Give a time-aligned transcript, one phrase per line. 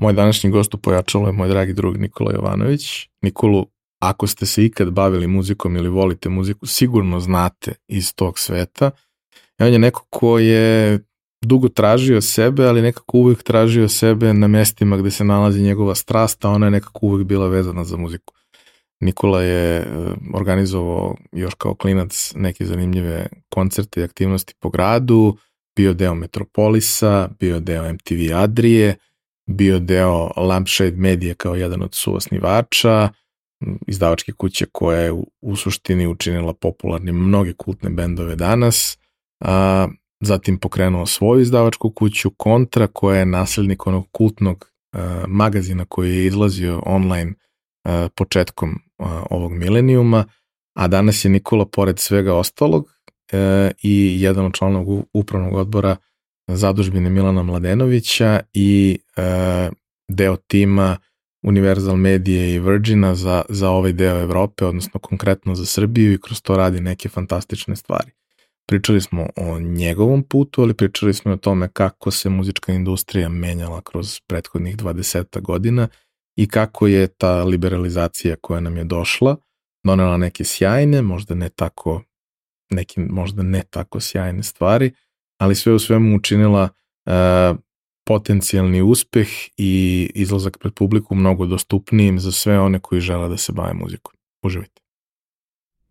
[0.00, 3.08] Moj današnji gost u Pojačalu je moj dragi drug Nikola Jovanović.
[3.22, 3.66] Nikolu,
[3.98, 8.90] ako ste se ikad bavili muzikom ili volite muziku, sigurno znate iz tog sveta.
[9.58, 10.98] I on je neko ko je
[11.44, 16.44] dugo tražio sebe, ali nekako uvijek tražio sebe na mestima gde se nalazi njegova strast,
[16.44, 18.34] a ona je nekako uvijek bila vezana za muziku.
[19.00, 19.86] Nikola je e,
[20.34, 25.36] organizovao još kao klinac neke zanimljive koncerte i aktivnosti po gradu,
[25.76, 28.96] bio deo Metropolisa, bio deo MTV Adrije,
[29.50, 33.08] bio deo Lampshade Media kao jedan od suosnivača,
[33.86, 38.98] izdavačke kuće koja je u, suštini učinila popularnim mnoge kultne bendove danas,
[39.40, 39.88] a,
[40.20, 46.26] zatim pokrenuo svoju izdavačku kuću Kontra koja je nasljednik onog kultnog a, magazina koji je
[46.26, 47.34] izlazio online
[47.84, 50.24] a, početkom a, ovog milenijuma,
[50.74, 52.88] a danas je Nikola pored svega ostalog
[53.32, 55.96] e, i jedan od članova upravnog odbora
[56.56, 59.70] zadužbine Milana Mladenovića i e,
[60.08, 60.96] deo tima
[61.42, 66.42] Universal Medije i Virgina za, za ovaj deo Evrope, odnosno konkretno za Srbiju i kroz
[66.42, 68.10] to radi neke fantastične stvari.
[68.66, 73.80] Pričali smo o njegovom putu, ali pričali smo o tome kako se muzička industrija menjala
[73.80, 75.88] kroz prethodnih 20 godina
[76.36, 79.36] i kako je ta liberalizacija koja nam je došla
[79.84, 82.02] donela neke sjajne, možda ne tako
[82.70, 84.92] neke možda ne tako sjajne stvari,
[85.40, 86.68] ali sve u svemu učinila
[87.06, 87.12] uh,
[88.06, 93.52] potencijalni uspeh i izlazak pred publiku mnogo dostupnijim za sve one koji žele da se
[93.52, 94.12] bave muzikom.
[94.42, 94.79] Uživajte.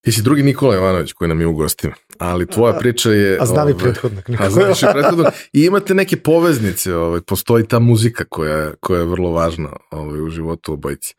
[0.00, 3.38] Ti si drugi Nikola Jovanović koji nam je u gostima, ali tvoja priča je...
[3.40, 4.24] A znam i ovaj, prethodnog.
[4.38, 5.26] A znaš i prethodnog.
[5.52, 10.28] I imate neke poveznice, ovaj, postoji ta muzika koja, koja je vrlo važna ovaj, u
[10.30, 11.14] životu obojici.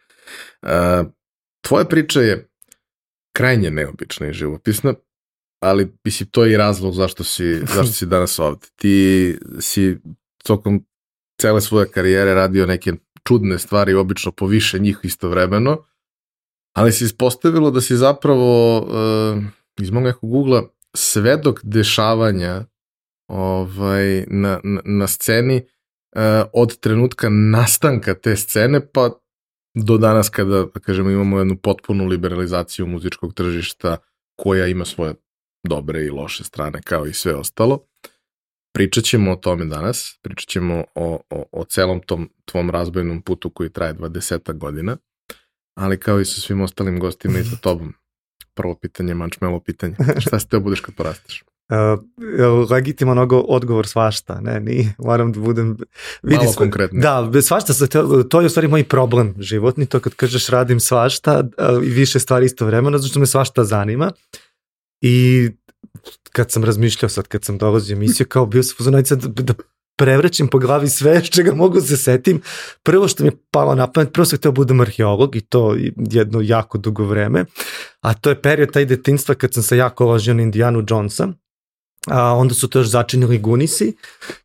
[0.61, 1.03] A,
[1.61, 2.47] tvoja priča je
[3.33, 4.93] krajnje neobična i živopisna,
[5.59, 8.67] ali mislim to je i razlog zašto si, zašto si danas ovde.
[8.75, 9.97] Ti si
[10.43, 10.85] tokom
[11.41, 12.93] cele svoje karijere radio neke
[13.23, 15.85] čudne stvari, obično po više njih istovremeno,
[16.73, 19.43] ali se ispostavilo da si zapravo uh,
[19.81, 20.63] iz mog nekog ugla
[20.95, 22.65] svedok dešavanja
[23.27, 26.21] ovaj, na, na, na sceni uh,
[26.53, 29.09] od trenutka nastanka te scene pa
[29.75, 33.97] do danas kada, da kažemo, imamo jednu potpunu liberalizaciju muzičkog tržišta
[34.35, 35.13] koja ima svoje
[35.63, 37.85] dobre i loše strane kao i sve ostalo.
[38.73, 43.49] Pričat ćemo o tome danas, pričat ćemo o, o, o celom tom tvom razbojnom putu
[43.49, 44.97] koji traje 20 godina
[45.75, 47.93] ali kao i sa svim ostalim gostima i sa tobom.
[48.53, 49.95] Prvo pitanje, mančmelo pitanje.
[50.25, 51.43] Šta si teo budeš kad porasteš?
[51.71, 55.77] Uh, legitiman odgovor svašta, ne, ni, moram da budem...
[56.23, 57.01] Vidi, Malo konkretno.
[57.01, 57.87] Da, svašta,
[58.29, 61.43] to, je u stvari moj problem životni, to kad kažeš radim svašta
[61.83, 64.11] i više stvari isto vremena, zato što me svašta zanima
[65.01, 65.49] i
[66.31, 69.53] kad sam razmišljao sad, kad sam dolazio emisiju, kao bio sam da, da
[70.01, 72.41] prevrećem po glavi sve čega mogu da se setim.
[72.83, 75.75] Prvo što mi je palo na pamet, prvo sam htio da budem arheolog i to
[75.97, 77.45] jedno jako dugo vreme,
[78.01, 81.27] a to je period taj detinstva kad sam se jako ložio na Indianu Jonesa,
[82.07, 83.93] a onda su to još začinili Gunisi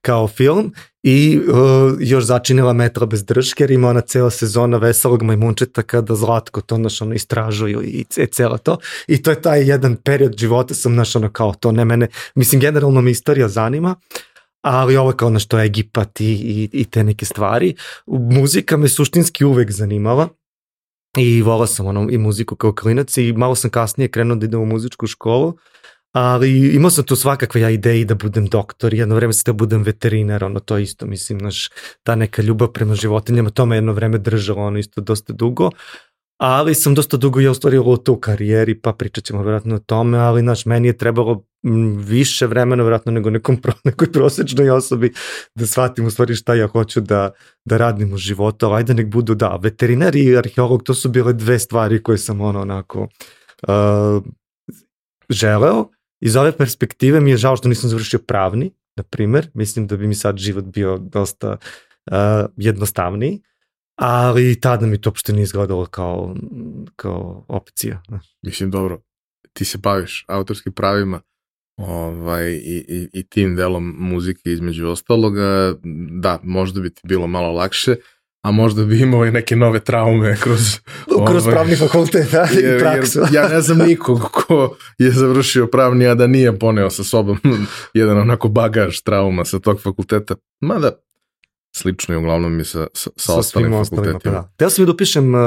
[0.00, 0.72] kao film
[1.02, 6.14] i uh, još začinila Metra bez drške jer ima ona cela sezona veselog majmunčeta kada
[6.14, 10.74] Zlatko to naš ono istražuju i cela to i to je taj jedan period života
[10.74, 13.96] sam naš ono kao to ne mene, mislim generalno me istorija zanima
[14.62, 17.74] ali ovo je kao nešto Egipat i, i, i te neke stvari.
[18.06, 20.28] Muzika me suštinski uvek zanimala
[21.18, 24.60] i volao sam ono, i muziku kao klinac i malo sam kasnije krenuo da idem
[24.60, 25.56] u muzičku školu,
[26.12, 29.82] ali imao sam tu svakakve ja ideje da budem doktor, jedno vreme sam da budem
[29.82, 31.68] veterinar, ono to isto, mislim, naš,
[32.02, 35.70] ta neka ljubav prema životinjama, to me jedno vreme držalo, ono isto dosta dugo,
[36.36, 40.18] ali sam dosta dugo ja ostvario to u karijeri, pa pričat ćemo vjerojatno o tome,
[40.18, 41.44] ali naš, meni je trebalo
[41.96, 45.12] više vremena vjerojatno nego nekom nekoj prosečnoj osobi
[45.54, 47.30] da shvatim u stvari šta ja hoću da,
[47.64, 51.32] da radim u životu, ali ajde nek budu da, veterinar i arheolog, to su bile
[51.32, 53.08] dve stvari koje sam ono onako
[53.68, 54.22] uh,
[55.28, 55.88] želeo.
[56.20, 60.06] Iz ove perspektive mi je žao što nisam završio pravni, na primer, mislim da bi
[60.06, 61.56] mi sad život bio dosta
[62.10, 62.16] uh,
[62.56, 63.42] jednostavniji,
[63.96, 66.34] ali tada mi to uopšte nije izgledalo kao,
[66.96, 68.02] kao opcija.
[68.42, 69.00] Mislim, dobro,
[69.52, 71.20] ti se baviš autorskim pravima
[71.76, 75.74] ovaj, i, i, i tim delom muzike između ostaloga,
[76.20, 77.96] da, možda bi ti bilo malo lakše,
[78.42, 80.78] a možda bi imao i neke nove traume kroz...
[81.26, 83.18] kroz ovaj, pravni fakultet, da, jer, i praksu.
[83.18, 87.38] Jer ja ne znam nikog ko je završio pravni, a da nije poneo sa sobom
[87.94, 90.34] jedan onako bagaž trauma sa tog fakulteta.
[90.60, 90.92] Mada,
[91.76, 94.18] slično je uglavnom i sa, sa, sa, sa ostalim fakultetima.
[94.22, 94.50] Pa da.
[94.56, 95.40] Teo sam i da upišem uh,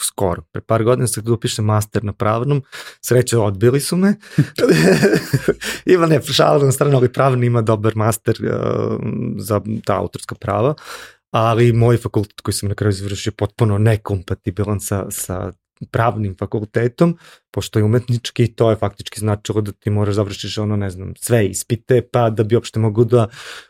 [0.00, 2.62] skoro, pre par godina sam da upišem master na pravnom,
[3.00, 4.14] sreće odbili su me.
[5.94, 8.96] ima ne, šalno na stranu, ali pravni ima dobar master uh,
[9.38, 10.74] za ta autorska prava,
[11.30, 15.52] ali moj fakultet koji sam na kraju završio potpuno nekompatibilan sa, sa
[15.90, 17.18] pravnim fakultetom,
[17.50, 21.46] pošto je umetnički, to je faktički značilo da ti moraš završiš ono, ne znam, sve
[21.46, 23.28] ispite, pa da bi uopšte mogu da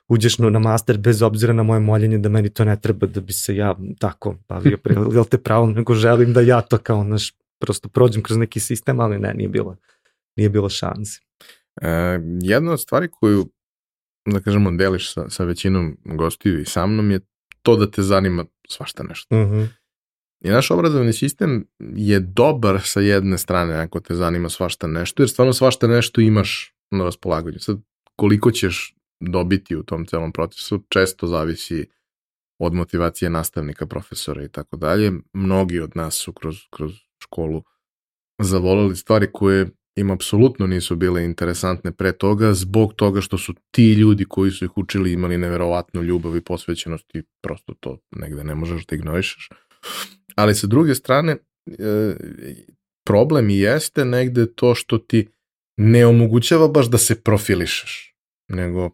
[0.09, 3.33] uđeš na master bez obzira na moje moljenje da meni to ne treba da bi
[3.33, 4.79] se ja tako bavio,
[5.15, 9.01] jel te pravo, nego želim da ja to kao naš, prosto prođem kroz neki sistem,
[9.01, 9.77] ali ne, nije bilo,
[10.37, 11.21] nije bilo šanse.
[11.83, 11.89] E,
[12.43, 13.49] jedna od stvari koju,
[14.27, 17.21] da kažemo, deliš sa, sa većinom gostiju i sa mnom je
[17.63, 19.37] to da te zanima svašta nešto.
[19.37, 19.55] Uh mhm.
[19.55, 19.82] -huh.
[20.45, 25.31] I naš obrazovni sistem je dobar sa jedne strane ako te zanima svašta nešto, jer
[25.31, 27.59] stvarno svašta nešto imaš na raspolaganju.
[27.59, 27.79] Sad,
[28.17, 31.87] koliko ćeš dobiti u tom celom procesu, često zavisi
[32.59, 35.13] od motivacije nastavnika, profesora i tako dalje.
[35.33, 36.93] Mnogi od nas su kroz, kroz
[37.23, 37.63] školu
[38.43, 43.93] zavolali stvari koje im apsolutno nisu bile interesantne pre toga, zbog toga što su ti
[43.93, 48.55] ljudi koji su ih učili imali neverovatnu ljubav i posvećenost i prosto to negde ne
[48.55, 49.49] možeš da ignorišeš.
[50.37, 51.37] Ali sa druge strane,
[51.67, 52.15] e,
[53.05, 55.29] problem i jeste negde to što ti
[55.77, 58.15] ne omogućava baš da se profilišeš,
[58.49, 58.91] nego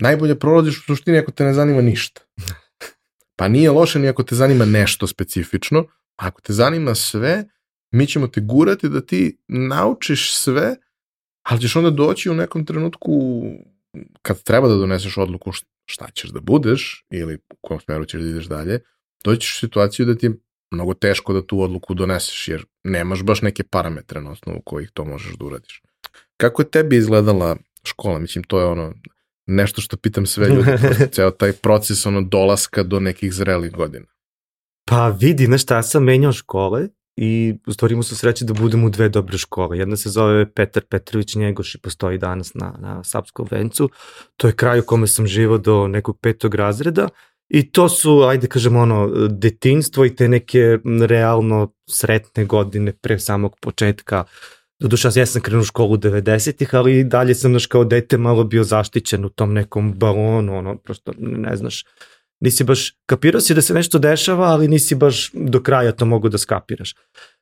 [0.00, 2.20] najbolje prolaziš u suštini ako te ne zanima ništa.
[3.38, 5.86] Pa nije loše ni ako te zanima nešto specifično,
[6.16, 7.44] ako te zanima sve,
[7.90, 10.76] mi ćemo te gurati da ti naučiš sve,
[11.42, 13.42] ali ćeš onda doći u nekom trenutku
[14.22, 15.50] kad treba da doneseš odluku
[15.86, 18.80] šta ćeš da budeš ili u kom smeru ćeš da ideš dalje,
[19.24, 20.32] doćiš u situaciju da ti je
[20.70, 25.04] mnogo teško da tu odluku doneseš, jer nemaš baš neke parametre na osnovu kojih to
[25.04, 25.82] možeš da uradiš.
[26.36, 28.18] Kako je tebi izgledala škola?
[28.18, 28.94] Mislim, to je ono
[29.46, 30.70] nešto što pitam sve ljudi,
[31.14, 34.06] ceo taj proces ono dolaska do nekih zrelih godina.
[34.86, 38.52] Pa vidi, znaš šta, ja sam menjao škole i u stvari imao sam sreće da
[38.52, 39.78] budem u dve dobre škole.
[39.78, 43.90] Jedna se zove Petar Petrović Njegoš i postoji danas na, na Sapskom vencu.
[44.36, 47.08] To je kraj u kome sam živao do nekog petog razreda
[47.48, 53.56] I to su, ajde kažemo, ono, detinstvo i te neke realno sretne godine pre samog
[53.60, 54.24] početka.
[54.80, 58.44] Doduša, ja sam krenuo u školu 90-ih, ali i dalje sam, naš, kao dete malo
[58.44, 61.84] bio zaštićen u tom nekom balonu, ono, prosto, ne znaš,
[62.40, 66.28] nisi baš, kapirao si da se nešto dešava, ali nisi baš do kraja to mogu
[66.28, 66.92] da skapiraš.
[66.92, 67.33] Uh,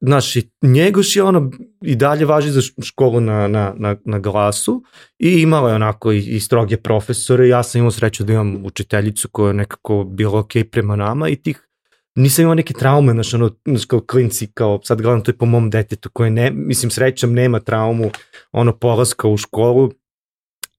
[0.00, 1.50] znaš, i Njegoš je ono
[1.82, 4.82] i dalje važi za školu na, na, na, na glasu
[5.18, 7.48] i imala je onako i, i stroge profesore.
[7.48, 11.36] Ja sam imao sreću da imam učiteljicu koja je nekako bila ok prema nama i
[11.36, 11.66] tih
[12.14, 15.46] nisam imao neke traume, znaš, ono, znaš, kao klinci, kao sad gledam to je po
[15.46, 18.10] mom detetu koje ne, mislim, srećam nema traumu,
[18.52, 19.90] ono, polaska u školu,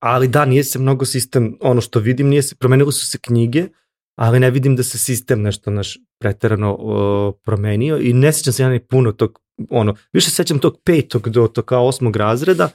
[0.00, 3.66] ali da, nije se mnogo sistem, ono što vidim, nije se, promenilo su se knjige,
[4.14, 8.62] ali ne vidim da se sistem nešto naš preterano uh, promenio i ne sećam se
[8.62, 12.68] ja ni puno tog ono, više sećam tog petog do to kao osmog razreda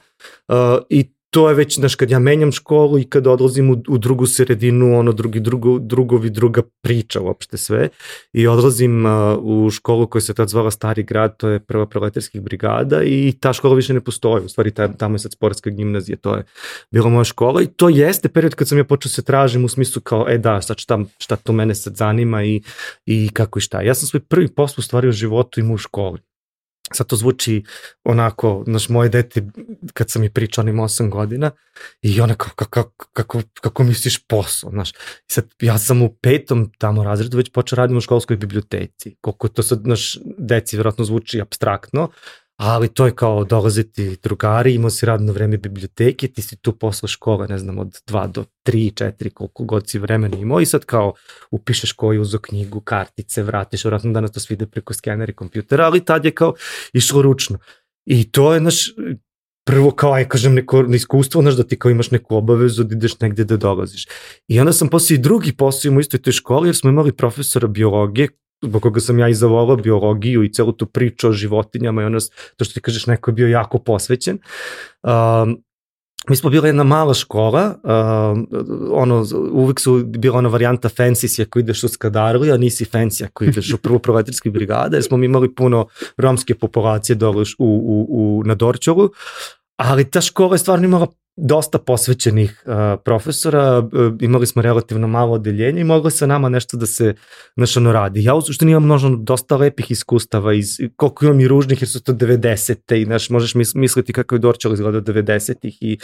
[0.48, 0.54] uh,
[0.90, 4.26] i to je već, znaš, kad ja menjam školu i kad odlazim u, u drugu
[4.26, 7.88] sredinu, ono, drugi, drugo, drugovi, druga priča uopšte sve.
[8.32, 12.42] I odlazim uh, u školu koja se tad zvala Stari grad, to je prva proletarskih
[12.42, 14.44] brigada i ta škola više ne postoji.
[14.44, 16.44] U stvari, ta, tamo je sad sportska gimnazija, to je
[16.90, 20.02] bila moja škola i to jeste period kad sam ja počeo se tražim u smislu
[20.02, 22.62] kao, e da, sad šta, šta to mene sad zanima i,
[23.06, 23.82] i kako i šta.
[23.82, 26.18] Ja sam svoj prvi posao u stvari u životu imao u školi
[26.92, 27.64] sad to zvuči
[28.04, 29.42] onako, znaš, moje dete,
[29.92, 31.50] kad sam mi pričao onim 8 godina,
[32.02, 34.90] i ona kako, kako, kako, kako misliš posao, znaš.
[34.90, 39.16] I sad, ja sam u petom tamo razredu već počeo radim u školskoj biblioteci.
[39.20, 42.10] Koliko to sad, znaš, deci vjerojatno zvuči abstraktno,
[42.58, 47.08] ali to je kao dolaziti drugari, imao si radno vreme biblioteke, ti si tu posle
[47.08, 50.84] škola, ne znam, od 2 do 3, 4, koliko god si vremena imao i sad
[50.84, 51.12] kao
[51.50, 56.04] upišeš koju uzo knjigu, kartice, vratiš, vratno danas to svide preko skenera i kompjutera, ali
[56.04, 56.54] tad je kao
[56.92, 57.58] išlo ručno.
[58.06, 58.94] I to je, naš,
[59.66, 63.20] prvo kao, aj kažem, neko iskustvo, znaš, da ti kao imaš neku obavezu da ideš
[63.20, 64.06] negde da dolaziš.
[64.48, 67.68] I onda sam posle i drugi posao u istoj toj školi, jer smo imali profesora
[67.68, 68.28] biologije
[68.62, 72.18] zbog koga sam ja i zavolao biologiju i celu tu priču o životinjama i ono,
[72.56, 74.38] to što ti kažeš, neko je bio jako posvećen.
[75.02, 75.62] Um,
[76.28, 77.90] mi smo bila jedna mala škola, uh,
[78.92, 83.44] ono, uvek su bila ona varijanta fancy ako ideš u Skadarli, a nisi fancy ako
[83.44, 85.86] ideš u prvu proletarski brigada, jer smo mi imali puno
[86.16, 89.10] romske populacije dole u, u, u, na Dorčolu,
[89.76, 91.06] ali ta škola je stvarno imala
[91.40, 92.72] dosta posvećenih uh,
[93.04, 93.88] profesora, uh,
[94.20, 97.14] imali smo relativno malo odeljenja i moglo se nama nešto da se
[97.56, 98.24] znaš, ono radi.
[98.24, 102.02] Ja u suštini imam množno dosta lepih iskustava, iz, koliko imam i ružnih jer su
[102.02, 105.98] to 90-te i znaš, možeš misliti kako je Dorčal izgledao 90-ih i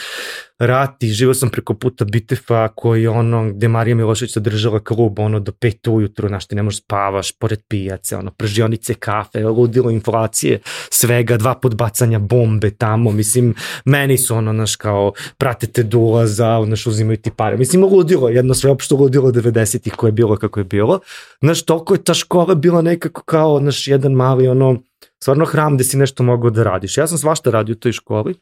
[0.59, 5.39] rat i živo sam preko puta Bitefa koji ono, gde Marija Milošević držala klub ono
[5.39, 10.59] do pet ujutru, znaš, ti ne možeš spavaš pored pijace, ono, pržionice kafe, ludilo inflacije,
[10.89, 16.87] svega, dva podbacanja bombe tamo, mislim, meni su ono, znaš, kao prate te do znaš,
[16.87, 17.57] uzimaju ti pare.
[17.57, 20.99] Mislim, ludilo, jedno sve opšto ludilo 90-ih koje je bilo kako je bilo.
[21.41, 24.81] Znaš, toliko je ta škola bila nekako kao, znaš, jedan mali, ono,
[25.21, 26.97] stvarno hram gde si nešto mogao da radiš.
[26.97, 28.35] Ja sam svašta radio u toj školi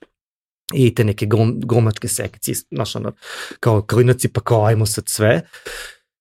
[0.73, 3.11] i te neke glum, glumačke sekcije, znaš, ono,
[3.59, 5.41] kao klinaci, pa kao ajmo sad sve.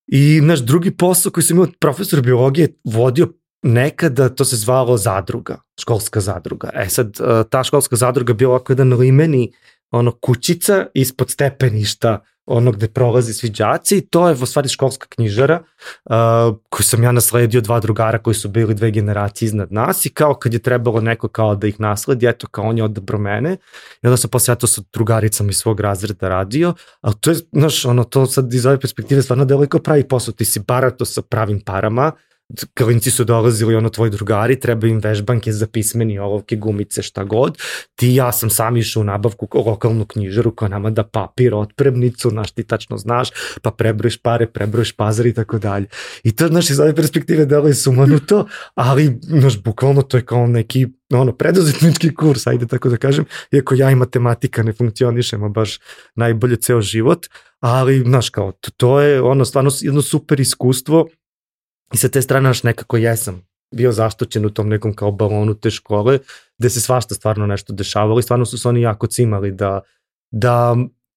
[0.06, 3.28] I naš drugi posao koji sam imao profesor biologije vodio
[3.62, 6.70] nekada to se zvalo zadruga, školska zadruga.
[6.74, 7.16] E sad,
[7.50, 9.52] ta školska zadruga bila ovako jedan limeni
[9.92, 15.06] ono kućica ispod stepeništa ono gde prolazi svi đaci i to je u stvari školska
[15.08, 15.62] knjižara
[16.04, 16.14] uh,
[16.68, 20.34] koju sam ja nasledio dva drugara koji su bili dve generacije iznad nas i kao
[20.34, 23.56] kad je trebalo neko kao da ih nasledi, eto kao on je odabro mene.
[24.02, 27.36] I onda sam posle ja to sa drugaricama iz svog razreda radio, ali to je,
[27.52, 31.04] znaš, ono, to sad iz ove perspektive stvarno deluje kao pravi posao, ti si barato
[31.04, 32.12] sa pravim parama,
[32.78, 37.58] klinci su dolazili ono tvoji drugari, treba im vežbanke za pismeni olovke, gumice, šta god.
[37.94, 42.50] Ti ja sam sam išao u nabavku lokalnu knjižaru koja nama da papir, otpremnicu, znaš
[42.52, 43.28] ti tačno znaš,
[43.62, 45.86] pa prebrojiš pare, prebrojiš pazar i tako dalje.
[46.24, 50.46] I to, znaš, iz ove perspektive delo je sumanuto, ali, znaš, bukvalno to je kao
[50.46, 55.78] neki ono, preduzetnički kurs, ajde tako da kažem, iako ja i matematika ne funkcionišemo baš
[56.14, 57.26] najbolje ceo život,
[57.60, 61.08] ali, znaš, kao, to, to je ono, stvarno jedno super iskustvo
[61.92, 63.42] I sa te strane naš nekako jesam
[63.74, 66.18] bio zaštoćen u tom nekom kao balonu te škole,
[66.58, 69.80] gde se svašta stvarno nešto dešavalo i stvarno su se oni jako cimali da,
[70.30, 70.76] da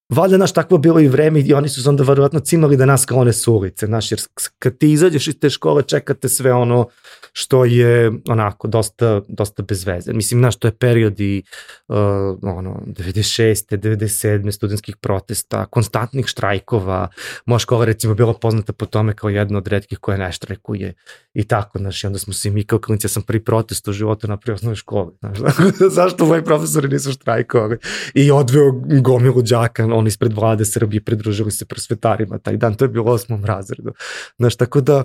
[0.10, 3.02] valjda naš takvo bilo i vreme i oni su se onda verovatno cimali da nas
[3.02, 4.22] sklone s ulice, znaš, jer
[4.60, 6.88] kad ti izađeš iz te škole čekate sve ono
[7.34, 10.14] što je onako dosta, dosta bez veze.
[10.14, 11.44] Mislim, znaš, to je period i
[11.88, 11.96] uh,
[12.42, 13.78] ono, 96.
[13.78, 14.52] 97.
[14.52, 17.08] studentskih protesta, konstantnih štrajkova,
[17.46, 20.94] moja škola recimo bila poznata po tome kao jedna od redkih koja ne štrajkuje
[21.34, 23.94] i tako, znaš, i onda smo se mi kao klinici, ja sam prvi protest u
[23.94, 25.38] životu na osnovnoj školi, znaš,
[25.98, 27.78] zašto moji profesori nisu štrajkovali
[28.14, 32.90] i odveo gomilu džaka, oni ispred vlade Srbije pridružili se prosvetarima taj dan, to je
[32.90, 33.94] bilo u osmom razredu,
[34.38, 35.04] znaš, tako da,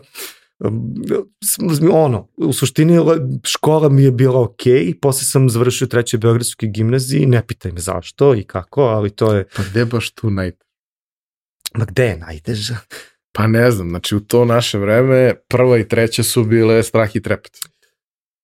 [1.92, 2.98] ono, u suštini
[3.44, 4.62] škola mi je bila ok,
[5.02, 9.44] posle sam završio treće Beogradske gimnaziji, ne pitaj me zašto i kako, ali to je...
[9.56, 10.70] Pa gde baš tu najteže?
[11.74, 12.76] Ma gde je najteže?
[13.32, 17.22] Pa ne znam, znači u to naše vreme prva i treća su bile strah i
[17.22, 17.58] trepet.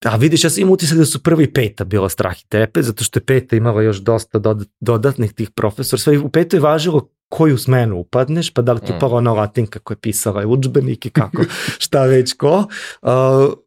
[0.04, 2.84] A vidiš, ja sam imam utisak da su prvi i peta bila strah i trepet,
[2.84, 4.40] zato što je peta imala još dosta
[4.80, 6.00] dodatnih tih profesora.
[6.00, 8.96] Sve u petoj je važilo koju smenu upadneš, pa da li ti mm.
[8.96, 11.42] upala ona latinka koja je pisala i učbenik i kako,
[11.84, 12.56] šta već ko.
[13.02, 13.08] Uh,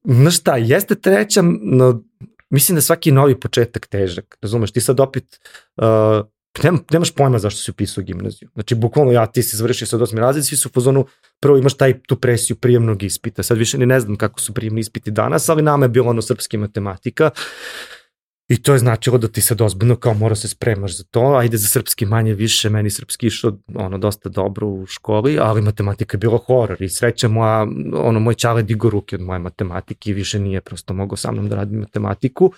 [0.03, 2.03] no šta, jeste treća, no,
[2.49, 5.39] mislim da svaki novi početak težak, razumeš, ti sad opet
[5.77, 6.27] uh,
[6.63, 8.49] nem, nemaš pojma zašto si upisao gimnaziju.
[8.53, 11.05] Znači, bukvalno ja, ti si završio sad osmi razred, svi su u fazonu,
[11.39, 13.43] prvo imaš taj, tu presiju prijemnog ispita.
[13.43, 16.21] Sad više ni ne znam kako su prijemni ispiti danas, ali nama je bilo ono
[16.21, 17.29] srpski matematika.
[18.49, 21.57] I to je značilo da ti sad ozbiljno kao mora se spremaš za to, ajde
[21.57, 26.19] za srpski manje više, meni srpski išao ono dosta dobro u školi, ali matematika je
[26.19, 30.39] bilo horor i sreća moja, ono moj čale digo ruke od moje matematike i više
[30.39, 32.51] nije prosto mogao sa mnom da radi matematiku,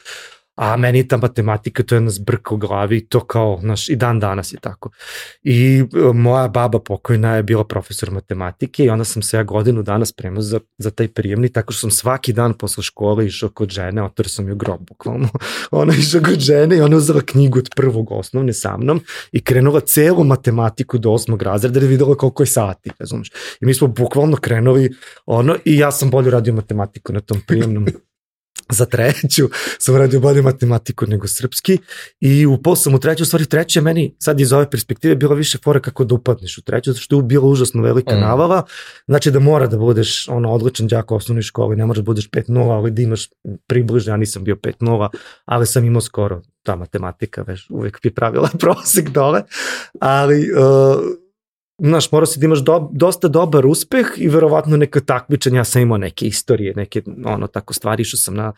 [0.62, 3.96] a meni ta matematika to je jedna zbrka u glavi i to kao, znaš, i
[3.96, 4.90] dan danas je tako.
[5.44, 9.84] I e, moja baba pokojna je bila profesor matematike i onda sam se ja godinu
[9.84, 13.70] dana spremao za, za taj prijemni, tako što sam svaki dan posle škole išao kod
[13.70, 15.30] žene, otor sam ju grob, bukvalno.
[15.72, 19.02] Ona išao kod žene i ona uzela knjigu od prvog osnovne sa mnom
[19.32, 23.30] i krenula celu matematiku do osmog razreda da videla koliko je sati, razumiješ.
[23.62, 24.90] I mi smo bukvalno krenuli
[25.26, 27.88] ono i ja sam bolje radio matematiku na tom prijemnom
[28.70, 29.50] za treću
[29.84, 31.78] sam radio bolje matematiku nego srpski
[32.20, 35.36] i upao sam u treću, u stvari treće je meni sad iz ove perspektive bilo
[35.36, 38.20] više fora kako da upadneš u treću, zato što je bilo užasno velika mm.
[38.20, 38.64] navala,
[39.08, 42.30] znači da mora da budeš ono odličan đak u osnovnoj školi, ne možeš da budeš
[42.30, 43.30] 5-0, ali da imaš
[43.68, 45.10] približno, ja nisam bio 5-0,
[45.46, 49.42] ali sam imao skoro ta matematika, veš, uvek bi pravila prosek dole,
[50.00, 51.22] ali uh,
[51.80, 55.82] znaš, mora se da imaš do, dosta dobar uspeh i verovatno neka takmičenja, ja sam
[55.82, 58.54] imao neke istorije, neke ono tako stvari, išao sam na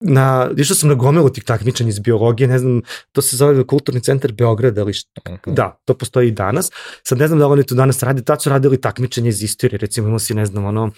[0.00, 4.00] na, išao sam na gomilu tih takmičenja iz biologije, ne znam, to se zove Kulturni
[4.00, 5.54] centar Beograda, ali što, uh -huh.
[5.54, 6.70] da, to postoji i danas.
[7.02, 9.78] Sad ne znam da li oni to danas radi, tad su radili takmičenje iz istorije,
[9.78, 10.90] recimo imao si, ne znam, ono,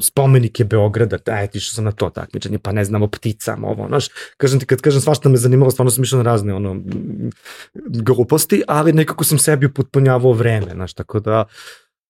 [0.00, 4.08] spomenike Beograda, da, išao sam na to takmičenje, pa ne znam, o pticama, ovo, znaš,
[4.36, 6.76] kažem ti, kad kažem svašta me zanimalo, stvarno sam išao na razne, ono,
[7.74, 11.44] gluposti, ali nekako sam sebi upotpunjavao vreme, znaš, tako da,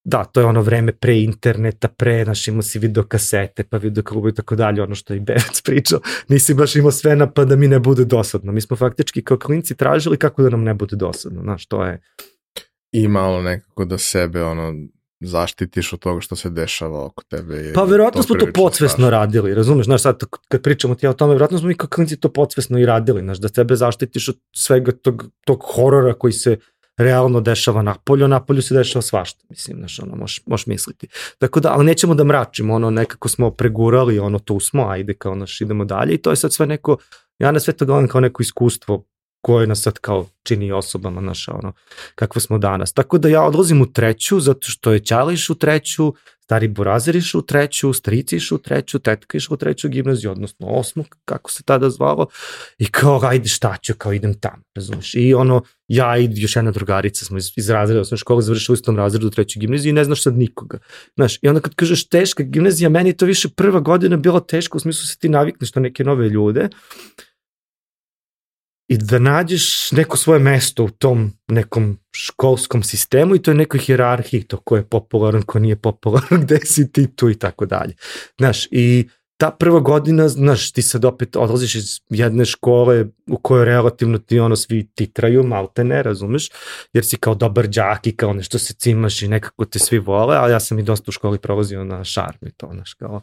[0.09, 4.05] da, to je ono vreme pre interneta, pre, znaš, imao si video kasete, pa video
[4.05, 7.31] klubu i tako dalje, ono što je i Bevac pričao, nisi baš imao sve na
[7.31, 8.53] pa da mi ne bude dosadno.
[8.53, 12.01] Mi smo faktički kao klinci tražili kako da nam ne bude dosadno, znaš, to je...
[12.93, 14.73] I malo nekako da sebe, ono,
[15.21, 17.73] zaštitiš od toga što se dešava oko tebe.
[17.75, 19.11] Pa verovatno smo to podsvesno strašno.
[19.11, 22.33] radili, razumeš, znaš, sad kad pričamo ti o tome, verovatno smo mi kao klinci to
[22.33, 26.57] podsvesno i radili, znaš, da tebe zaštitiš od svega tog, tog horora koji se
[26.97, 31.09] realno dešava na polju, na polju se dešava svašta, mislim, znaš, ono, možeš, možeš misliti.
[31.39, 35.35] Tako da, ali nećemo da mračimo, ono, nekako smo pregurali, ono, tu smo, ajde, kao,
[35.35, 36.97] naš, idemo dalje i to je sad sve neko,
[37.39, 39.05] ja na sve to gledam kao neko iskustvo
[39.41, 41.73] koje nas sad kao čini osobama, naša, ono,
[42.15, 42.93] kakve smo danas.
[42.93, 46.15] Tako da ja odlazim u treću, zato što je Ćališ u treću,
[46.47, 50.67] stari Burazir išao u treću, strici išao u treću, tetka išao u treću gimnaziju, odnosno
[50.67, 52.27] osmu, kako se tada zvalo,
[52.79, 55.15] i kao, ajde šta ću, kao idem tamo, razumiješ?
[55.15, 58.79] I ono, ja i još jedna drugarica smo iz, iz razreda osnovne škole završili u
[58.79, 60.79] istom razredu u trećoj gimnaziji i ne znaš sad nikoga.
[61.17, 64.81] Znaš, i onda kad kažeš teška gimnazija, meni to više prva godina bila teška, u
[64.81, 66.69] smislu se ti navikneš na neke nove ljude,
[68.89, 73.81] i da nađeš neko svoje mesto u tom nekom školskom sistemu i to je nekoj
[73.81, 77.95] hirarhiji, to ko je popularan, ko nije popularan, gde si ti tu i tako dalje.
[78.39, 83.65] Znaš, i ta prva godina, znaš, ti sad opet odlaziš iz jedne škole u kojoj
[83.65, 86.51] relativno ti ono svi titraju, malte ne, razumeš,
[86.93, 90.37] jer si kao dobar džak i kao nešto se cimaš i nekako te svi vole,
[90.37, 93.21] ali ja sam i dosta u školi prolazio na šarm i to, znaš, kao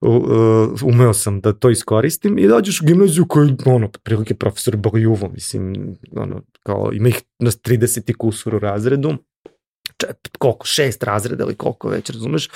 [0.00, 5.28] uh, umeo sam da to iskoristim i dođeš u gimnaziju koji, ono, prilike profesor Bogjuvo,
[5.28, 9.16] mislim, ono, kao ima ih na 30 i kusur u razredu,
[10.06, 12.50] čet, koliko, šest razreda ili koliko već, razumeš?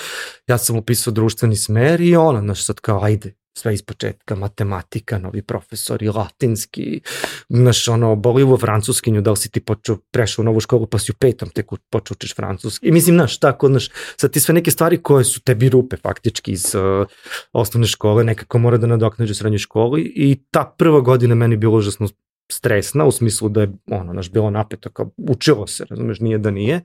[0.47, 5.17] Ja sam upisao društveni smer i ono, znaš, sad kao, ajde, sve iz početka, matematika,
[5.17, 7.01] novi profesori, latinski,
[7.49, 11.11] znaš, ono, bolivo francuskinju, da li si ti počeo, prešao u novu školu, pa si
[11.11, 12.87] u petom tek počeo učiš francuski.
[12.87, 16.51] I mislim, znaš, tako, znaš, sad ti sve neke stvari koje su tebi rupe faktički
[16.51, 17.07] iz uh,
[17.53, 21.77] osnovne škole, nekako mora da nadoknađe u srednjoj školi i ta prva godina meni bilo
[21.77, 22.07] užasno
[22.51, 26.51] stresna, u smislu da je, ono, naš, bilo napeto, kao učilo se, razumeš, nije da
[26.51, 26.81] nije,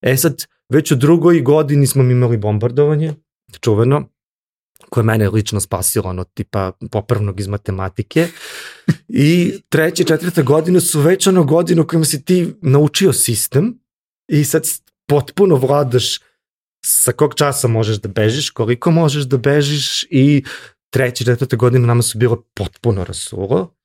[0.00, 3.14] E sad, već u drugoj godini smo mi imali bombardovanje,
[3.60, 4.08] čuveno,
[4.90, 8.28] koje mene lično spasilo, ono, tipa popravnog iz matematike.
[9.08, 13.78] I treće, četvrta godina su već ono godinu kojima si ti naučio sistem
[14.28, 14.62] i sad
[15.08, 16.18] potpuno vladaš
[16.86, 20.44] sa kog časa možeš da bežiš, koliko možeš da bežiš i
[20.90, 23.77] treće, četvrte godine nama su bilo potpuno rasulo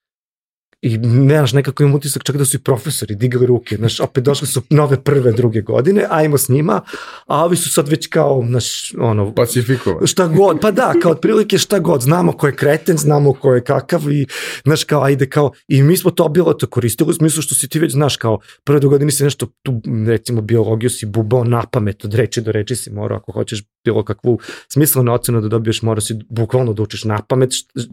[0.83, 4.47] i nemaš nekako imam utisak čak da su i profesori digli ruke, znaš, opet došli
[4.47, 6.81] su nove prve, druge godine, ajmo s njima,
[7.27, 9.33] a ovi su sad već kao, znaš, ono...
[9.35, 10.07] Pacifikovan.
[10.07, 13.63] Šta god, pa da, kao otprilike šta god, znamo ko je kreten, znamo ko je
[13.63, 14.25] kakav i,
[14.63, 17.67] znaš, kao, ajde, kao, i mi smo to bilo to koristili u smislu što si
[17.67, 21.63] ti već, znaš, kao, prve do godine si nešto, tu, recimo, biologiju si bubao na
[21.71, 25.81] pamet, od reči do reči si morao, ako hoćeš bilo kakvu smislenu ocenu da dobiješ,
[25.81, 27.49] morao si bukvalno da učiš na pamet,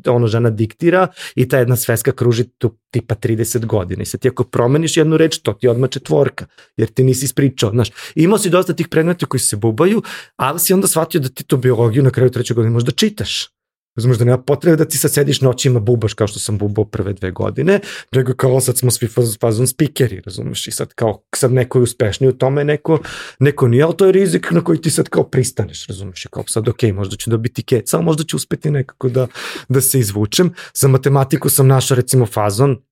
[0.06, 4.28] ono žena diktira i ta jedna sveska kruži tu tipa 30 godina i sad ti
[4.28, 7.90] ako promeniš jednu reč, to ti odmah četvorka, jer ti nisi ispričao, znaš.
[8.14, 10.02] Imao si dosta tih predmeta koji se bubaju,
[10.36, 13.59] ali si onda shvatio da ti to biologiju na kraju treće godine možda čitaš.
[13.96, 17.12] Razumeš da nema potrebe da ti sad sediš noćima bubaš kao što sam bubao prve
[17.12, 17.80] dve godine,
[18.12, 19.08] nego kao sad smo svi
[19.40, 22.98] fazon spikeri, razumeš, i sad kao sad neko je uspešniji u tome, neko,
[23.38, 26.44] neko nije, ali to je rizik na koji ti sad kao pristaneš, razumeš, i kao
[26.46, 29.26] sad ok, možda ću dobiti keca, ali možda ću uspeti nekako da,
[29.68, 30.54] da se izvučem.
[30.74, 32.82] Za matematiku sam našao recimo fazon,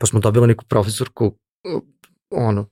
[0.00, 1.36] pa smo dobili neku profesorku,
[2.30, 2.68] ono,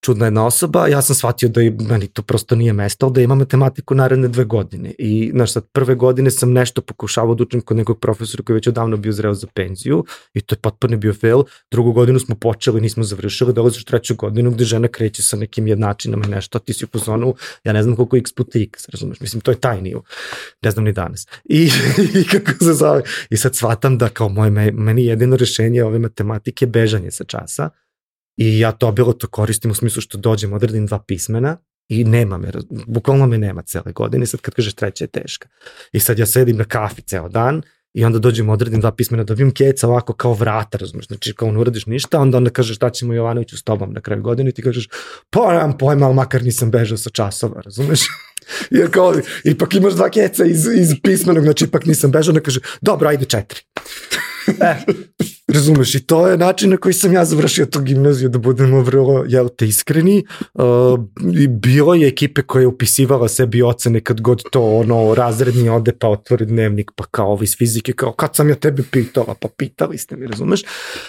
[0.00, 3.34] čudna jedna osoba, ja sam shvatio da je, meni to prosto nije mesto, da ima
[3.34, 4.94] matematiku naredne dve godine.
[4.98, 8.56] I, znaš, sad, prve godine sam nešto pokušavao da učim kod nekog profesora koji je
[8.56, 11.42] već odavno bio zreo za penziju i to je potpuno bio fail.
[11.70, 16.26] Drugu godinu smo počeli, nismo završili, dolaziš treću godinu gde žena kreće sa nekim jednačinama
[16.26, 17.34] i nešto, ti si u pozonu,
[17.64, 20.02] ja ne znam koliko x puta x, razumeš, mislim, to je taj nivo,
[20.62, 21.26] ne znam ni danas.
[21.44, 21.70] I,
[22.20, 26.64] i kako se zove, i sad shvatam da kao moje, meni jedino rešenje ove matematike
[26.64, 27.70] je bežanje sa časa,
[28.40, 31.56] I ja to bilo to koristim u smislu što dođem, odredim dva pismena
[31.88, 32.50] i nema me,
[32.86, 35.48] bukvalno me nema cele godine, sad kad kažeš treća je teška.
[35.92, 37.62] I sad ja sedim na kafi ceo dan
[37.94, 41.58] i onda dođem, odredim dva pismena, dobijem keca ovako kao vrata, razumeš, znači kao ne
[41.58, 44.62] uradiš ništa, onda onda kažeš šta ćemo Jovanoviću s tobom na kraju godine i ti
[44.62, 44.88] kažeš,
[45.30, 48.00] pa nemam pojma, ali makar nisam bežao sa časova, razumeš?
[48.70, 52.60] Jer kao, ipak imaš dva keca iz, iz pismenog, znači ipak nisam bežao, onda kaže,
[52.80, 53.60] dobro, ajde četiri.
[54.60, 54.76] E,
[55.52, 59.24] Razumeš, i to je način na koji sam ja završio tu gimnaziju, da budemo vrlo,
[59.28, 60.24] jel te, iskreni.
[60.54, 60.64] Uh,
[61.48, 66.08] bilo je ekipe koja je upisivala sebi ocene kad god to, ono, razredni ode pa
[66.08, 69.98] otvori dnevnik, pa kao ovi iz fizike, kao kad sam ja tebe pitala, pa pitali
[69.98, 70.62] ste mi, razumeš?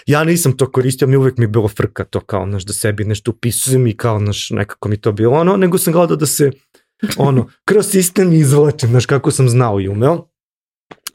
[0.06, 3.06] Ja nisam to koristio, mi uvek mi je bilo frka to kao, znaš, da sebi
[3.06, 6.51] nešto upisujem i kao, znaš, nekako mi to bilo ono, nego sam gledao da se,
[7.17, 10.27] ono, kroz sistem izvlačim, znaš, kako sam znao i umeo.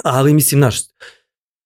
[0.05, 0.81] Ali, mislim, znaš,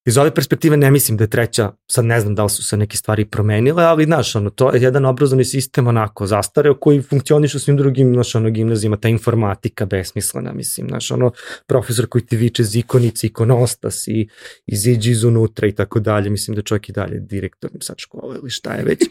[0.05, 2.77] Iz ove perspektive ne mislim da je treća, sad ne znam da li su se
[2.77, 7.55] neke stvari promenile, ali znaš, ono, to je jedan obrazovni sistem onako zastareo koji funkcioniš
[7.55, 11.31] u svim drugim, znaš, ono, gimnazijima, ta informatika besmislena, mislim, znaš, ono,
[11.67, 14.27] profesor koji ti viče zikonici, ikonostas i,
[14.65, 18.37] i ziđi iz unutra i tako dalje, mislim da čovjek i dalje direktor sad škole
[18.41, 18.99] ili šta je već,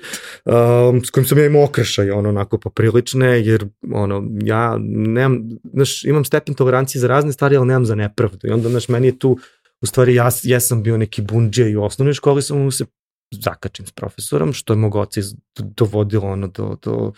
[0.91, 6.05] um, s kojim sam ja imao okrešaj, ono, onako poprilične, jer, ono, ja nemam, znaš,
[6.05, 9.19] imam stepen tolerancije za razne stvari, ali nemam za nepravdu i onda, znaš, meni je
[9.19, 9.39] tu
[9.83, 12.85] u stvari ja jesam bio neki bunđe i u osnovnoj školi sam se
[13.31, 15.21] zakačim s profesorom, što je mog oca
[15.59, 17.13] dovodilo ono do, do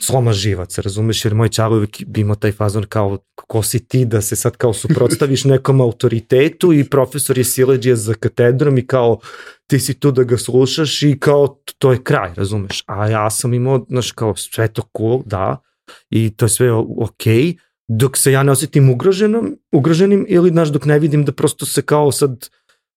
[0.00, 4.04] sloma živaca, razumeš, jer moj čavo uvijek bi imao taj fazon kao ko si ti
[4.04, 6.72] da se sad kao suprotstaviš nekom autoritetu?
[6.72, 9.18] I profesor je sileđija za katedrom i kao
[9.66, 13.54] ti si tu da ga slušaš i kao to je kraj, razumeš, a ja sam
[13.54, 15.56] imao, znaš, kao sve to cool, da,
[16.10, 20.68] i to je sve okej, okay, dok se ja ne osetim ugroženom, ugroženim ili znaš
[20.68, 22.48] dok ne vidim da prosto se kao sad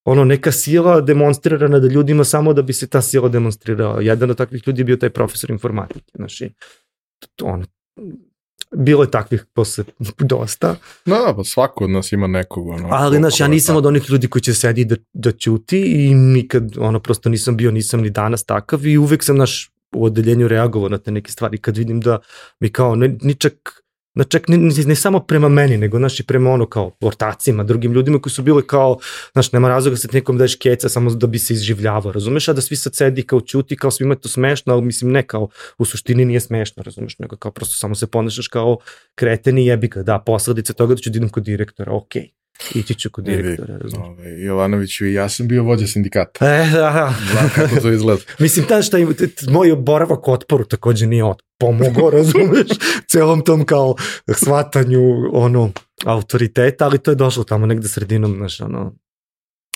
[0.04, 4.00] ono neka sila demonstrira nad ljudima samo da bi se ta sila demonstrirala.
[4.00, 6.50] Jedan od takvih ljudi je bio taj profesor informatike, znaš, i
[7.42, 7.64] ono,
[8.76, 9.84] bilo je takvih posle
[10.30, 10.76] dosta.
[11.06, 12.68] Da, da, pa svako od nas ima nekog.
[12.68, 16.14] Ono, Ali, znaš, ja nisam od onih ljudi koji će sedi da, da ćuti i
[16.14, 20.48] nikad, ono, prosto nisam bio, nisam ni danas takav i uvek sam, naš, u odeljenju
[20.48, 22.18] reagovao na te neke stvari kad vidim da
[22.60, 23.82] mi kao, ne, ni čak
[24.16, 28.18] na čak ne, ne, samo prema meni, nego naši prema ono kao ortacima, drugim ljudima
[28.18, 28.98] koji su bili kao,
[29.32, 32.60] znaš, nema razloga se nekom daješ keca samo da bi se izživljavao, razumeš, a da
[32.60, 35.48] svi sad sedi kao čuti, kao svima je to smešno, ali mislim ne kao,
[35.78, 38.78] u suštini nije smešno, razumeš, nego kao prosto samo se ponašaš kao
[39.14, 42.22] kreten i jebi ga, da, posledice toga da ću da idem kod direktora, okej.
[42.22, 42.45] Okay.
[42.74, 44.08] Ići ću kod direktora, razumiješ.
[44.08, 46.46] Ove, Jovanoviću i ja sam bio vođa sindikata.
[46.46, 47.14] E, da, da.
[47.32, 48.22] Znam kako to izgleda.
[48.38, 49.14] Mislim, ta šta im,
[49.50, 52.66] moj boravak otporu takođe nije od, pomogao, razumeš,
[53.08, 53.94] celom tom kao
[54.34, 55.00] shvatanju,
[55.32, 55.72] ono,
[56.04, 58.94] autoriteta, ali to je došlo tamo negde sredinom, znaš, ono,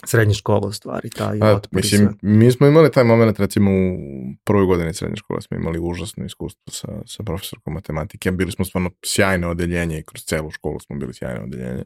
[0.07, 2.15] srednje škole u stvari, taj A, otpor Mislim, sve.
[2.23, 3.97] mi smo imali taj moment, recimo u
[4.45, 8.91] prvoj godini srednje škole smo imali užasno iskustvo sa, sa profesorkom matematike, bili smo stvarno
[9.05, 11.85] sjajne odeljenje i kroz celu školu smo bili sjajne odeljenje.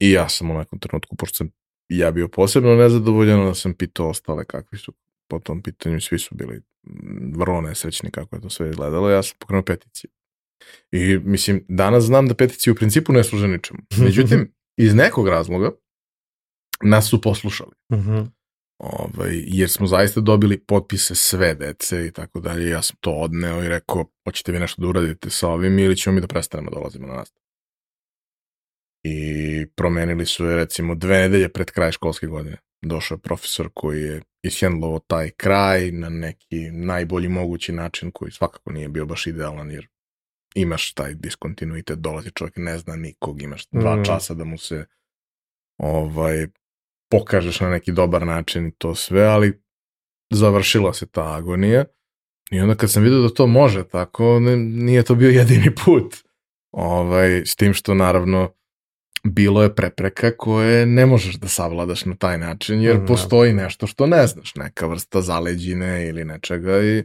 [0.00, 1.50] I ja sam u nekom trenutku, pošto sam
[1.88, 4.92] ja bio posebno nezadovoljan, da sam pitao ostale kakvi su
[5.28, 6.62] po tom pitanju, svi su bili
[7.36, 10.10] vrlo nesrećni kako je to sve izgledalo, ja sam pokrenuo peticiju.
[10.92, 13.80] I mislim, danas znam da peticije u principu ne služe ničemu.
[14.04, 15.70] Međutim, iz nekog razloga
[16.82, 17.72] nas su poslušali.
[17.88, 18.10] Uh mhm.
[18.10, 18.28] -huh.
[18.78, 22.70] ovaj, jer smo zaista dobili potpise sve dece i tako dalje.
[22.70, 26.14] Ja sam to odneo i rekao, hoćete vi nešto da uradite sa ovim ili ćemo
[26.14, 27.43] mi da prestanemo da dolazimo na nastavu
[29.04, 32.56] i promenili su je recimo dve nedelje pred kraj školske godine.
[32.82, 38.72] Došao je profesor koji je ishendlovao taj kraj na neki najbolji mogući način koji svakako
[38.72, 39.88] nije bio baš idealan jer
[40.54, 44.04] imaš taj diskontinuitet, dolazi čovjek, ne zna nikog, imaš dva mm.
[44.04, 44.86] časa da mu se
[45.78, 46.46] ovaj,
[47.10, 49.62] pokažeš na neki dobar način i to sve, ali
[50.32, 51.84] završila se ta agonija
[52.50, 56.16] i onda kad sam vidio da to može tako, ne, nije to bio jedini put.
[56.72, 58.52] Ovaj, s tim što naravno
[59.24, 63.86] bilo je prepreka koje ne možeš da savladaš na taj način, jer mm, postoji nešto
[63.86, 67.02] što ne znaš, neka vrsta zaleđine ili nečega i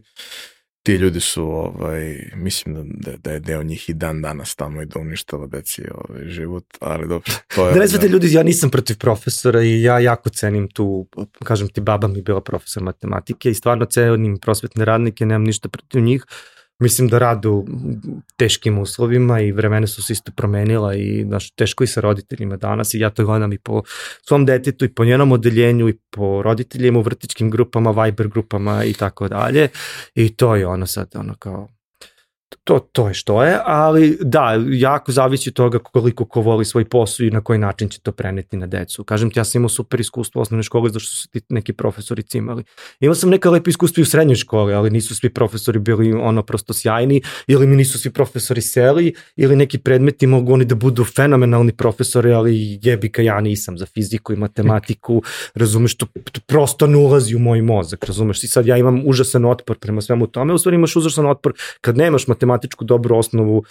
[0.83, 4.85] ti ljudi su, ovaj, mislim da, da je deo njih i dan danas tamo i
[4.85, 7.73] da uništava deci ovaj, život, ali dobro, to je...
[7.73, 11.07] Da ne ljudi, ja nisam protiv profesora i ja jako cenim tu,
[11.43, 15.69] kažem ti, baba mi je bila profesor matematike i stvarno cenim prosvetne radnike, nemam ništa
[15.69, 16.25] protiv njih,
[16.79, 17.65] mislim da rade u
[18.35, 22.93] teškim uslovima i vremena su se isto promenila i znaš, teško i sa roditeljima danas
[22.93, 23.83] i ja to gledam i po
[24.27, 28.93] svom detetu i po njenom odeljenju i po roditeljima u vrtičkim grupama, Viber grupama i
[28.93, 29.69] tako dalje
[30.15, 31.67] i to je ono sad ono kao
[32.69, 36.85] to, to je što je, ali da, jako zavisi od toga koliko ko voli svoj
[36.85, 39.03] posao i na koji način će to preneti na decu.
[39.03, 42.23] Kažem ti, ja sam imao super iskustvo u osnovnoj školi zašto su ti neki profesori
[42.23, 42.63] cimali.
[42.99, 46.43] Imao sam neka lepa iskustva i u srednjoj školi, ali nisu svi profesori bili ono
[46.43, 51.05] prosto sjajni, ili mi nisu svi profesori seli, ili neki predmeti mogu oni da budu
[51.05, 55.23] fenomenalni profesori, ali jebika ja nisam za fiziku i matematiku,
[55.55, 59.45] razumeš, to, to prosto ne ulazi u moj mozak, razumeš, i sad ja imam užasan
[59.45, 62.27] otpor prema svemu tome, u stvari imaš užasan otpor kad nemaš
[62.59, 63.63] matematičku dobru osnovu,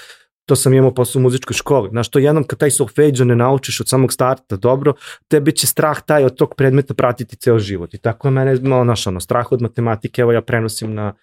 [0.46, 1.90] to sam imao posle u muzičkoj školi.
[1.90, 4.94] Znaš, to jednom kad taj solfeđo ne naučiš od samog starta dobro,
[5.28, 7.94] tebi će strah taj od tog predmeta pratiti ceo život.
[7.94, 11.14] I tako je mene, malo, znaš, ono, strah od matematike, evo ja prenosim na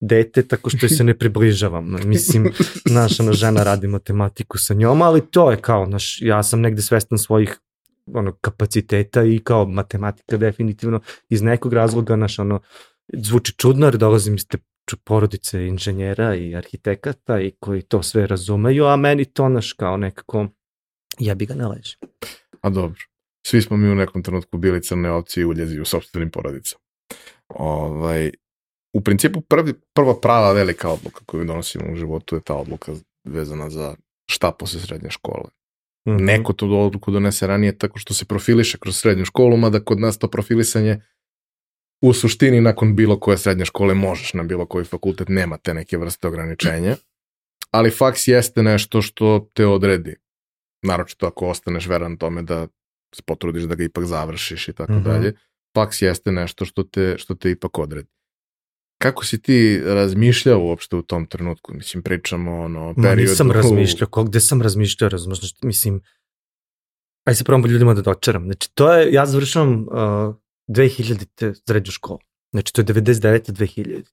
[0.00, 1.96] dete tako što se ne približavam.
[2.12, 2.52] Mislim,
[2.84, 6.82] naša ono, žena radi matematiku sa njom, ali to je kao, znaš, ja sam negde
[6.82, 7.58] svestan svojih
[8.12, 12.60] ono, kapaciteta i kao matematika definitivno iz nekog razloga, naš ono,
[13.12, 14.58] zvuči čudno jer dolazim iz te
[15.04, 20.46] porodice inženjera i arhitekata i koji to sve razumeju, a meni to naš kao nekako
[21.18, 21.96] ja bi ga ne leži.
[22.60, 23.00] A dobro.
[23.46, 26.80] Svi smo mi u nekom trenutku bili crne ovci i uljezi u sobstvenim porodicama.
[27.48, 28.30] Ovaj,
[28.94, 32.92] u principu prvi, prva prava velika odluka koju donosimo u životu je ta odluka
[33.24, 33.94] vezana za
[34.30, 35.44] šta posle srednje škole.
[36.08, 36.20] Mm -hmm.
[36.20, 40.18] Neko tu odluku donese ranije tako što se profiliše kroz srednju školu, mada kod nas
[40.18, 41.00] to profilisanje
[42.04, 45.98] u suštini nakon bilo koje srednje škole možeš na bilo koji fakultet, nema te neke
[45.98, 46.96] vrste ograničenja,
[47.70, 50.16] ali faks jeste nešto što te odredi.
[50.82, 52.66] Naročito ako ostaneš veran tome da
[53.14, 55.04] se potrudiš da ga ipak završiš i tako mm -hmm.
[55.04, 55.32] dalje.
[55.74, 58.08] Faks jeste nešto što te, što te ipak odredi.
[58.98, 61.74] Kako si ti razmišljao uopšte u tom trenutku?
[61.74, 63.08] Mislim, pričamo ono, o periodu...
[63.08, 66.00] Ma nisam razmišljao, ko, gde sam razmišljao, razmišljao, mislim,
[67.24, 68.44] aj se probam ljudima da dočaram.
[68.44, 70.34] Znači, to je, ja završavam uh,
[70.68, 71.54] 2000.
[71.66, 72.18] srednju školu.
[72.52, 73.52] Znači, to je 99.
[73.52, 74.04] 2000.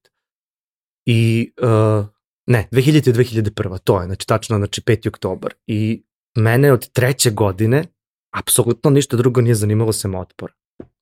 [1.06, 2.06] I, uh,
[2.46, 3.14] ne, 2000.
[3.14, 3.80] 2001.
[3.80, 5.08] To je, znači, tačno, znači, 5.
[5.08, 5.54] oktobar.
[5.68, 6.04] I
[6.38, 7.84] mene od treće godine
[8.32, 10.54] apsolutno ništa drugo nije zanimalo sem otpora.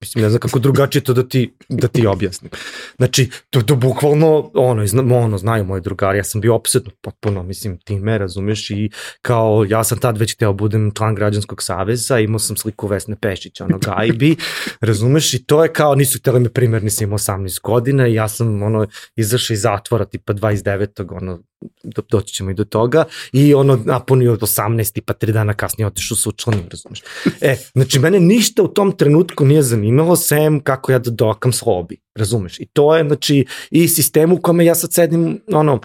[0.01, 2.51] Mislim, ne znam kako drugačije to da ti, da ti objasnim.
[2.97, 7.43] Znači, to, to bukvalno, ono, zna, ono, znaju moji drugari, ja sam bio opsedno potpuno,
[7.43, 8.89] mislim, time, razumeš, i
[9.21, 13.65] kao, ja sam tad već hteo budem član građanskog saveza, imao sam sliku Vesne Pešića,
[13.65, 14.35] ono, gajbi,
[14.81, 18.27] razumeš, i to je kao, nisu hteli me primjer, nisam imao 18 godina i ja
[18.27, 21.17] sam, ono, izašao iz zatvora, tipa 29.
[21.21, 21.39] ono,
[21.83, 25.01] do, doći ćemo i do toga, i ono, napunio 18.
[25.01, 27.03] pa tri dana kasnije otišao sa učlanom, razumeš.
[27.41, 31.97] E, znači, mene ništa u tom trenutku nije zanimalo sem kako ja da dokam slobi,
[32.15, 32.60] razumeš?
[32.60, 35.80] I to je, znači, i sistem u kome ja sad sedim, ono,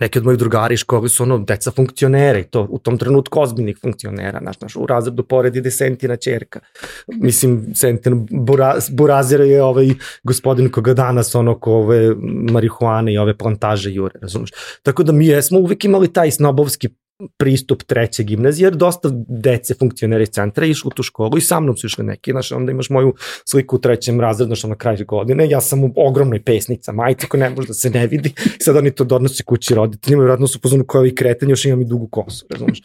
[0.00, 3.78] neki od mojih drugari školi su ono deca funkcionera i to u tom trenutku ozbiljnih
[3.82, 6.60] funkcionera, znaš, znaš, u razredu pored ide Sentina čerka.
[7.06, 9.88] Mislim, Sentin Buraz, Burazir je ovaj
[10.22, 12.14] gospodin koga danas ono ko ove
[12.52, 14.50] marihuane i ove plantaže jure, razumeš?
[14.82, 16.88] Tako da mi jesmo uvek imali taj snobovski
[17.36, 21.60] pristup treće gimnazije, jer dosta dece funkcionera iz centra išlo u tu školu i sa
[21.60, 25.04] mnom su išli neki, znaš, onda imaš moju sliku u trećem razredu, znaš, na kraju
[25.06, 28.76] godine, ja sam u ogromnoj pesnica, majica koja ne može da se ne vidi, sad
[28.76, 31.84] oni to donose kući roditeljima i vratno su pozvani koji ovi kretanje, još imam i
[31.84, 32.82] dugu kosu, razumiješ.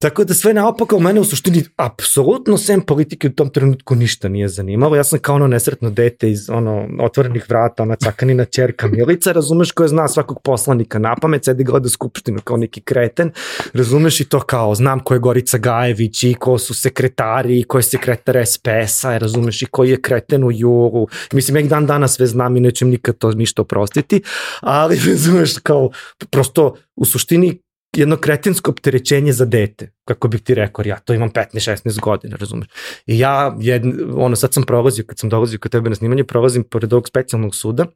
[0.00, 4.48] Tako da sve naopako mene u suštini apsolutno sem politike u tom trenutku ništa nije
[4.48, 4.96] zanimalo.
[4.96, 9.72] Ja sam kao ono nesretno dete iz ono otvorenih vrata, ona cakanina čerka Milica, razumeš
[9.72, 13.30] koja zna svakog poslanika na pamet, sedi gleda skupštinu kao neki kreten,
[13.72, 17.78] razumeš i to kao znam ko je Gorica Gajević i ko su sekretari i ko
[17.78, 21.06] je sekretar SPS-a, razumeš i koji je kreten u juru.
[21.32, 24.22] Mislim, ja dan danas sve znam i nećem nikad to ništa oprostiti,
[24.60, 25.90] ali razumeš kao
[26.30, 27.62] prosto u suštini
[27.96, 32.68] jedno kretinsko opterećenje za dete, kako bih ti rekao, ja to imam 15-16 godina, razumeš.
[33.06, 36.64] I ja, jedn, ono, sad sam prolazio, kad sam dolazio kod tebe na snimanje, prolazim
[36.64, 37.86] pored ovog specijalnog suda,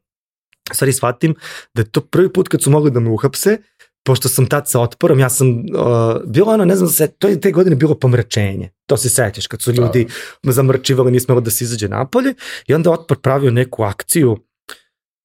[0.73, 1.35] stvari shvatim
[1.73, 3.57] da je to prvi put kad su mogli da me uhapse,
[4.05, 7.41] pošto sam tad sa otporom, ja sam, uh, bilo ono, ne znam, se, to je
[7.41, 9.81] te godine bilo pomračenje, to se sećaš, kad su da.
[9.81, 10.07] ljudi
[10.43, 10.51] da.
[10.51, 12.33] zamrčivali, nismelo da se izađe napolje,
[12.67, 14.37] i onda otpor pravio neku akciju,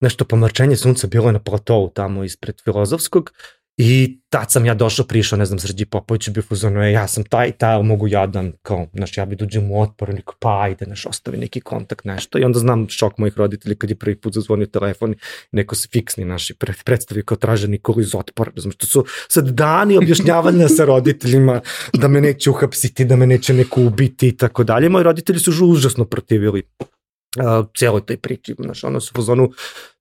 [0.01, 3.33] nešto pomračenje sunca bilo je na platovu tamo ispred filozofskog,
[3.81, 7.25] I tad sam ja došao, prišao, ne znam, Srđi Popović bio fuzonu, e, ja sam
[7.25, 10.85] taj, taj, mogu ja da, kao, znaš, ja bi dođem u otpor, niko, pa ajde,
[10.85, 12.39] znaš, ostavi neki kontakt, nešto.
[12.39, 15.15] I onda znam šok mojih roditelja kad je prvi put zazvonio telefon,
[15.53, 19.97] neko se fiksni naši predstavi kao traže Nikolu iz otpora, znaš, to su sad dani
[19.97, 21.61] objašnjavanja sa roditeljima
[21.93, 24.89] da me neće uhapsiti, da me neće neko ubiti i tako dalje.
[24.89, 29.23] Moji roditelji su užasno protivili uh, cijeloj toj priči, znaš, ono su u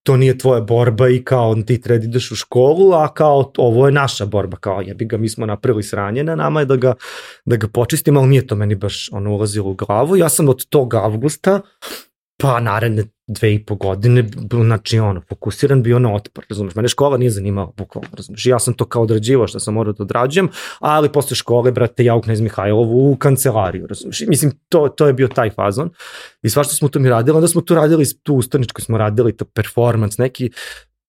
[0.07, 3.85] to nije tvoja borba i kao ti treba da ideš u školu, a kao ovo
[3.85, 6.93] je naša borba, kao jebi ga, mi smo napravili sranje na nama je da ga,
[7.45, 10.15] da ga počistimo, ali nije to meni baš ono ulazilo u glavu.
[10.15, 11.61] Ja sam od tog avgusta
[12.37, 14.23] pa naredne dve i po godine,
[14.65, 18.73] znači ono, fokusiran bio na otpor, razumeš, mene škola nije zanimala, bukvalno, razumeš, ja sam
[18.73, 22.41] to kao odrađivao što sam morao da odrađujem, ali posle škole, brate, ja u Knez
[22.41, 25.89] Mihajlovu u kancelariju, razumeš, mislim, to, to je bio taj fazon.
[26.41, 29.45] I svašta smo to mi radili, onda smo tu radili, tu ustaničko smo radili, to
[29.45, 30.49] performance, neki,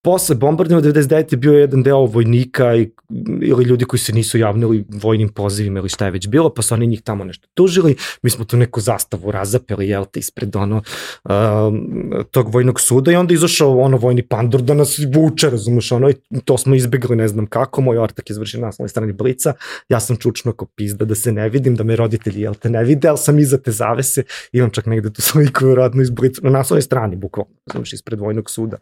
[0.03, 1.33] posle bombardima 99.
[1.33, 2.91] je bio jedan deo vojnika i,
[3.43, 6.75] ili ljudi koji se nisu javnili vojnim pozivima ili šta je već bilo, pa su
[6.75, 10.77] oni njih tamo nešto tužili, mi smo tu neku zastavu razapeli, jel te, ispred ono,
[11.25, 11.33] uh,
[12.31, 16.15] tog vojnog suda i onda izašao ono vojni pandur da nas vuče, razumeš, ono, i
[16.45, 19.55] to smo izbegli ne znam kako, moj ortak je izvršio naslovnoj strani blica,
[19.89, 22.85] ja sam čučno ko pizda da se ne vidim, da me roditelji, jel te, ne
[22.85, 26.51] vide, ali sam iza te zavese, imam čak negde tu sliku vjerojatno iz blica, na
[26.51, 28.77] naslovnoj strani, bukvalno, razumeš, ispred vojnog suda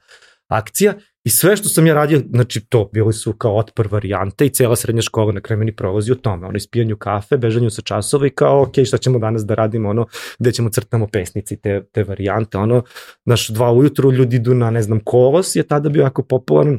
[0.49, 4.51] akcija i sve što sam ja radio, znači to, bili su kao otpor varijante i
[4.51, 8.27] cela srednja škola na kraju meni prolazi u tome, ono ispijanju kafe, bežanju sa časova
[8.27, 10.07] i kao, ok, šta ćemo danas da radimo, ono,
[10.39, 12.83] gde ćemo crtamo pesnici te, te varijante, ono,
[13.25, 16.79] znaš, dva ujutru ljudi idu na, ne znam, kolos je tada bio jako popularan,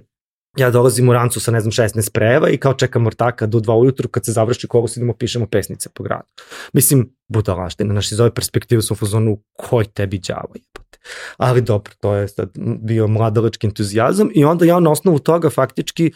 [0.58, 3.76] ja dolazim u rancu sa, ne znam, 16 spreva i kao čekam ortaka do dva
[3.76, 6.28] ujutru kad se završi kolos idemo pišemo pesnice po gradu.
[6.74, 10.54] Mislim, budalaština, znaš, iz ove perspektive sam u fazonu, koj tebi djavo
[10.98, 11.36] jebote.
[11.38, 12.50] Ali dobro, to je sad
[12.82, 16.12] bio mladalački entuzijazam i onda ja na osnovu toga faktički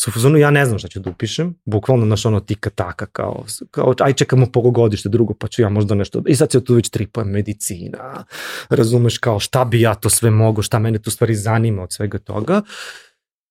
[0.00, 3.44] su fazonu ja ne znam šta ću da upišem, bukvalno naš ono tika taka kao,
[3.70, 6.88] kao aj čekamo polugodište drugo pa ću ja možda nešto, i sad se tu već
[6.88, 8.24] tripujem medicina,
[8.68, 12.18] razumeš kao šta bi ja to sve mogo, šta mene tu stvari zanima od svega
[12.18, 12.62] toga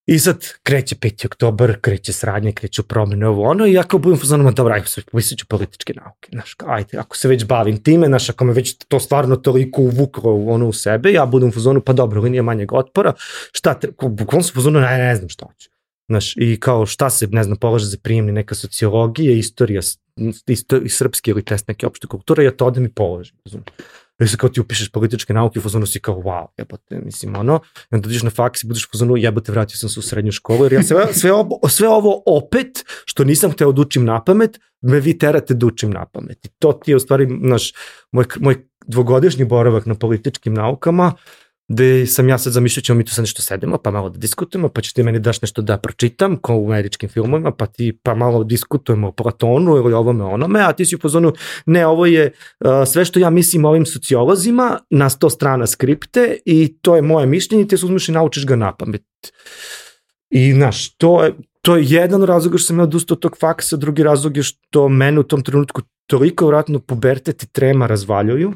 [0.05, 1.25] I sad kreće 5.
[1.25, 5.37] oktobar, kreće sradnje, kreću promene ovo ono i ja kao budem fazonama, dobro, ajde, pisat
[5.37, 8.99] ću političke nauke, znaš, ajde, ako se već bavim time, znaš, ako me već to
[8.99, 13.13] stvarno toliko uvuklo ono u sebe, ja budem u pa dobro, linija manjeg otpora,
[13.51, 15.69] šta, bukvalno su fazonu, ne, ne znam šta hoću.
[16.09, 19.81] Znaš, i kao šta se, ne znam, polaže za prijemni neka sociologija, istorija,
[20.47, 23.69] isto, i srpski ili test neke opšte kulture, ja to da mi položim, razumiješ.
[24.19, 27.59] I se kao ti upišeš političke nauke, u fazonu si kao, wow, jebote, mislim, ono,
[27.91, 30.31] i onda dođeš na faks i budeš u fazonu, jebote, vratio sam se u srednju
[30.31, 34.23] školu, jer ja sve, sve, ovo, sve ovo opet, što nisam hteo da učim na
[34.23, 36.45] pamet, me vi terate da učim na pamet.
[36.45, 37.73] I to ti je u stvari, naš,
[38.11, 41.13] moj, moj dvogodišnji boravak na političkim naukama,
[41.67, 44.69] gde sam ja sad zamišljao ćemo mi tu sad nešto sedemo, pa malo da diskutujemo,
[44.69, 48.15] pa će ti meni daš nešto da pročitam, kao u američkim filmovima, pa ti pa
[48.15, 51.33] malo diskutujemo o Platonu ili ovome onome, a ti si u pozonu,
[51.65, 56.37] ne, ovo je uh, sve što ja mislim o ovim sociolozima, na sto strana skripte
[56.45, 59.05] i to je moje mišljenje, ti se uzmeš i naučiš ga na pamet.
[60.29, 63.77] I, znaš, to je, to je jedan razlog što sam ja odustao od tog faksa,
[63.77, 68.53] drugi razlog je što mene u tom trenutku toliko vratno pubertet i trema razvaljuju,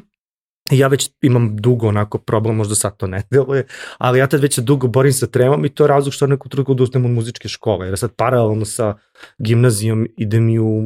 [0.70, 3.66] ja već imam dugo onako problem, možda sad to ne deluje,
[3.98, 6.48] ali ja tad već se dugo borim sa tremom i to je razlog što neku
[6.48, 8.94] trugu da ustanem od muzičke škole, jer sad paralelno sa
[9.38, 10.82] gimnazijom idem i u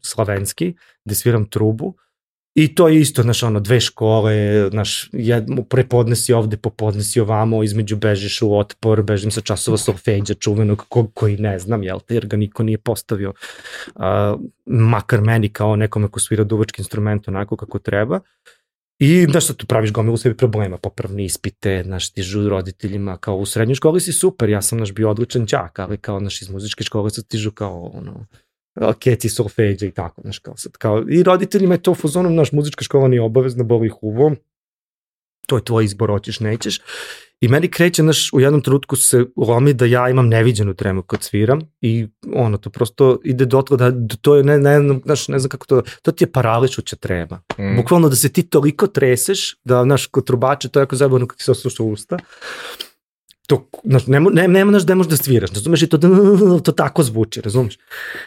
[0.00, 1.94] slavenski, gde sviram trubu,
[2.54, 4.34] I to je isto, znaš, ono, dve škole,
[4.70, 9.76] znaš, jed, prepodne si ovde, popodne si ovamo, između bežiš u otpor, bežim sa časova
[9.76, 13.32] solfeđa čuvenog, ko, koji ne znam, jel te, jer ga niko nije postavio,
[13.94, 14.02] uh,
[14.66, 18.20] makar meni kao nekome ko svira duvački instrument onako kako treba.
[18.98, 23.46] I znaš šta tu praviš gomilu sebi problema, popravni ispite, znaš stižu roditeljima, kao u
[23.46, 26.84] srednjoj školi si super, ja sam naš bio odličan đak, ali kao naš iz muzičke
[26.84, 28.26] škole sad stižu kao ono,
[28.98, 32.84] keci solfeđa i tako, znaš, kao sad, kao, i roditeljima je to fuzonom, naš muzička
[32.84, 34.34] škola nije obavezna, boli ih uvo,
[35.46, 36.80] to je tvoj izbor, hoćeš, nećeš.
[37.44, 41.22] I meni kreće, naš, u jednom trenutku se lomi da ja imam neviđenu tremu kad
[41.22, 45.48] sviram i ono, to prosto ide dotle da to je, ne, ne, znaš, ne znam
[45.48, 47.42] kako to, to ti je parališuća trema.
[47.58, 47.76] Mm.
[47.76, 51.42] Bukvalno da se ti toliko treseš, da, znaš, kod trubače, to je jako zabavno kako
[51.42, 52.18] se osluša usta,
[53.46, 55.98] to, znaš, nema, nema, nema naš gde možeš da sviraš, razumeš, i to,
[56.64, 57.78] to tako zvuči, razumeš.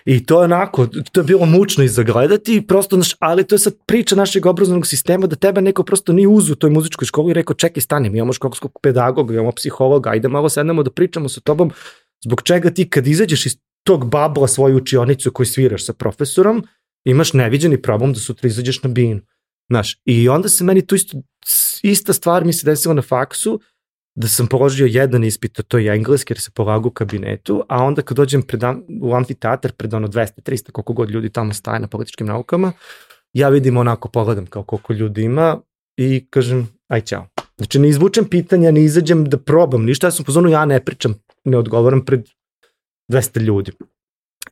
[0.05, 3.59] I to je onako, to je bilo mučno i zagledati, prosto, znaš, ali to je
[3.59, 7.31] sad priča našeg obrazovnog sistema da tebe neko prosto nije uzu u toj muzičkoj školi
[7.31, 11.29] i rekao, čekaj, stani, mi imamo školskog pedagoga, imamo psihologa, ajde malo sednemo da pričamo
[11.29, 11.71] sa tobom,
[12.25, 16.63] zbog čega ti kad izađeš iz tog babla svoju učionicu koju sviraš sa profesorom,
[17.05, 19.21] imaš neviđeni problem da sutra izađeš na binu.
[19.69, 21.17] Znaš, i onda se meni tu isto,
[21.83, 23.59] ista stvar mi se desila na faksu,
[24.17, 27.83] da sam položio jedan ispit, a to je engleski jer se polagu u kabinetu, a
[27.83, 28.61] onda kad dođem pred,
[29.01, 32.71] u amfiteatar pred ono 200, 300, koliko god ljudi tamo staje na političkim naukama,
[33.33, 35.57] ja vidim onako, pogledam kao koliko ljudi ima
[35.97, 37.27] i kažem, aj čao.
[37.57, 41.15] Znači ne izvučem pitanja, ne izađem da probam ništa, ja sam pozvano, ja ne pričam,
[41.43, 42.27] ne odgovaram pred
[43.11, 43.71] 200 ljudi.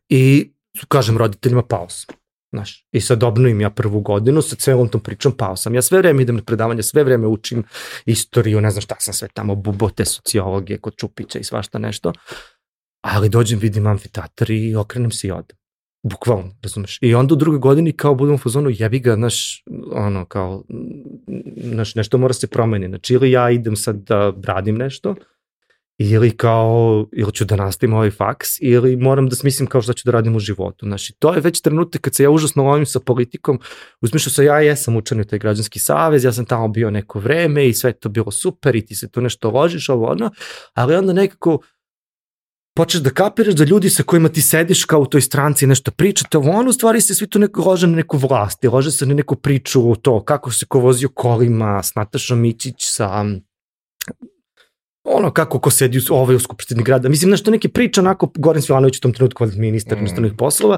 [0.10, 0.52] I
[0.88, 1.88] kažem roditeljima pao.
[2.56, 5.76] Znaš, I sad obnovim ja prvu godinu sa celom tom pričom, pao sam.
[5.76, 7.64] Ja sve vreme idem na predavanje, sve vreme učim
[8.06, 12.14] istoriju, ne znam šta sam sve tamo, bubote, sociologije, kod Čupića i svašta nešto.
[13.02, 15.58] Ali dođem, vidim amfiteatar i okrenem se i odem.
[16.04, 16.98] Bukvalno, razumeš?
[17.02, 20.64] I onda u drugoj godini kao budem u fazonu, jebi ga, znaš, ono, kao,
[21.58, 22.88] znaš, nešto mora se promeni.
[22.88, 25.16] Znači, ili ja idem sad da radim nešto,
[25.98, 30.02] ili kao, ili ću da nastavim ovaj faks, ili moram da smislim kao šta ću
[30.06, 30.86] da radim u životu.
[30.86, 33.60] Znači, to je već trenutak kad se ja užasno lovim sa politikom,
[34.02, 37.68] uzmišljao sam ja jesam učan u taj građanski savez, ja sam tamo bio neko vreme
[37.68, 40.32] i sve to bilo super i ti se tu nešto ložiš, ovo ono,
[40.74, 41.60] ali onda nekako
[42.76, 46.38] počeš da kapiraš da ljudi sa kojima ti sediš kao u toj stranci nešto pričate,
[46.38, 49.14] ovo ono, u stvari se svi tu neko lože na neku vlast, lože se na
[49.14, 53.26] neku priču o to kako se ko vozio kolima, s Natašom Mićić, sa
[55.06, 57.10] ono kako ko sedi u, ovaj u Skupštini grada.
[57.10, 60.38] Mislim, znaš, to neke priče onako, Goran Svilanović u tom trenutku ministar mm.
[60.38, 60.78] poslova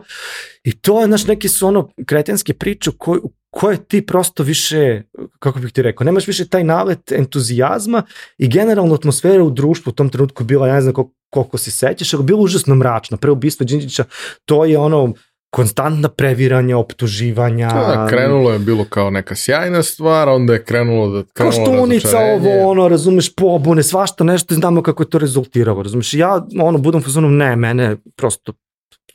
[0.64, 5.02] i to je, znaš, neke su ono kretenske priče koje, koje ti prosto više,
[5.40, 8.04] kako bih ti rekao, nemaš više taj nalet entuzijazma
[8.38, 11.72] i generalno atmosfera u društvu u tom trenutku bila, ja ne znam koliko, koliko se
[11.72, 13.18] sećaš, ali bilo užasno mračno.
[13.18, 14.04] Pre ubistva Đinđića,
[14.46, 15.14] to je ono,
[15.58, 17.68] konstantna previranja, optuživanja.
[17.68, 21.24] Da, krenulo je bilo kao neka sjajna stvar, onda je krenulo da...
[21.34, 25.84] Krenulo kao štunica, ovo, ono, razumeš, pobune, svašta nešto i znamo kako je to rezultiralo,
[25.84, 26.14] razumeš.
[26.14, 28.54] Ja, ono, budem fazonom, ne, mene prosto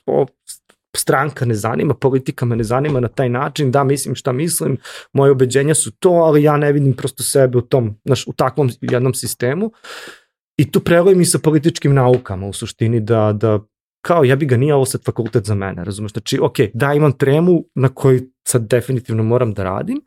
[0.06, 0.26] o,
[0.96, 4.76] stranka ne zanima, politika me ne zanima na taj način, da mislim šta mislim,
[5.12, 8.70] moje obeđenja su to, ali ja ne vidim prosto sebe u tom, znaš, u takvom
[8.80, 9.72] jednom sistemu.
[10.56, 13.60] I tu prelojim i sa političkim naukama u suštini da, da
[14.02, 16.12] kao ja bi ga nije ovo sad fakultet za mene, razumeš?
[16.12, 20.00] Znači, ok, da imam tremu na kojoj sad definitivno moram da radim,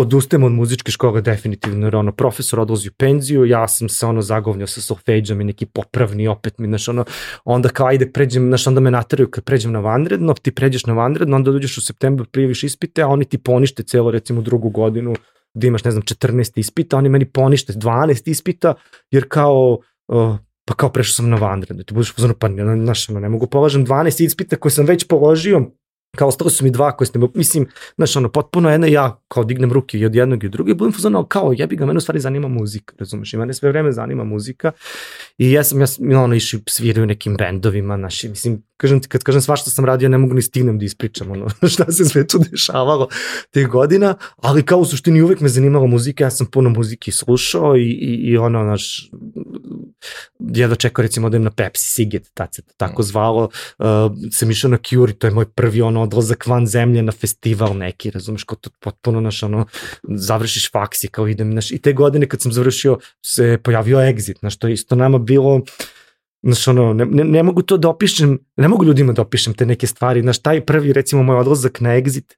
[0.00, 4.22] odustajem od muzičke škole definitivno, jer ono, profesor odlazi u penziju, ja sam se ono
[4.22, 7.04] zagovnio sa solfeđom i neki popravni opet mi, znaš, ono,
[7.44, 10.92] onda kao ajde pređem, znaš, onda me nataraju kad pređem na vanredno, ti pređeš na
[10.92, 15.14] vanredno, onda dođeš u septembru, prijaviš ispite, a oni ti ponište celo, recimo, drugu godinu,
[15.54, 18.74] gde imaš, ne znam, 14 ispita, oni meni ponište 12 ispita,
[19.10, 20.36] jer kao, uh,
[20.68, 23.86] pa kao prešao sam na vanredno, ti budeš pozorno, pa ne, znaš, ne mogu polažem
[23.86, 25.70] 12 ispita koje sam već položio,
[26.16, 27.66] kao ostalo su mi dva koje ste, mislim,
[27.96, 30.92] znaš, ono, potpuno jedna ja kao dignem ruke i od jednog i od druge, budem
[30.92, 34.24] fuzonao kao, jebi ga, mene u stvari zanima muzika, razumeš, i mene sve vreme zanima
[34.24, 34.72] muzika
[35.38, 39.22] i ja sam, ja sam, ono, išli sviraju nekim bendovima, naši, mislim, kažem ti, kad
[39.22, 42.38] kažem svašta sam radio, ne mogu ni stignem da ispričam, ono, šta se sve tu
[42.50, 43.08] dešavalo
[43.50, 47.76] tih godina, ali kao u suštini uvek me zanimala muzika, ja sam puno muzike slušao
[47.76, 49.10] i, i, i ono, naš,
[50.38, 53.44] jedva čekao recimo da im na Pepsi Siget, tad se to tako zvalo,
[53.78, 53.86] uh,
[54.32, 58.10] sam išao na Cure, to je moj prvi ono odlazak van zemlje na festival neki,
[58.10, 59.66] razumeš, kao to potpuno, naš, ono,
[60.02, 64.38] završiš faks i kao idem, naš, i te godine kad sam završio se pojavio Exit,
[64.38, 65.60] znaš, to je isto nama bilo,
[66.42, 69.66] Znaš, ono, ne, ne, ne mogu to da opišem, ne mogu ljudima da opišem te
[69.66, 72.36] neke stvari, znaš, taj prvi, recimo, moj odlazak na Exit,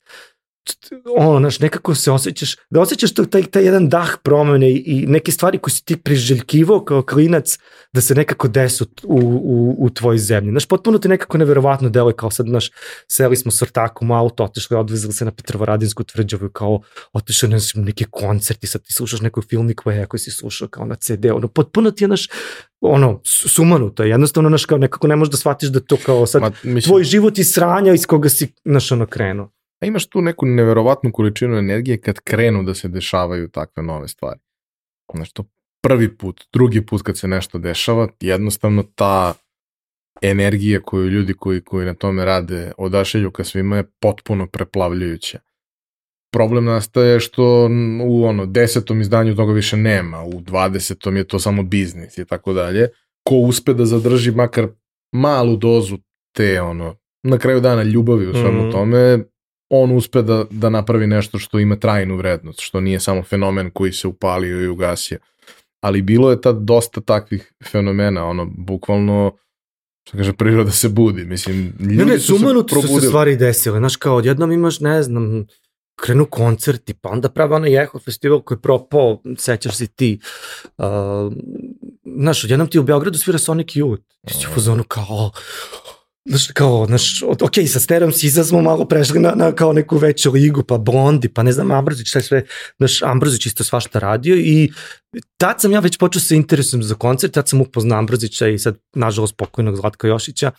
[1.16, 5.06] ono, znaš, nekako se osjećaš, da osjećaš to, taj, taj jedan dah promene i, i
[5.06, 7.58] neke stvari koje si ti priželjkivo kao klinac
[7.92, 10.50] da se nekako desu u, u, u tvojoj zemlji.
[10.50, 12.70] Znaš, potpuno ti nekako neverovatno deluje kao sad, znaš,
[13.08, 16.80] seli smo s ortakom u auto, otišli, odvezali se na Petrovaradinsku tvrđavu kao
[17.12, 20.94] otišli na neki koncerti, sad ti slušaš nekoj filmni koje koji si slušao kao na
[20.94, 22.28] CD, ono, potpuno ti je, naš,
[22.80, 26.50] ono, sumanuto, jednostavno, znaš, kao nekako ne možeš da shvatiš da to kao sad, Ma,
[26.62, 26.90] mislim...
[26.90, 29.50] tvoj život je sranja iz koga si, znaš, ono, krenuo.
[29.80, 34.40] A imaš tu neku neverovatnu količinu energije kad krenu da se dešavaju takve nove stvari.
[35.14, 35.44] Znaš, to
[35.82, 39.34] prvi put, drugi put kad se nešto dešava, jednostavno ta
[40.22, 45.38] energija koju ljudi koji, koji na tome rade odašelju ka svima je potpuno preplavljujuća.
[46.32, 47.68] Problem nastaje što
[48.04, 52.52] u ono desetom izdanju toga više nema, u dvadesetom je to samo biznis i tako
[52.52, 52.88] dalje.
[53.28, 54.68] Ko uspe da zadrži makar
[55.12, 55.98] malu dozu
[56.36, 58.70] te ono na kraju dana ljubavi u svemu mm.
[58.70, 59.18] tome,
[59.70, 63.92] on uspe da, da napravi nešto što ima trajnu vrednost, što nije samo fenomen koji
[63.92, 65.18] se upalio i ugasio.
[65.80, 69.36] Ali bilo je tad dosta takvih fenomena, ono, bukvalno,
[70.06, 72.82] što kaže, priroda se budi, mislim, ljudi ne, ne, su se probudili.
[72.82, 75.46] su se stvari desile, znaš, kao odjednom imaš, ne znam,
[76.00, 80.20] krenu koncerti, pa onda pravi onaj Eho festival koji je propao, sećaš se ti,
[80.78, 80.84] uh,
[82.16, 85.30] znaš, odjednom ti u Beogradu svira Sonic Youth, ti si u fazonu kao,
[86.28, 90.32] znaš, kao, znaš, ok, sa Sterom Siza smo malo prešli na, na kao neku veću
[90.32, 92.44] ligu, pa Bondi, pa ne znam, Ambrozić, šta sve,
[92.78, 94.72] znaš, Ambrozić isto svašta radio i
[95.36, 98.76] tad sam ja već počeo se interesujem za koncert, tad sam upoznao Ambrozića i sad,
[98.94, 100.50] nažalost, pokojnog Zlatka Jošića.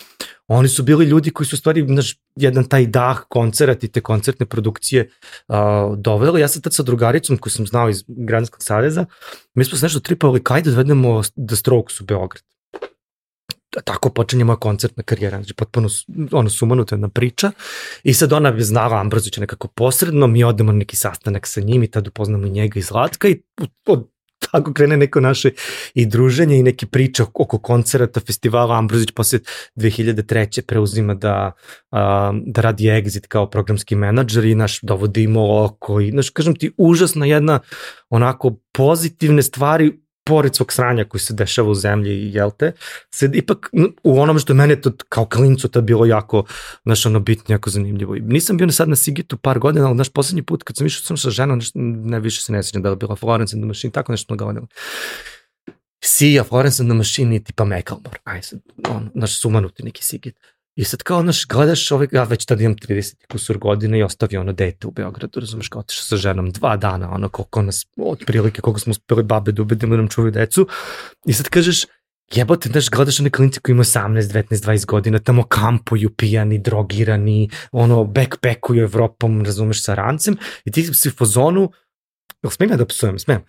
[0.48, 4.46] Oni su bili ljudi koji su stvari, znaš, jedan taj dah koncert i te koncertne
[4.46, 5.10] produkcije
[5.48, 5.56] uh,
[5.98, 6.42] doveli.
[6.42, 9.06] Ja sam tad sa drugaricom koju sam znao iz Granskog saveza,
[9.54, 12.44] mi smo se nešto tripali, kaj da dovedemo The Strokes u Beograd
[13.84, 15.90] tako počinje moja koncertna karijera, znači potpuno
[16.32, 17.52] ono sumanuta jedna priča.
[18.04, 21.84] I sad ona je znala Ambrozića nekako posredno, mi odemo na neki sastanak sa njim
[21.84, 23.42] i tad upoznamo njega iz Zlatka i
[23.86, 24.12] od
[24.52, 25.52] tako krene neko naše
[25.94, 28.78] i druženje i neke priče oko koncerata festivala.
[28.78, 29.40] Ambrozić posle
[29.76, 30.62] 2003.
[30.62, 31.52] preuzima da,
[32.46, 37.26] da radi Exit kao programski menadžer i naš dovodimo oko i znaš kažem ti užasna
[37.26, 37.60] jedna
[38.10, 42.72] onako pozitivne stvari pored svog sranja koji se dešava u zemlji, jel te,
[43.14, 43.70] se ipak
[44.04, 46.44] u onom što mene to kao klincu to bilo jako,
[46.84, 48.16] znaš, ono bitno, jako zanimljivo.
[48.16, 51.04] I nisam bio sad na Sigitu par godina, ali naš poslednji put kad sam išao
[51.04, 53.68] sam sa ženom, nešto, ne više se ne sjećam da je bila Florence and the
[53.68, 54.68] Machine, tako nešto smo govorili.
[56.04, 58.60] Sija, Florence and the Machine i tipa Macklemore, aj sad,
[58.90, 60.36] on, naš sumanuti neki Sigit.
[60.76, 64.42] I sad kao, znaš, gledaš ovaj, ja već tada imam 30 kusur godina i ostavio
[64.42, 68.62] ono dete u Beogradu, razumeš, kao otišao sa ženom dva dana, ono koliko nas, otprilike
[68.62, 70.68] koliko smo uspeli babe da ubedimo da nam čuvaju decu.
[71.26, 71.86] I sad kažeš,
[72.36, 77.50] jebote, znaš, gledaš one klinci koji imaju 18, 19, 20 godina, tamo kampuju, pijani, drogirani,
[77.72, 81.72] ono, backpackuju Evropom, razumeš, sa rancem, i ti si u fazonu,
[82.50, 83.42] smijem ja da psujem, smijem,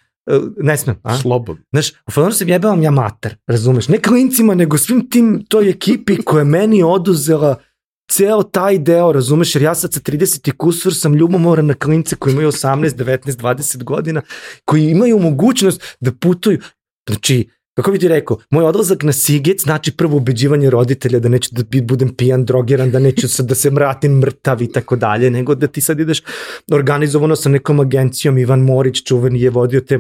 [0.56, 1.18] ne smem, a?
[1.18, 1.64] Slobodno.
[1.72, 3.88] Znaš, u fazonu se jebavam ja mater, razumeš?
[3.88, 7.56] Ne klincima, nego svim tim toj ekipi koja je meni oduzela
[8.10, 12.16] ceo taj deo, razumeš, jer ja sad sa 30 i kusur sam ljubomoran na klince
[12.16, 14.22] koji imaju 18, 19, 20 godina,
[14.64, 16.58] koji imaju mogućnost da putuju.
[17.08, 21.50] Znači, kako bi ti rekao, moj odlazak na Siget znači prvo ubeđivanje roditelja da neću
[21.52, 25.54] da budem pijan, drogiran, da neću sad da se mratim mrtav i tako dalje, nego
[25.54, 26.22] da ti sad ideš
[26.72, 29.98] organizovano sa nekom agencijom, Ivan Morić čuveni je vodio te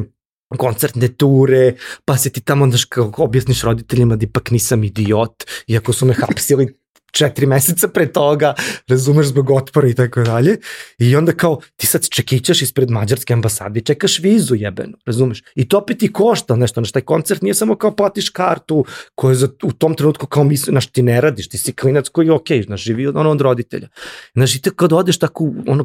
[0.58, 2.76] koncertne ture, pa se ti tamo onda
[3.16, 6.81] objasniš roditeljima da ipak nisam idiot, iako su me hapsili
[7.12, 8.54] četiri meseca pre toga,
[8.88, 10.56] razumeš zbog otpora i tako dalje.
[10.98, 15.42] I onda kao ti sad čekićaš ispred mađarske ambasade i čekaš vizu jebenu, razumeš?
[15.54, 18.84] I to opet ti košta nešto, znaš, taj koncert nije samo kao platiš kartu
[19.14, 22.26] koju za, u tom trenutku kao misli, znaš, ti ne radiš, ti si klinac koji
[22.26, 23.88] je okej, okay, znaš, živi ono od roditelja.
[24.34, 25.84] Znaš, i te kad odeš tako, ono,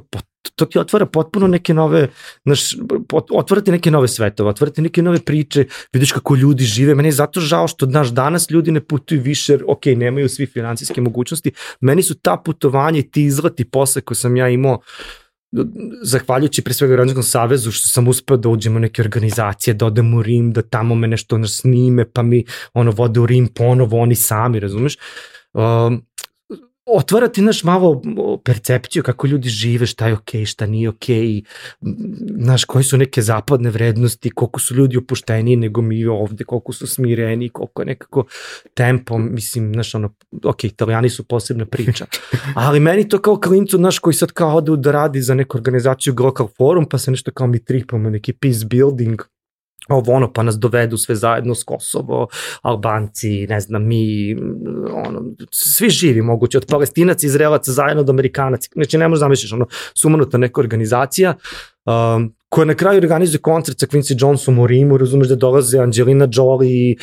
[0.56, 2.08] to ti otvara potpuno neke nove,
[2.46, 2.76] znaš,
[3.32, 6.96] otvarate neke nove svetove, otvarate neke nove priče, vidiš kako ljudi žive.
[6.96, 11.02] Meni je zato žao što, znaš, danas ljudi ne putuju više, ok, nemaju svi financijske
[11.02, 11.52] mogućnosti.
[11.82, 14.80] Meni su ta putovanja i ti izlati posle koje sam ja imao,
[16.04, 20.14] zahvaljujući pre svega Rodničkom savezu što sam uspeo da uđem u neke organizacije, da odem
[20.14, 24.00] u Rim, da tamo me nešto nas snime, pa mi ono vode u Rim ponovo
[24.00, 24.98] oni sami, razumeš?
[25.54, 26.02] Um,
[26.88, 28.02] otvara ti naš malo
[28.44, 31.44] percepciju kako ljudi žive, šta je okej, okay, šta nije okej, okay,
[32.40, 36.88] znaš, koje su neke zapadne vrednosti, koliko su ljudi opušteniji nego mi ovde, koliko su
[36.88, 38.26] smireni, koliko je nekako
[38.74, 40.14] tempo, mislim, znaš, ono,
[40.44, 42.06] ok, italijani su posebna priča,
[42.56, 46.14] ali meni to kao klincu, znaš, koji sad kao ode da radi za neku organizaciju
[46.14, 49.22] Global Forum, pa se nešto kao mi tripamo, neki peace building,
[49.96, 52.28] ovo ono, pa nas dovedu sve zajedno s Kosovo,
[52.62, 54.36] Albanci, ne znam, mi,
[55.08, 59.68] ono, svi živi moguće, od palestinaca, izraelaca, zajedno do amerikanaca, znači ne možeš zamišljaš, ono,
[59.94, 61.36] sumanuta neka organizacija,
[61.86, 66.28] um, koja na kraju organizuje koncert sa Quincy Johnsonom u Rimu, razumeš da dolaze Angelina
[66.32, 66.96] Jolie,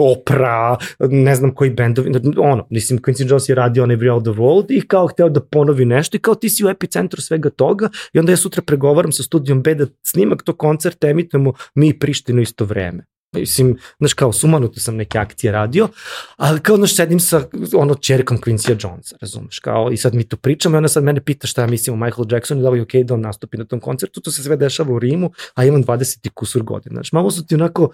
[0.00, 0.78] Oprah,
[1.10, 4.66] ne znam koji bendovi, ono, mislim, Quincy Jones je radio on Every All the World
[4.68, 8.18] i kao hteo da ponovi nešto i kao ti si u epicentru svega toga i
[8.18, 12.40] onda ja sutra pregovaram sa studijom B da snimak tog koncerta emitujemo mi i Prištinu
[12.40, 13.17] isto vreme.
[13.32, 15.88] Mislim, znaš, kao sumanuto sam neke akcije radio,
[16.36, 17.42] ali kao, znaš, sedim sa
[17.74, 21.24] ono čerkom Quincy Jonesa, razumeš, kao, i sad mi to pričamo i ona sad mene
[21.24, 23.58] pita šta ja mislim o Michael Jacksonu da li je okej okay da on nastupi
[23.58, 26.94] na tom koncertu, to se sve dešava u Rimu, a imam 20 i kusur godina,
[26.94, 27.90] znaš, malo su ti onako,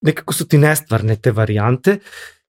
[0.00, 1.98] nekako su ti nestvarne te varijante,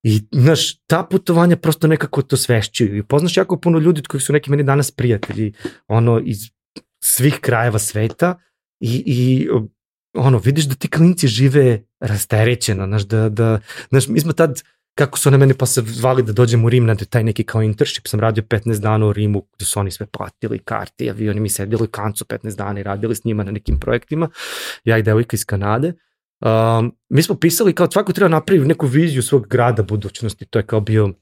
[0.05, 2.97] I, znaš, ta putovanja prosto nekako to svešćuju.
[2.97, 5.53] I poznaš jako puno ljudi koji su neki meni danas prijatelji,
[5.87, 6.37] ono, iz
[7.03, 8.35] svih krajeva sveta
[8.79, 9.49] i, i
[10.15, 13.59] ono, vidiš da ti klinci žive rasterećeno, znaš, da, da,
[13.89, 14.63] znaš, mi smo tad,
[14.95, 17.61] kako su na mene pa se zvali da dođem u Rim na taj neki kao
[17.61, 21.49] internship, sam radio 15 dana u Rimu gde su oni sve platili, karti, avioni, mi
[21.49, 24.29] sedeli kancu 15 dana i radili s njima na nekim projektima,
[24.83, 25.93] ja i devojka iz Kanade.
[26.41, 30.63] Um, mi smo pisali kao svako treba napraviti neku viziju svog grada budućnosti, to je
[30.63, 31.13] kao bio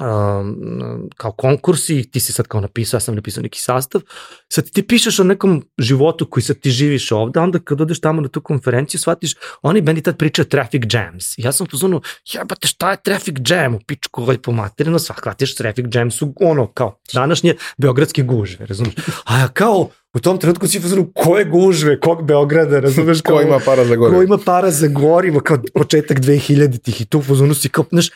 [0.00, 4.00] um, kao konkursi, ti si sad kao napisao, ja sam napisao neki sastav,
[4.48, 8.20] sad ti pišeš o nekom životu koji sad ti živiš ovde, onda kad odeš tamo
[8.20, 11.38] na tu konferenciju, shvatiš, oni meni tad pričaju traffic jams.
[11.38, 12.00] Ja sam pozvano,
[12.32, 16.66] jebate šta je traffic jam u pičku ovaj po materinu, shvatiš traffic jam su ono
[16.66, 18.94] kao današnje beogradske gužve, razumiješ?
[19.24, 23.20] A ja kao, u tom trenutku si fazonu koje gužve, kog Beograda, razumeš?
[23.20, 24.18] ko ima para za gorivo.
[24.18, 28.10] Ko ima para za gorivo, kao početak 2000-ih i tu fazonu si kao, znaš,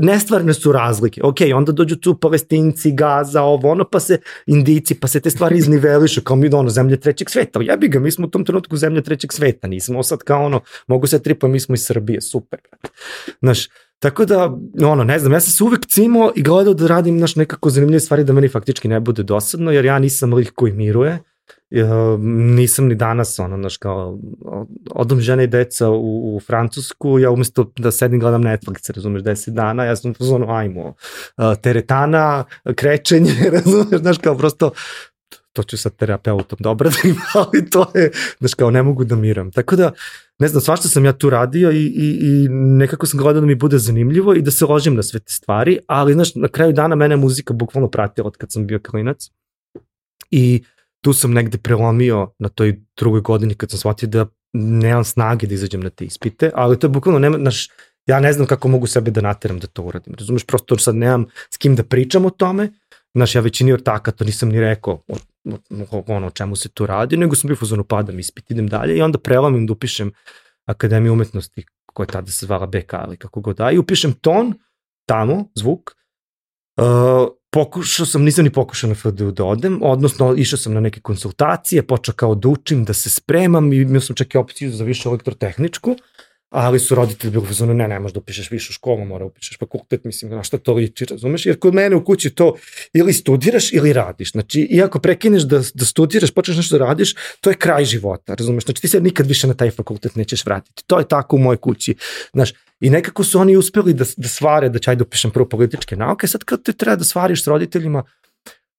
[0.00, 1.20] nestvarne su razlike.
[1.24, 5.58] Ok, onda dođu tu palestinci, Gaza, ovo, ono, pa se indici, pa se te stvari
[5.58, 7.60] iznivelišu, kao mi ono, zemlje trećeg sveta.
[7.62, 11.06] Jebi ga, mi smo u tom trenutku zemlje trećeg sveta, nismo sad kao ono, mogu
[11.06, 12.60] se tripa, mi smo iz Srbije, super.
[13.40, 13.68] Znaš,
[13.98, 17.36] Tako da, ono, ne znam, ja sam se uvek cimao i gledao da radim naš
[17.36, 21.18] nekako zanimljive stvari da meni faktički ne bude dosadno, jer ja nisam lik koji miruje,
[22.54, 24.18] nisam ni danas, ono, znaš, kao,
[24.90, 29.50] odom žene i deca u, u Francusku, ja umesto da sedim gledam Netflix, razumeš, 10
[29.50, 30.94] dana, ja sam ono, ajmo,
[31.62, 32.44] teretana,
[32.74, 34.70] krećenje, razumeš, znaš, kao, prosto,
[35.62, 36.70] to ću sa terapeutom da
[37.04, 39.50] ima, ali to je, znaš, kao, ne mogu da miram.
[39.50, 39.92] Tako da,
[40.38, 43.54] ne znam, svašta sam ja tu radio i, i, i nekako sam gledao da mi
[43.54, 46.94] bude zanimljivo i da se ložim na sve te stvari, ali znaš, na kraju dana
[46.94, 49.30] mene muzika bukvalno pratila od kad sam bio klinac
[50.30, 50.62] i
[51.00, 55.54] tu sam negde prelomio na toj drugoj godini kad sam shvatio da nemam snage da
[55.54, 57.68] izađem na te ispite, ali to je bukvalno, nema, naš,
[58.06, 60.14] ja ne znam kako mogu sebe da nateram da to uradim.
[60.18, 62.70] Razumeš, prosto sad nemam s kim da pričam o tome,
[63.14, 65.02] znaš, ja većini ortaka to nisam ni rekao
[66.06, 69.18] ono, čemu se tu radi, nego sam bio fuzonu padam ispit, idem dalje i onda
[69.18, 70.12] prelamim da upišem
[70.66, 74.54] Akademiju umetnosti koja je tada se zvala BK ili kako god da, i upišem ton
[75.06, 75.90] tamo, zvuk,
[76.76, 81.00] uh, pokušao sam, nisam ni pokušao na FDU da odem, odnosno išao sam na neke
[81.00, 84.84] konsultacije, počeo kao da učim, da se spremam i imao sam čak i opciju za
[84.84, 85.96] više elektrotehničku,
[86.50, 89.58] ali su roditelji bili fazonu, ne, ne, možeš da upišeš višu školu, mora da upišeš
[89.58, 91.46] fakultet, mislim, na šta to liči, razumeš?
[91.46, 92.54] Jer kod mene u kući to
[92.92, 94.32] ili studiraš ili radiš.
[94.32, 98.64] Znači, iako prekineš da, da studiraš, počneš nešto da radiš, to je kraj života, razumeš?
[98.64, 100.84] Znači, ti se nikad više na taj fakultet nećeš vratiti.
[100.86, 101.94] To je tako u mojoj kući.
[102.32, 105.96] Znaš, I nekako su oni uspeli da, da svare, da ćaj da upišem prvo političke
[105.96, 108.04] nauke, sad kad te treba da svariš s roditeljima,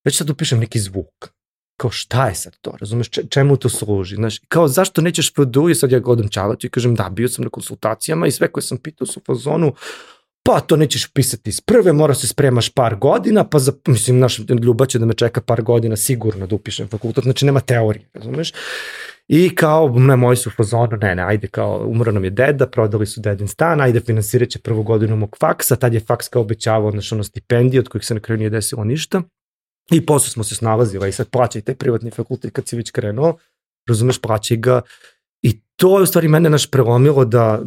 [0.05, 1.28] već sad upišem neki zvuk
[1.80, 5.34] kao šta je sad to, razumeš, čemu to služi, znaš, kao zašto nećeš
[5.71, 8.63] i sad ja godam čavatu i kažem da, bio sam na konsultacijama i sve koje
[8.63, 9.73] sam pitao su u fazonu,
[10.43, 14.39] pa to nećeš pisati iz prve, mora se spremaš par godina, pa za, mislim, naš
[14.63, 18.53] ljubav će da me čeka par godina sigurno da upišem fakultet, znači nema teorije, razumeš?
[19.27, 22.67] I kao, ne, moji su u fazonu, ne, ne, ajde, kao, umro nam je deda,
[22.67, 26.41] prodali su dedin stan, ajde, finansirat će prvu godinu mog faksa, tad je faks kao
[26.41, 29.21] obećavao, znaš, ono, stipendije, od kojih se na kraju nije desilo ništa.
[29.91, 33.37] I posle smo se snalazili i sad plaćaj taj privatni fakultet kad si već krenuo,
[33.87, 34.81] razumeš, plaćaj ga.
[35.41, 37.61] I to je u stvari mene naš prelomilo da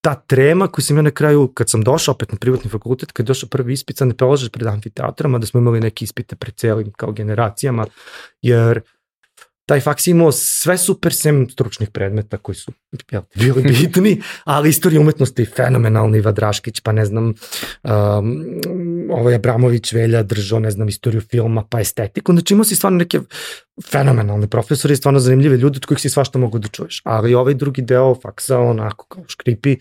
[0.00, 3.24] ta trema koju sam ja na kraju, kad sam došao opet na privatni fakultet, kad
[3.24, 6.54] je došao prvi ispit, sad ne prelažeš pred amfiteatrama, da smo imali neke ispite pred
[6.54, 7.86] celim kao generacijama,
[8.42, 8.99] jer uh,
[9.70, 12.72] taj faks imao sve super sem stručnih predmeta koji su
[13.10, 17.34] jel, bili bitni, ali istorija umetnosti fenomenalni, Iva Draškić, pa ne znam,
[17.82, 18.44] um,
[19.10, 23.20] ovaj Abramović Velja držao, ne znam, istoriju filma, pa estetiku, znači imao si stvarno neke
[23.90, 27.82] fenomenalne profesori, stvarno zanimljive ljudi od kojih si svašta mogu da čuješ, ali ovaj drugi
[27.82, 29.76] deo faksa onako kao škripi,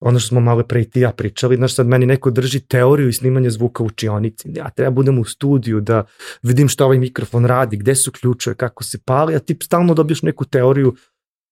[0.00, 3.08] ono što smo malo pre i ti ja pričali, znaš sad meni neko drži teoriju
[3.08, 6.04] i snimanje zvuka u učionici, ja treba budem u studiju da
[6.42, 10.22] vidim šta ovaj mikrofon radi, gde su ključeve, kako se pali, a ti stalno dobiješ
[10.22, 10.94] neku teoriju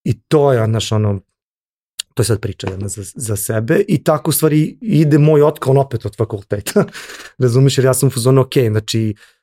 [0.05, 1.21] i to je, znaš, ono,
[2.15, 5.79] to je sad priča jedna za, za sebe i tako u stvari ide moj otklon
[5.79, 6.85] opet od fakulteta,
[7.39, 9.38] razumiješ, jer ja sam u fazonu, ok, znači, Uh,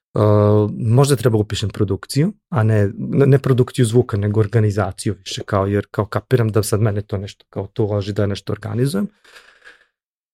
[0.77, 2.91] možda treba upišem produkciju, a ne,
[3.25, 7.45] ne produkciju zvuka, nego organizaciju više, kao, jer kao kapiram da sad mene to nešto
[7.49, 9.07] kao to loži da nešto organizujem.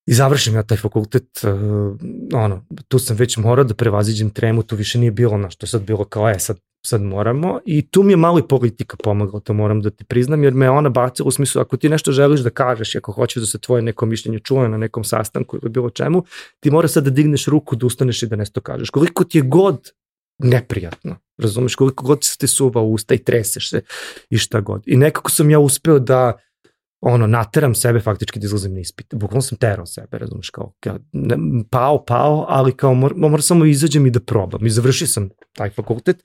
[0.06, 1.52] I završim ja taj fakultet, uh,
[2.34, 5.82] ono, tu sam već morao da prevaziđem tremu, tu više nije bilo na što sad
[5.82, 9.54] bilo kao, e, sad sad moramo i tu mi je malo i politika pomagla, to
[9.54, 12.50] moram da ti priznam, jer me ona bacila u smislu, ako ti nešto želiš da
[12.50, 16.24] kažeš ako hoćeš da se tvoje neko mišljenje čuje na nekom sastanku ili bilo čemu,
[16.60, 18.90] ti mora sad da digneš ruku, da ustaneš i da nešto kažeš.
[18.90, 19.92] Koliko ti je god
[20.40, 23.82] neprijatno, razumeš, koliko god se ti suva usta i treseš se
[24.30, 24.84] i šta god.
[24.86, 26.38] I nekako sam ja uspeo da
[27.02, 29.14] ono, nateram sebe faktički da izlazim na ispit.
[29.14, 31.38] Bukvalno sam terao sebe, razumeš, kao, kao ne,
[31.70, 34.66] pao, pao, ali kao mor, moram samo izađem i da probam.
[34.66, 36.24] I završio sam taj fakultet,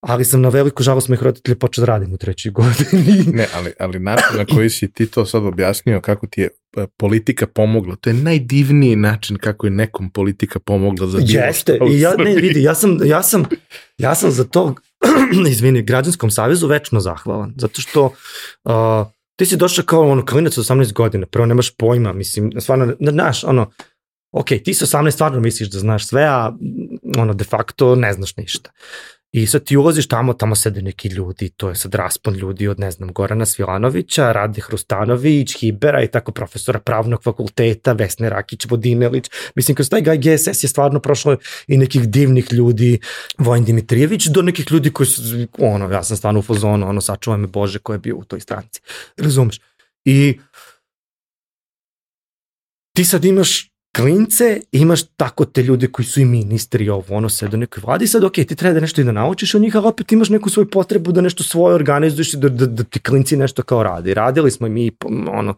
[0.00, 3.24] ali sam na veliku žalost mojih roditelja počeo da radim u trećoj godini.
[3.38, 6.86] ne, ali, ali način na koji si ti to sad objasnio, kako ti je e,
[6.96, 12.00] politika pomogla, to je najdivniji način kako je nekom politika pomogla za bilo Jeste, i
[12.00, 13.44] ja, ne, vidi, ja sam, ja sam,
[13.98, 14.74] ja sam za to,
[15.50, 20.64] izvini, građanskom savezu večno zahvalan, zato što uh, ti si došao kao ono klinac od
[20.64, 23.70] 18 godina, prvo nemaš pojma, mislim, stvarno, znaš, ono,
[24.32, 26.52] ok, ti sa 18 stvarno misliš da znaš sve, a
[27.18, 28.70] ono, de facto ne znaš ništa.
[29.32, 32.80] I sad ti ulaziš tamo, tamo sede neki ljudi, to je sad raspon ljudi od,
[32.80, 39.30] ne znam, Gorana Svilanovića, Rade Hrustanović, Hibera i tako profesora pravnog fakulteta, Vesne Rakić, Vodinelić.
[39.54, 42.98] Mislim, kroz taj GSS je stvarno prošlo i nekih divnih ljudi,
[43.38, 45.22] Vojn Dimitrijević, do nekih ljudi koji su,
[45.58, 48.40] ono, ja sam stvarno u fazonu, ono, sačuvaj me Bože ko je bio u toj
[48.40, 48.80] stranci.
[49.16, 49.60] Razumeš?
[50.04, 50.38] I
[52.96, 57.48] ti sad imaš klince, imaš tako te ljude koji su i ministri, ovo, ono, sve
[57.48, 59.86] do nekoj vladi, sad, ok, ti treba da nešto i da naučiš od njih, ali
[59.86, 63.36] opet imaš neku svoju potrebu da nešto svoje organizuješ i da, da, da ti klinci
[63.36, 64.14] nešto kao radi.
[64.14, 64.90] Radili smo i mi,
[65.32, 65.54] ono,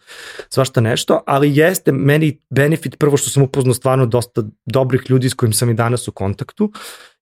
[0.49, 5.35] svašta nešto, ali jeste meni benefit prvo što sam upoznao stvarno dosta dobrih ljudi s
[5.35, 6.72] kojim sam i danas u kontaktu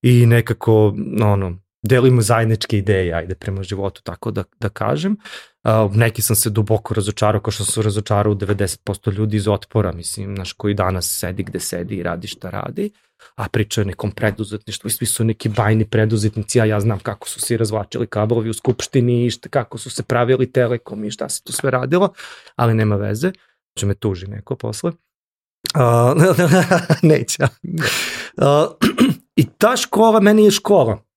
[0.02, 5.16] i nekako, ono, delimo zajedničke ideje, ajde, prema životu, tako da, da kažem.
[5.64, 9.48] Uh, neki sam se duboko razočarao, kao što sam se razočarao u 90% ljudi iz
[9.48, 12.90] otpora, mislim, naš koji danas sedi gde sedi i radi šta radi,
[13.34, 17.28] a pričaju o nekom preduzetništvu i svi su neki bajni preduzetnici, a ja znam kako
[17.28, 21.28] su se razvlačili kablovi u skupštini i šta, kako su se pravili telekom i šta
[21.28, 22.12] se tu sve radilo,
[22.56, 23.32] ali nema veze,
[23.78, 24.92] će me tuži neko posle.
[25.74, 26.22] Uh,
[27.10, 27.42] neće.
[27.42, 28.46] Uh,
[29.36, 31.09] I ta škola meni je škola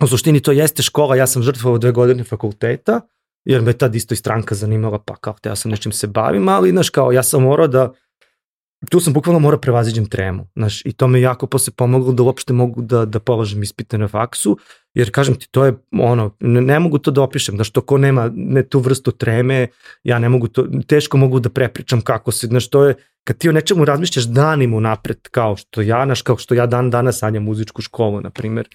[0.00, 3.00] U suštini to jeste škola, ja sam žrtvovao dve godine fakulteta,
[3.44, 6.48] jer me tad isto i stranka zanimala, pa kao te ja sam nečim se bavim,
[6.48, 7.92] ali znaš kao ja sam morao da,
[8.90, 12.52] tu sam bukvalno morao prevaziđem tremu, znaš, i to me jako posle pomoglo da uopšte
[12.52, 14.58] mogu da, da položim ispite na faksu,
[14.94, 17.98] jer kažem ti, to je ono, ne, ne mogu to da opišem, znaš, to ko
[17.98, 19.66] nema ne tu vrstu treme,
[20.04, 22.94] ja ne mogu to, teško mogu da prepričam kako se, znaš, to je,
[23.28, 26.90] kad ti o nečemu razmišljaš danima napred, kao što ja, naš, kao što ja dan
[26.90, 28.68] danas sanjam muzičku školu, na primjer.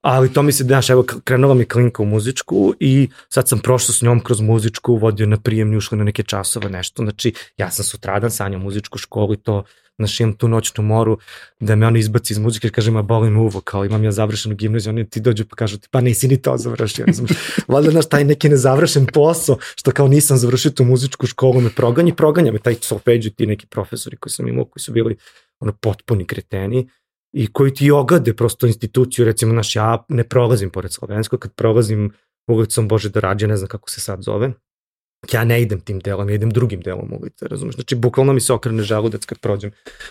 [0.00, 3.92] Ali to mi se, znaš, evo, krenula mi klinka u muzičku i sad sam prošao
[3.92, 7.02] s njom kroz muzičku, vodio na prijemni, ušli na neke časove, nešto.
[7.02, 9.64] Znači, ja sam sutradan sanjam muzičku školu i to
[9.98, 11.18] znaš, imam tu noćnu moru,
[11.60, 14.54] da me oni izbaci iz muzike, kaže, ma boli me uvo, kao imam ja završenu
[14.54, 17.06] gimnaziju, oni ti dođu pa kažu ti, pa nisi ni to završio.
[17.68, 22.14] Valjda, znaš, taj neki nezavršen posao, što kao nisam završio tu muzičku školu, me proganja,
[22.14, 25.16] proganja me taj solfeđu, ti neki profesori koji sam imao, koji su bili
[25.60, 26.88] ono potpuni kreteni,
[27.32, 32.12] i koji ti ogade prosto instituciju, recimo, naš, ja ne prolazim pored slovenskog, kad prolazim
[32.48, 34.52] ulicom Bože da rađe, ne znam kako se sad zove,
[35.32, 37.74] ja ne idem tim delom, ja idem drugim delom ulice, razumeš?
[37.74, 39.70] Znači, bukvalno mi se okrene želudac kad prođem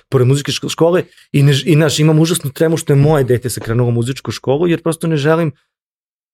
[0.09, 3.61] pored muzičke škole i, ne, i naš, imam užasnu tremu što je moje dete sa
[3.61, 5.51] krenulo muzičku školu, jer prosto ne želim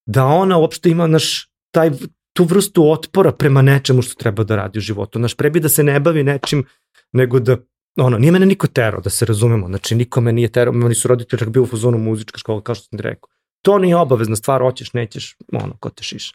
[0.05, 1.91] da ona uopšte ima naš, taj,
[2.33, 5.19] tu vrstu otpora prema nečemu što treba da radi u životu.
[5.19, 6.65] Naš, prebi da se ne bavi nečim,
[7.11, 7.57] nego da
[7.97, 11.07] ono, nije mene niko terao, da se razumemo, znači niko me nije terao, oni su
[11.07, 13.29] roditelji čak bio u fazonu muzička škola, kao što sam ti rekao.
[13.61, 16.33] To nije obavezna stvar, hoćeš, nećeš, ono, ko te šiš.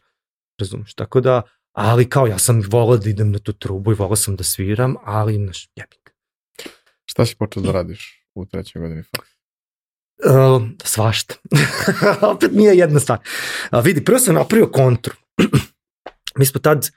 [0.58, 1.42] Razumeš, tako da,
[1.80, 4.94] ali kao ja sam volao da idem na tu trubu i volao sam da sviram,
[5.04, 6.14] ali naš jebik.
[7.04, 9.34] Šta si počeo da radiš u trećoj godini faksa?
[10.24, 11.34] Uh, svašta.
[12.34, 13.18] Opet nije jedna stvar.
[13.72, 15.14] Uh, vidi, prvo sam napravio kontru.
[16.38, 16.90] Mi smo tad,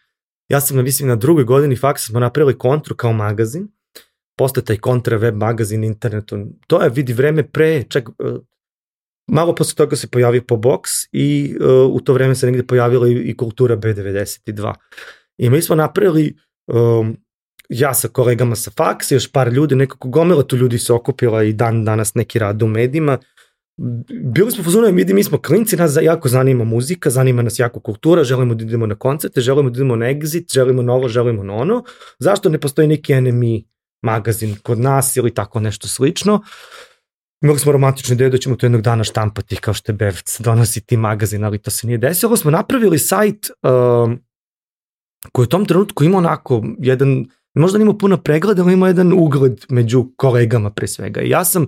[0.48, 3.68] ja sam na, mislim, na drugoj godini faksa smo napravili kontru kao magazin.
[4.38, 6.46] Posle taj kontra web magazin internetu.
[6.68, 8.16] To je, vidi, vreme pre, čak uh,
[9.28, 13.08] Malo posle toga se pojavio po box i uh, u to vreme se negde pojavila
[13.08, 14.74] i, i kultura B92.
[15.38, 16.36] I mi smo napravili,
[16.68, 17.18] um,
[17.70, 21.54] ja sa kolegama sa faksa, još par ljudi, nekako gomila tu ljudi se okupila i
[21.54, 23.18] dan danas neki rad u medijima.
[24.24, 28.24] Bili smo fuzonu, vidi, mi smo klinci, nas jako zanima muzika, zanima nas jako kultura,
[28.24, 31.54] želimo da idemo na koncerte, želimo da idemo na exit, želimo na ovo, želimo na
[31.54, 31.84] ono.
[32.20, 33.62] Zašto ne postoji neki NME
[34.02, 36.34] magazin kod nas ili tako nešto slično?
[36.34, 36.42] Uh,
[37.42, 40.82] Imali smo romantičnu ideju da ćemo to jednog dana štampati kao što je Bevc donosi
[40.82, 42.38] ti magazin, ali to se nije desilo.
[42.38, 44.14] Smo napravili sajt uh,
[45.32, 49.66] koji u tom trenutku ima onako jedan, možda nima puno pregleda, ali ima jedan ugled
[49.70, 51.22] među kolegama pre svega.
[51.22, 51.66] I ja sam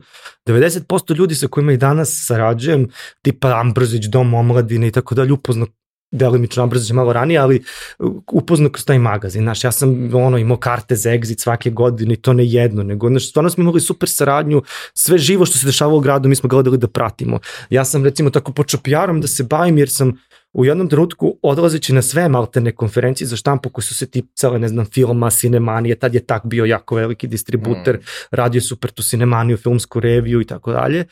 [0.48, 2.88] 90% ljudi sa kojima i danas sarađujem,
[3.22, 5.68] tipa Ambrozić, Dom omladine i tako dalje, upoznao
[6.14, 7.64] delimično Ambrosić malo ranije, ali
[8.00, 9.42] uh, upoznao kroz taj magazin.
[9.42, 13.10] Znaš, ja sam ono, imao karte za exit svake godine i to ne jedno, nego
[13.10, 14.62] znaš, stvarno smo imali super saradnju,
[14.94, 17.40] sve živo što se dešavalo u gradu mi smo gledali da pratimo.
[17.70, 20.14] Ja sam recimo tako počeo PR-om da se bavim jer sam
[20.54, 24.68] u jednom trenutku odlazeći na sve maltene konferencije za štampu koje su se ticale, ne
[24.68, 28.02] znam, filma, sinemanije, tad je tak bio jako veliki distributer, mm.
[28.32, 31.06] radio super tu sinemaniju, filmsku reviju i tako dalje.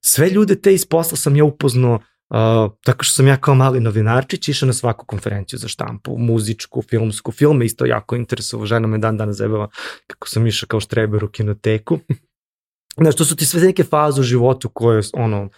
[0.00, 2.00] Sve ljude te iz posla sam ja upoznao
[2.30, 6.82] Uh, tako što sam ja kao mali novinarčić išao na svaku konferenciju za štampu, muzičku,
[6.82, 9.68] filmsku, film me isto jako interesovao, žena me dan dana zebava
[10.06, 11.98] kako sam išao kao štreber u kinoteku.
[13.00, 15.48] Znaš, to su ti sve neke faze u životu koje, ono,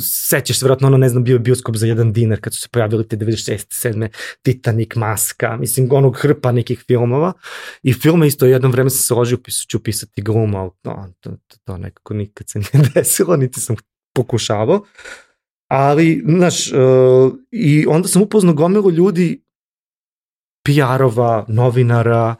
[0.00, 3.08] sećaš se vjerojatno ono, ne znam, bio bioskop za jedan dinar kad su se pojavili
[3.08, 3.92] te 96.
[3.92, 4.08] 7.
[4.42, 7.32] Titanic, Maska, mislim, onog hrpa nekih filmova
[7.82, 9.38] i filme isto jednom vreme sam se ložio,
[9.68, 13.76] ću pisati glumu, ali no, to, to, to nekako nikad se nije desilo, niti sam
[14.14, 14.84] pokušavao.
[15.68, 19.42] Ali, znaš, uh, i onda sam upoznao gomilu ljudi,
[20.68, 22.34] PR-ova, novinara,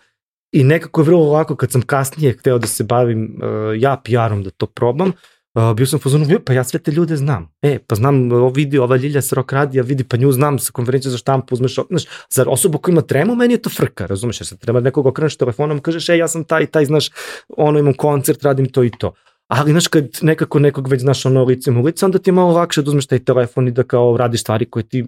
[0.52, 4.42] i nekako je vrlo lako kad sam kasnije hteo da se bavim uh, ja PR-om
[4.42, 5.08] da to probam,
[5.54, 7.48] uh, bio sam fazonu, pa ja sve te ljude znam.
[7.62, 10.72] E, pa znam, ovo vidi, ova Ljilja s rok radija, vidi, pa nju znam sa
[10.72, 14.40] konferencije za štampu, uzmeš, znaš, za osobu koja ima tremu, meni je to frka, razumeš,
[14.40, 17.10] jer se treba nekog okreneš telefonom, kažeš, e, ja sam taj, taj, znaš,
[17.48, 19.12] ono, imam koncert, radim to i to.
[19.48, 22.52] Ali, znaš, kad nekako nekog već znaš ono licem u lice, onda ti je malo
[22.52, 25.04] lakše da uzmeš taj telefon i da kao radiš stvari koje ti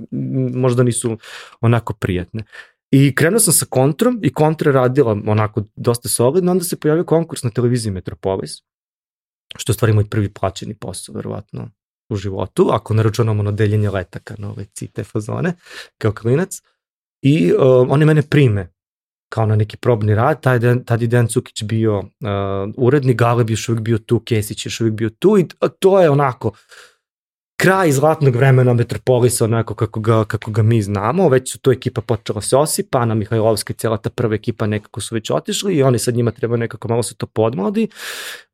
[0.54, 1.18] možda nisu
[1.60, 2.44] onako prijatne.
[2.90, 7.42] I krenuo sam sa kontrom i kontra radila onako dosta solidno, onda se pojavio konkurs
[7.42, 8.50] na televiziji Metropolis,
[9.56, 11.70] što je stvari moj prvi plaćeni posao, verovatno,
[12.08, 15.54] u životu, ako ne računamo na deljenje letaka na ove cite fazone,
[15.98, 16.62] kao klinac.
[17.22, 18.72] I uh, oni mene prime
[19.28, 22.04] kao na neki probni rad, taj dan, tad je Dejan Cukić bio uh,
[22.76, 25.46] urednik, Galeb još uvijek bio tu, Kesić još uvijek bio tu i
[25.78, 26.52] to je onako,
[27.60, 32.00] kraj zlatnog vremena Metropolisa onako kako ga, kako ga mi znamo, već su to ekipa
[32.00, 35.82] počela se osipa, Ana Mihajlovska i cijela ta prva ekipa nekako su već otišli i
[35.82, 37.88] oni sad njima treba nekako malo se to podmladi,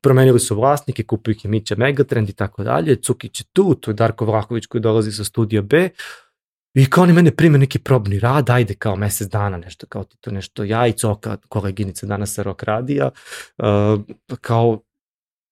[0.01, 3.91] promenili su vlasnike, kupuju ih je Mića Megatrend i tako dalje, Cukić je tu, tu
[3.91, 5.89] je Darko Vlahović koji dolazi sa studija B,
[6.75, 10.17] I kao oni mene prime neki probni rad, ajde kao mesec dana nešto, kao ti
[10.21, 13.11] to nešto, ja i Coka, koleginica danas sa Rok radija,
[13.57, 13.65] uh,
[14.41, 14.81] kao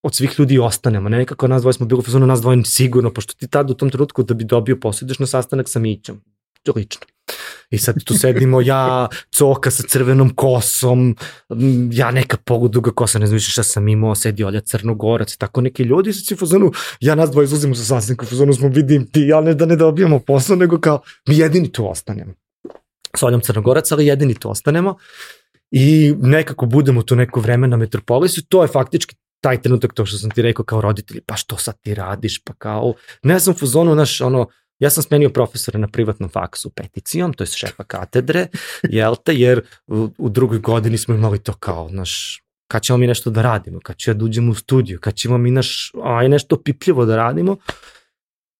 [0.02, 3.34] od svih ljudi ostanemo, ne nekako nas dvoje smo bili u nas dvoje sigurno, pošto
[3.34, 6.20] ti tad u tom trenutku da bi dobio posljediš na sastanak sa Mićom,
[6.74, 7.13] lično.
[7.70, 11.16] I sad tu sedimo ja, coka sa crvenom kosom,
[11.92, 15.82] ja neka pogoduga kosa, ne znam više šta sam imao, sedi Olja Crnogorac, tako neki
[15.82, 19.40] ljudi sa si fazonu, ja nas dvoje izlazimo sa sastanka, fazonu smo vidim ti, ja
[19.40, 22.32] ne da ne dobijamo posao, nego kao mi jedini tu ostanemo.
[23.16, 24.96] S Oljom Crnogorac, ali jedini tu ostanemo
[25.70, 30.18] i nekako budemo tu neko vreme na Metropolisu, to je faktički taj trenutak to što
[30.18, 33.94] sam ti rekao kao roditelji, pa što sad ti radiš, pa kao, ne znam fuzonu,
[33.94, 34.46] naš, ono,
[34.78, 38.46] ja sam smenio profesora na privatnom faksu peticijom, to je šefa katedre,
[38.82, 43.06] jel te, jer u, u drugoj godini smo imali to kao, naš, kad ćemo mi
[43.06, 46.62] nešto da radimo, kad ćemo da uđemo u studiju, kad ćemo mi naš, aj nešto
[46.62, 47.56] pipljivo da radimo,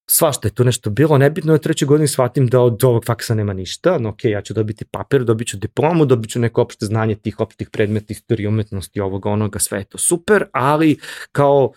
[0.09, 3.53] svašta je tu nešto bilo, nebitno je treće godine shvatim da od ovog faksa nema
[3.53, 7.15] ništa, no ok, ja ću dobiti papir, dobit ću diplomu, dobit ću neko opšte znanje
[7.15, 10.97] tih opštih predmeta, istorije, umetnosti, ovoga, onoga, sve je to super, ali
[11.31, 11.73] kao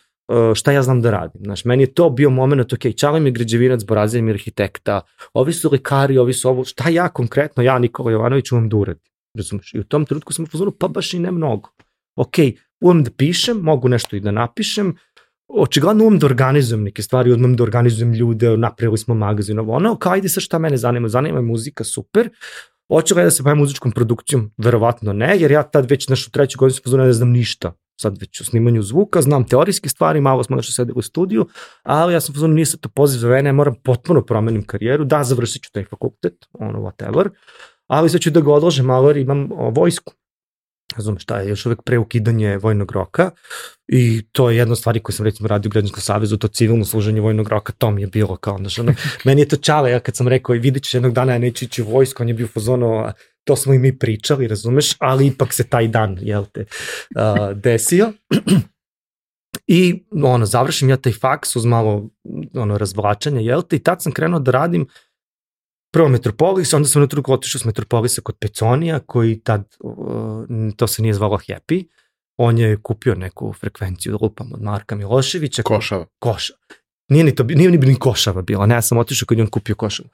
[0.55, 1.41] šta ja znam da radim.
[1.45, 5.01] Znaš, meni je to bio moment, ok, čalim je građevinac, borazir mi arhitekta,
[5.33, 9.13] ovi su lekari, ovi su ovo, šta ja konkretno, ja Nikola Jovanović umem da uradim.
[9.35, 9.75] Razumeš?
[9.75, 11.71] I u tom trenutku sam pozorno, pa baš i ne mnogo.
[12.17, 12.35] Ok,
[12.81, 14.97] umem da pišem, mogu nešto i da napišem,
[15.49, 19.97] očigledno umem da organizujem neke stvari, umem da organizujem ljude, napravili smo magazin, ovo ono,
[19.97, 22.31] kao ajde sa šta mene zanima, zanima me muzika, super,
[22.93, 24.51] Hoću li da se bavim muzičkom produkcijom?
[24.59, 27.73] Verovatno ne, jer ja tad već našu treću godinu sam pozorno ne znam ništa.
[28.01, 31.47] Sad već u snimanju zvuka, znam teorijske stvari, malo smo nešto sedeli u studiju,
[31.83, 35.25] ali ja sam pozorno nije se to poziv za mene, moram potpuno promenim karijeru, da,
[35.25, 37.29] završit ću taj fakultet, ono, whatever,
[37.87, 40.13] ali sad ću da ga odložem malo jer imam o, vojsku.
[40.97, 43.31] Razumeš šta je, još uvek preukidanje vojnog roka
[43.89, 46.85] i to je jedna od stvari koju sam recimo radio u Građanskom savezu, to civilno
[46.85, 48.95] služenje vojnog roka, to mi je bilo kao, znaš, ono,
[49.25, 51.83] meni je to čale, ja kad sam rekao vidit ćeš jednog dana ja neću ići
[51.83, 53.13] u vojsku, on je bio fazono,
[53.49, 56.65] to smo i mi pričali, razumeš, ali ipak se taj dan, jel te,
[57.17, 58.13] uh, desio.
[59.67, 62.09] I ono, završim ja taj faks uz malo
[62.55, 64.89] ono, razvlačanja, jel te, i tad sam krenuo da radim uh,
[65.93, 70.45] prvo Metropolis, onda sam na truku otišao s Metropolisa kod Peconija, koji tad, uh,
[70.77, 71.85] to se nije zvalo Happy,
[72.37, 75.63] on je kupio neku frekvenciju, lupam, od Marka Miloševića.
[75.63, 76.07] Košava.
[76.19, 76.59] Košava.
[77.09, 79.51] Nije ni, to, nije ni, ni Košava bila, ne, ja sam otišao kod je on
[79.51, 80.09] kupio Košavu.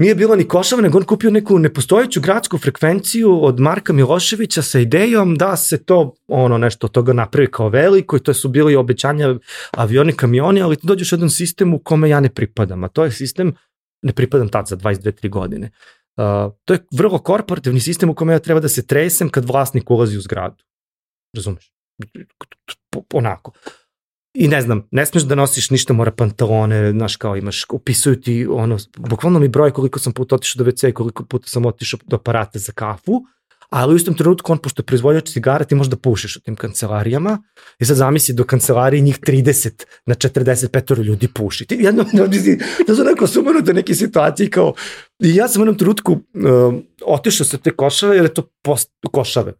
[0.00, 4.78] Nije bila ni Košava, nego on kupio neku nepostojeću gradsku frekvenciju od Marka Miloševića sa
[4.78, 8.76] idejom da se to, ono, nešto od toga napravi kao veliko i to su bili
[8.76, 9.34] obećanja
[9.70, 13.04] avioni, kamioni, ali ti dođeš u jedan sistem u kome ja ne pripadam, a to
[13.04, 13.54] je sistem
[14.02, 15.70] ne pripadam tad za 22-3 godine.
[16.16, 19.90] Uh, to je vrlo korporativni sistem u kome ja treba da se tresem kad vlasnik
[19.90, 20.64] ulazi u zgradu.
[21.36, 21.72] Razumeš?
[23.12, 23.52] Onako.
[24.34, 28.46] I ne znam, ne smeš da nosiš ništa mora pantalone, znaš kao imaš, upisuju ti
[28.50, 32.16] ono, bukvalno mi broj koliko sam puta otišao do WC, koliko puta sam otišao do
[32.16, 33.24] aparata za kafu,
[33.70, 37.38] ali u istom trenutku on, pošto je proizvođač cigara, ti možda pušiš u tim kancelarijama
[37.78, 41.66] i sad zamisli do kancelarije njih 30 na 45 ljudi puši.
[41.66, 42.04] Ti jedno,
[42.86, 44.74] to su neko sumanuto neke situacije kao,
[45.18, 46.74] i ja sam u jednom trenutku uh,
[47.06, 49.52] otišao sa te košave, jer je to post, košave.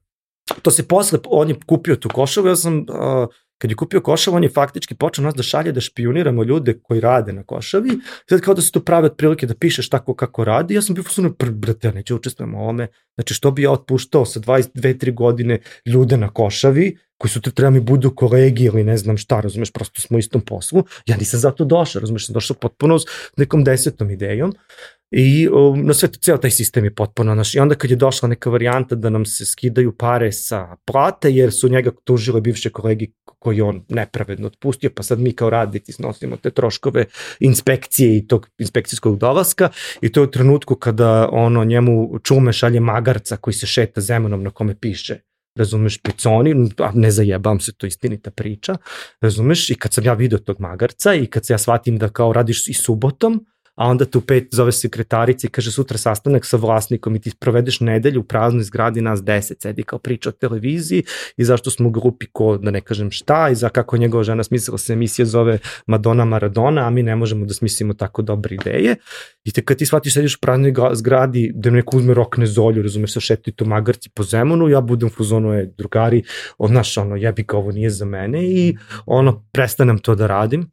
[0.62, 3.29] To se posle, on je kupio tu košavu, ja sam uh,
[3.61, 7.00] kad je kupio Košav, on je faktički počeo nas da šalje da špioniramo ljude koji
[7.00, 7.98] rade na Košavi,
[8.28, 11.04] sad kao da se to prave otprilike da pišeš tako kako radi, ja sam bio
[11.04, 15.58] fusuno, brate, ja neću učestvujem u ovome, znači što bi ja otpuštao sa 22-3 godine
[15.86, 19.72] ljude na Košavi, koji su te treba mi budu kolegi ili ne znam šta, razumeš,
[19.72, 23.04] prosto smo u istom poslu, ja nisam zato došao, razumeš, sam došao potpuno s
[23.36, 24.54] nekom desetom idejom,
[25.11, 27.54] I um, na sve to, ceo taj sistem je potpuno naš.
[27.54, 31.52] I onda kad je došla neka varijanta da nam se skidaju pare sa plate, jer
[31.52, 36.36] su njega tužile bivše kolegi koji on nepravedno otpustio, pa sad mi kao radnici snosimo
[36.36, 37.05] te troškove
[37.41, 39.68] inspekcije i tog inspekcijskog dolaska
[40.01, 44.43] i to je u trenutku kada ono njemu čume šalje magarca koji se šeta zemunom
[44.43, 45.20] na kome piše
[45.55, 48.76] razumeš, piconi, a ne zajebam se, to istinita priča,
[49.20, 52.32] razumeš, i kad sam ja video tog magarca i kad se ja shvatim da kao
[52.32, 53.47] radiš i subotom,
[53.81, 57.81] a onda tu pet zove sekretarica i kaže sutra sastanak sa vlasnikom i ti provedeš
[57.81, 61.05] nedelju u praznoj zgradi nas deset, sedi kao priča o televiziji
[61.37, 64.43] i zašto smo u grupi ko, da ne kažem šta i za kako njegova žena
[64.43, 68.97] smislila se emisija zove Madonna Maradona, a mi ne možemo da smislimo tako dobre ideje.
[69.45, 72.83] I te kad ti shvatiš sediš u praznoj zgradi da neko uzme rok ne zolju,
[72.83, 76.22] razumeš se šetu to magarci po zemunu, ja budem u je drugari,
[76.59, 78.76] od naš ono jebi ga ovo nije za mene i
[79.07, 80.70] ono prestanem to da radim.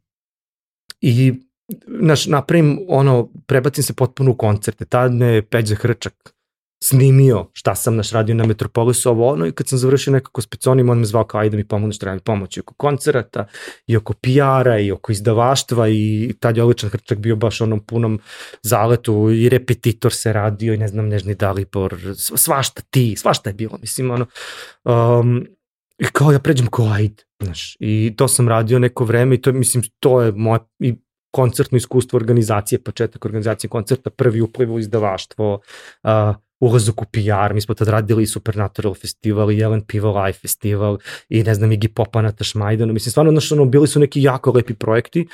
[1.00, 1.47] I
[1.86, 6.34] naš, napravim ono, prebacim se potpuno u koncerte, tad me Peđa Hrčak
[6.82, 10.46] snimio šta sam naš radio na Metropolisu, ovo ono, i kad sam završio nekako s
[10.46, 13.46] peconim, on me zvao kao ajde mi pomogneš, treba mi pomoći oko koncerata,
[13.86, 18.20] i oko PR-a, i oko izdavaštva, i tad je Oličan Hrčak bio baš onom punom
[18.62, 23.78] zaletu, i repetitor se radio, i ne znam, Nežni Dalibor, svašta ti, svašta je bilo,
[23.80, 24.26] mislim, ono,
[24.84, 25.46] um,
[25.98, 29.52] i kao ja pređem kao ajde, znaš, i to sam radio neko vreme i to,
[29.52, 30.94] mislim, to je moje, i
[31.30, 35.60] koncertno iskustvo organizacije, početak organizacije koncerta, prvi upliv u izdavaštvo,
[36.02, 36.10] uh,
[36.60, 40.98] ulazak u PR, mi smo tad radili i Supernatural festival, i Jelen Pivo Live festival,
[41.28, 44.52] i ne znam, Iggy Popa na Tašmajdanu, mislim, stvarno, znaš, ono, bili su neki jako
[44.52, 45.26] lepi projekti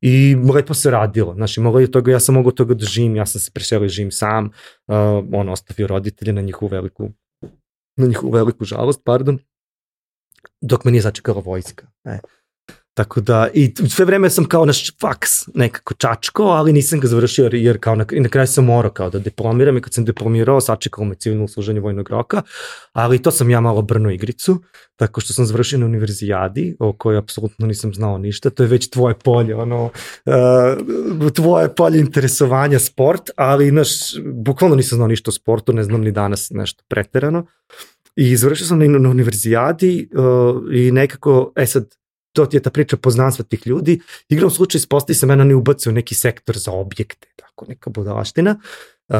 [0.00, 3.16] i lepo se radilo, znaš, i mogla je toga, ja sam mogao toga da živim,
[3.16, 4.94] ja sam se preselio živim sam, uh,
[5.32, 7.10] on ostavio roditelje na njihovu veliku,
[7.96, 9.38] na njihovu veliku žalost, pardon,
[10.60, 11.86] dok me nije začekala vojska.
[12.04, 12.18] E.
[12.98, 17.42] Tako da, i sve vreme sam kao naš faks nekako čačko, ali nisam ga završio
[17.42, 20.04] jer, jer kao na, i na kraju sam morao kao da diplomiram i kad sam
[20.04, 22.42] diplomirao sačekao me civilno služenje vojnog roka,
[22.92, 24.62] ali to sam ja malo brno igricu,
[24.96, 28.90] tako što sam završio na univerzijadi, o kojoj apsolutno nisam znao ništa, to je već
[28.90, 33.88] tvoje polje, ono, uh, tvoje polje interesovanja sport, ali naš,
[34.34, 37.46] bukvalno nisam znao ništa o sportu, ne znam ni danas nešto preterano.
[38.16, 41.98] I završio sam na, na univerzijadi uh, i nekako, e sad,
[42.38, 44.00] to ti je ta priča poznanstva tih ljudi.
[44.28, 48.60] Igrom slučaj ispostavi se mene oni ubace u neki sektor za objekte, tako neka budalaština.
[49.08, 49.16] Uh,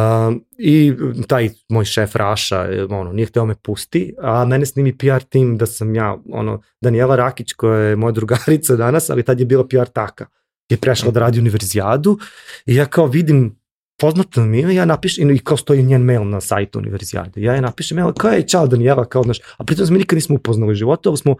[0.58, 0.94] I
[1.26, 5.66] taj moj šef Raša, ono, nije hteo me pusti, a mene snimi PR tim da
[5.66, 9.90] sam ja, ono, Daniela Rakić koja je moja drugarica danas, ali tad je bila PR
[9.92, 10.26] taka,
[10.68, 12.18] je prešla da radi univerzijadu
[12.66, 13.58] i ja kao vidim
[14.00, 17.60] poznato mi je, ja napišem, i kao stoji njen mail na sajtu univerzijade, ja je
[17.60, 20.72] napišem mail, kao je, čao Daniela, kao, znaš, a pritom se mi nikad nismo upoznali
[20.72, 21.36] u životu, ali smo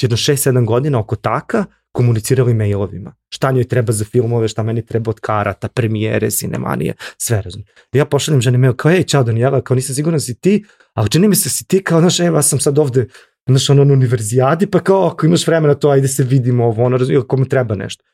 [0.00, 3.14] jedno 6-7 godina oko taka komunicirali mailovima.
[3.28, 7.62] Šta njoj treba za filmove, šta meni treba od karata, premijere, sinemanije, sve razum.
[7.92, 10.64] Ja pošaljem ženi mail kao, ej, čao Daniela, kao nisam siguran da si ti,
[10.94, 13.06] ali čini mi se da si ti kao, znaš, evo, ja sam sad ovde,
[13.48, 16.96] znaš, ono, na univerzijadi, pa kao, ako imaš vremena to, ajde se vidimo ovo, ono,
[16.96, 18.04] ili ako mi treba nešto.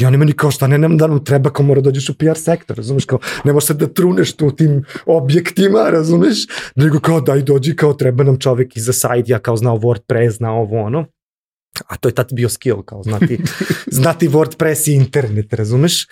[0.00, 2.14] I oni meni kao šta ne, nema da nam treba kao mora da dođeš u
[2.14, 7.42] PR sektor, razumeš, kao ne možeš da truneš tu tim objektima, razumeš, nego kao daj
[7.42, 11.06] dođi, kao treba nam čovek iza sajt, ja kao znao WordPress, znao ovo ono,
[11.86, 13.38] a to je tad bio skill, kao znati,
[14.00, 16.06] znati WordPress i internet, razumeš?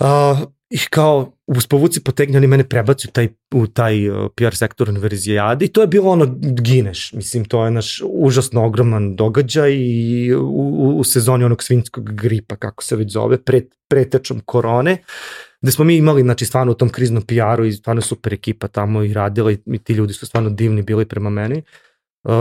[0.00, 0.38] Uh,
[0.70, 5.64] I kao, uz povuci potegnje, oni mene prebacuju taj, u taj uh, PR sektor univerzijade
[5.64, 10.40] i to je bilo ono, gineš, mislim, to je naš užasno ogroman događaj i u,
[10.40, 15.02] u, u sezoni onog svinskog gripa, kako se već zove, pred, pretečom korone,
[15.60, 19.02] gde smo mi imali, znači, stvarno u tom kriznom PR-u i stvarno super ekipa tamo
[19.02, 21.58] i radila i, i ti ljudi su stvarno divni bili prema meni.
[21.58, 21.89] Uh,
[22.22, 22.32] Uh,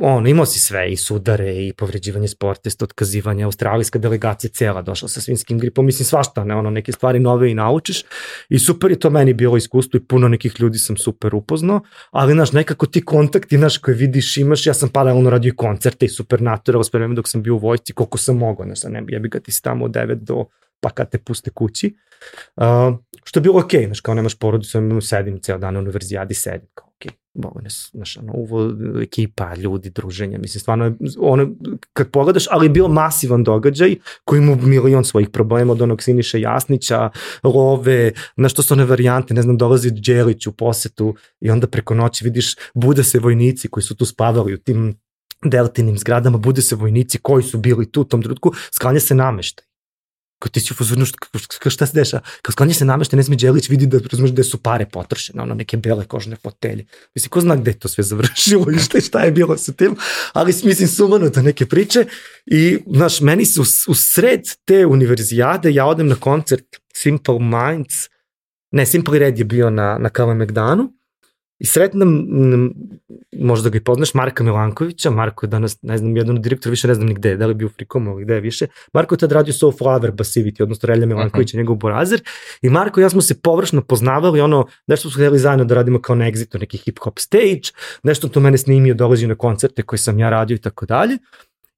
[0.00, 5.20] on, imao si sve, i sudare, i povređivanje sportista, otkazivanje, australijska delegacija cela došla sa
[5.20, 8.04] svinskim gripom, mislim svašta, ne, ono, neke stvari nove i naučiš
[8.48, 11.80] i super je to meni bilo iskustvo i puno nekih ljudi sam super upoznao,
[12.10, 16.08] ali, znaš, nekako ti kontakti, znaš, koje vidiš, imaš, ja sam paralelno radio koncerte i
[16.08, 19.62] Supernatural, s dok sam bio u vojci, koliko sam mogao, znaš, ne bi, ga ti
[19.62, 20.44] tamo od 9 do
[20.80, 21.96] pa kad te puste kući.
[22.56, 22.64] Uh,
[23.24, 26.68] što je bilo okej, okay, znaš, kao nemaš porodicu, sedim ceo dan na univerzijadi, sedim,
[26.74, 26.91] kao
[27.34, 28.72] mogu ne, znaš, ono, uvo,
[29.02, 31.48] ekipa, ljudi, druženje, mislim, stvarno, ono,
[31.92, 36.38] kad pogledaš, ali je bio masivan događaj koji ima milion svojih problema od onog Siniša
[36.38, 37.10] Jasnića,
[37.42, 41.94] Love, na što su one varijante, ne znam, dolazi Đelić u posetu i onda preko
[41.94, 44.94] noći vidiš, bude se vojnici koji su tu spavali u tim
[45.44, 49.71] deltinim zgradama, bude se vojnici koji su bili tu u tom trenutku, sklanja se nameštaj.
[50.42, 51.06] Kao ti si u fazonu,
[51.68, 52.20] šta, se deša?
[52.42, 55.54] Kao sklanja se nameštaj, ne smije Đelić vidi da, razumeš, da su pare potrošene, ono,
[55.54, 56.86] neke bele kožne fotelje.
[57.14, 59.94] Mislim, ko zna gde je to sve završilo i šta, šta je bilo sa tim,
[60.32, 62.04] ali mislim, sumanuto neke priče.
[62.46, 67.94] I, znaš, meni su u sred te univerzijade, ja odem na koncert Simple Minds,
[68.70, 70.92] ne, Simple Red je bio na, na Kalemegdanu,
[71.62, 72.26] I sretnem,
[73.38, 76.88] možda ga i poznaš, Marka Milankovića, Marko je danas, ne znam, jedan od direktora, više
[76.88, 78.66] ne znam ni gde, da li bi u Frikomu ili gde je više.
[78.92, 81.62] Marko je tad radio Soulflower Basivity, odnosno Relja Milankovića, uh -huh.
[81.62, 82.22] njegov borazer.
[82.62, 86.00] I Marko i ja smo se površno poznavali, ono, nešto smo htjeli zajedno da radimo
[86.00, 87.70] kao na Exitu, neki hip-hop stage,
[88.02, 91.18] nešto to mene snimio, dolazi na koncerte koje sam ja radio i tako dalje.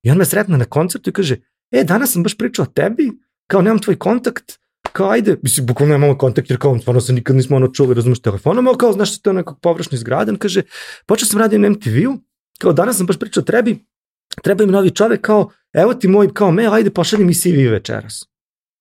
[0.03, 1.37] I on me sretna na koncertu i kaže,
[1.71, 3.13] e, danas sam baš pričao o tebi,
[3.47, 4.59] kao nemam tvoj kontakt,
[4.97, 8.21] kao ajde, mislim, bukvalno nemamo kontakt, jer kao, stvarno se nikad nismo ono čuli, razumeš,
[8.21, 10.63] telefonom, ali kao, znaš što je nekog površno izgradan, kaže,
[11.07, 12.19] počeo sam radim na MTV-u,
[12.59, 13.79] kao danas sam baš pričao, trebi,
[14.43, 18.25] treba im novi čovek, kao, evo ti moj, kao mail, ajde pošalji mi CV večeras.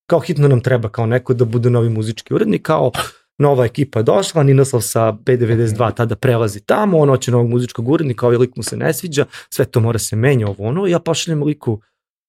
[0.09, 2.91] Kao hitno nam treba kao neko da bude novi muzički urednik, kao
[3.37, 8.25] nova ekipa je došla, Ninoslav sa B92 tada prelazi tamo, ono će novog muzičkog urednika,
[8.25, 11.43] ovaj lik mu se ne sviđa, sve to mora se menja ovo ono, ja pošaljem
[11.43, 11.81] liku,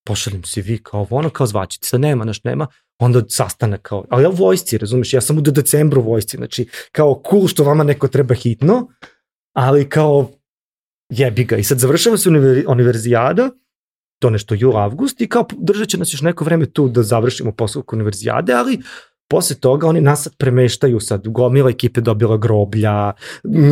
[0.06, 2.66] pošaljem CV kao ovo ono, kao zvaćiti, sad nema, naš nema,
[2.98, 6.68] onda sastanak kao, ali ja u vojsci, razumeš, ja sam u decembru u vojsci, znači
[6.92, 8.88] kao cool što vama neko treba hitno,
[9.52, 10.30] ali kao
[11.08, 11.56] jebi ga.
[11.56, 12.28] I sad završava se
[12.66, 13.50] univerzijada,
[14.18, 17.52] to nešto jul, avgust i kao držat će nas još neko vreme tu da završimo
[17.52, 18.78] posao univerzijade, ali
[19.28, 23.12] posle toga oni nas premeštaju sad, gomila ekipe dobila groblja,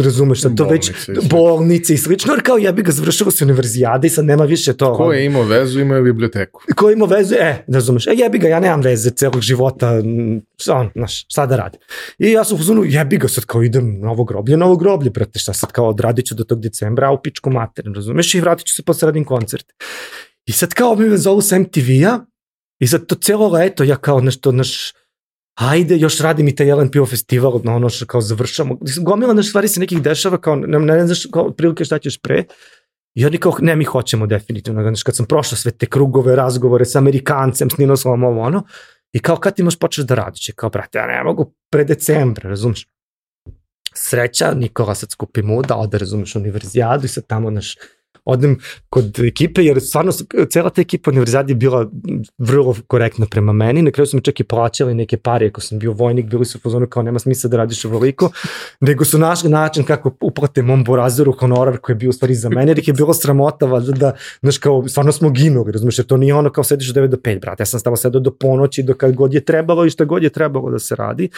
[0.04, 0.92] razumeš sad to već,
[1.30, 4.72] bolnice i slično, jer kao ja bih ga završilo se univerzijade i sad nema više
[4.76, 4.96] to.
[4.96, 6.62] Ko je imao vezu, imao je biblioteku.
[6.76, 9.92] Ko je imao vezu, e, razumeš, e jebi ga, ja nemam veze celog života,
[10.70, 11.80] on, znaš, šta da radim.
[12.18, 14.76] I ja sam u fuzonu, jebi ga sad kao idem na ovo groblje, na ovo
[14.76, 18.34] groblje, brate, šta sad kao odradit ću do tog decembra, a u pičku mater, razumeš,
[18.34, 19.66] i vratit ću se posle radim koncert.
[20.46, 22.18] I sad kao mi me zovu sa MTV-a,
[22.78, 24.92] i sad to celo leto ja kao nešto, naš,
[25.54, 28.78] ajde, još radim i taj LNPO festival, no ono što kao završamo.
[29.00, 32.44] Gomila nešto stvari se nekih dešava, kao ne, ne znaš kao prilike šta ćeš pre.
[33.14, 34.82] I oni kao, ne, mi hoćemo definitivno.
[34.82, 38.64] Znači, kad sam prošao sve te krugove, razgovore sa Amerikancem, s Ninoslavom, ovo ono,
[39.12, 40.50] i kao kad ti možeš počeš da radiš?
[40.56, 42.88] kao, brate, ja ne mogu pre decembra, razumiješ?
[43.94, 47.76] Sreća, Nikola sad skupi muda, ode, razumiješ, univerzijadu i sad tamo, naš,
[48.24, 48.58] odem
[48.90, 50.12] kod ekipe, jer stvarno
[50.50, 51.90] cela ta ekipa univerzijade je bila
[52.38, 55.78] vrlo korektna prema meni, na kraju su mi čak i plaćali neke pare, ako sam
[55.78, 58.30] bio vojnik, bili su u fazonu kao nema smisla da radiš ovoliko,
[58.80, 62.48] nego su našli način kako uplate mom borazeru honorar koji je bio u stvari za
[62.48, 66.16] mene, jer je bilo sramota, valjda da, znaš, kao, stvarno smo ginuli, razumiješ, jer to
[66.16, 68.82] nije ono kao sediš od 9 do 5, brate, ja sam stava sedao do ponoći,
[68.82, 71.28] do kad god je trebalo i šta god je trebalo da se radi.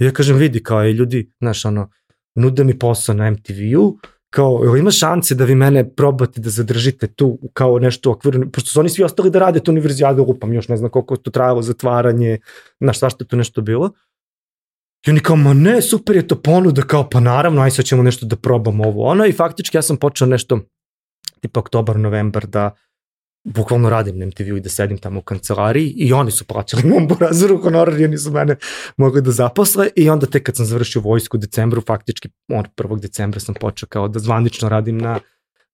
[0.00, 1.90] I ja kažem, vidi, kao, i ljudi, znaš, ono,
[2.34, 3.98] nude mi posao na MTV-u,
[4.30, 8.50] kao, jel ima šanse da vi mene probate da zadržite tu kao nešto u okviru,
[8.50, 11.30] pošto su oni svi ostali da rade tu univerzijadu, lupam još ne znam koliko to
[11.30, 12.38] trajalo, zatvaranje,
[12.80, 13.90] znaš šta što tu nešto bilo.
[15.06, 18.02] I oni kao, ma ne, super je to ponuda, kao, pa naravno, aj sad ćemo
[18.02, 20.60] nešto da probamo ovo, ono, i faktički ja sam počeo nešto,
[21.40, 22.70] tipa oktobar, novembar, da
[23.54, 27.08] bukvalno radim na MTV-u i da sedim tamo u kancelariji i oni su plaćali mom
[27.08, 28.56] burazeru honorar i oni su mene
[28.96, 33.00] mogli da zaposle i onda tek kad sam završio vojsku u decembru, faktički on 1.
[33.00, 35.20] decembra sam počeo kao da zvanično radim na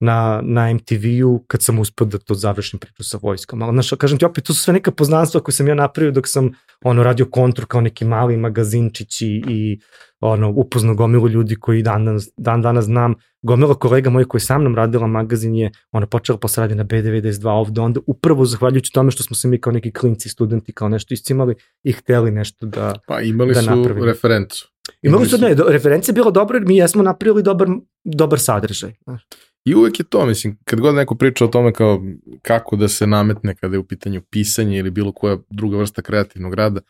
[0.01, 3.63] na, na MTV-u kad sam uspio da to završim priču sa vojskom.
[3.63, 6.29] Ali, znaš, kažem ti opet, to su sve neka poznanstva koje sam ja napravio dok
[6.29, 6.51] sam
[6.85, 9.81] ono, radio kontru kao neki mali magazinčić i, i
[10.21, 13.15] ono, upoznao gomilu ljudi koji dan, dan, dan danas znam.
[13.43, 17.49] Gomila kolega moj koji sam nam radila magazin je ona počela posle radi na B92
[17.49, 21.15] ovde onda upravo zahvaljujući tome što smo se mi kao neki klinci, studenti kao nešto
[21.15, 24.07] iscimali i hteli nešto da Pa imali da su napravimo.
[24.07, 24.69] referencu.
[25.03, 27.69] Imali su, ne, do, referencija je bila dobra jer mi jesmo napravili dobar,
[28.05, 28.93] dobar sadržaj.
[29.05, 29.27] Znaš.
[29.65, 32.03] I uvek je to, mislim, kad god neko priča o tome kao
[32.43, 36.55] kako da se nametne kada je u pitanju pisanje ili bilo koja druga vrsta kreativnog
[36.55, 36.81] rada,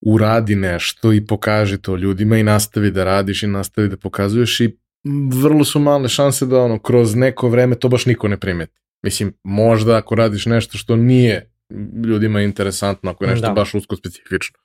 [0.00, 4.76] uradi nešto i pokaži to ljudima i nastavi da radiš i nastavi da pokazuješ i
[5.42, 8.80] vrlo su male šanse da ono, kroz neko vreme to baš niko ne primeti.
[9.02, 11.50] Mislim, možda ako radiš nešto što nije
[12.04, 13.52] ljudima interesantno, ako je nešto Da.
[13.52, 14.58] baš usko specifično.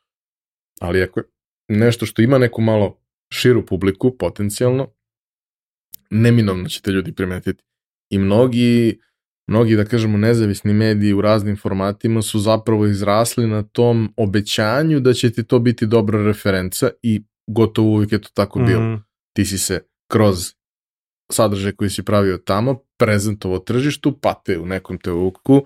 [0.79, 1.23] Ali ako je
[1.69, 2.97] nešto što ima neku malo
[3.33, 4.87] širu publiku, potencijalno,
[6.11, 7.63] neminovno ćete ljudi primetiti.
[8.09, 8.99] I mnogi,
[9.47, 15.13] mnogi, da kažemo, nezavisni mediji u raznim formatima su zapravo izrasli na tom obećanju da
[15.13, 18.81] će ti to biti dobra referenca i gotovo uvijek je to tako bilo.
[18.81, 18.95] Mhm.
[19.35, 19.79] Ti si se
[20.11, 20.53] kroz
[21.31, 25.65] sadržaj koji si pravio tamo prezentovao tržištu, pa te u nekom trenutku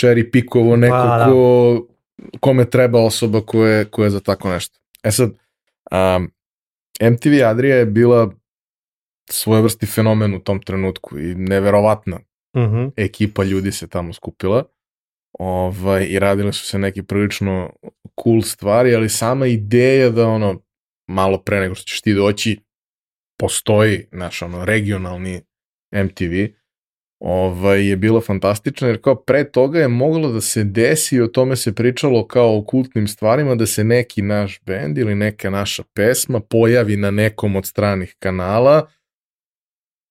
[0.00, 1.24] cherry pikovo neko Pa, da.
[1.24, 1.86] ko,
[2.40, 4.78] kome treba osoba koja je, koja je za tako nešto.
[5.02, 5.30] E sad,
[5.90, 6.30] um,
[7.12, 8.30] MTV Adria je bila
[9.30, 12.18] svojevrsni fenomen u tom trenutku i neverovatna
[12.56, 12.90] Uh -huh.
[12.96, 14.64] ekipa ljudi se tamo skupila
[15.38, 17.72] ovaj, i radile su se neke prilično
[18.22, 20.62] cool stvari, ali sama ideja da ono,
[21.08, 22.60] malo pre nego što ćeš ti doći,
[23.38, 25.40] postoji naš ono, regionalni
[25.94, 26.32] MTV,
[27.20, 31.26] ovaj, je bila fantastična, jer kao pre toga je moglo da se desi i o
[31.26, 35.82] tome se pričalo kao o kultnim stvarima, da se neki naš bend ili neka naša
[35.94, 38.86] pesma pojavi na nekom od stranih kanala,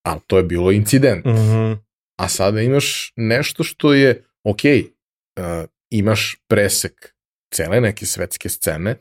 [0.06, 1.26] ali to je bilo incident.
[1.26, 1.78] Uh -huh.
[2.20, 7.16] A sada imaš nešto što je, ok, uh, imaš presek
[7.54, 8.96] cele neke svetske scene,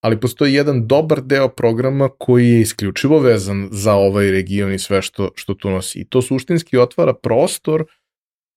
[0.00, 5.02] ali postoji jedan dobar deo programa koji je isključivo vezan za ovaj region i sve
[5.02, 6.00] što, što tu nosi.
[6.00, 7.84] I to suštinski otvara prostor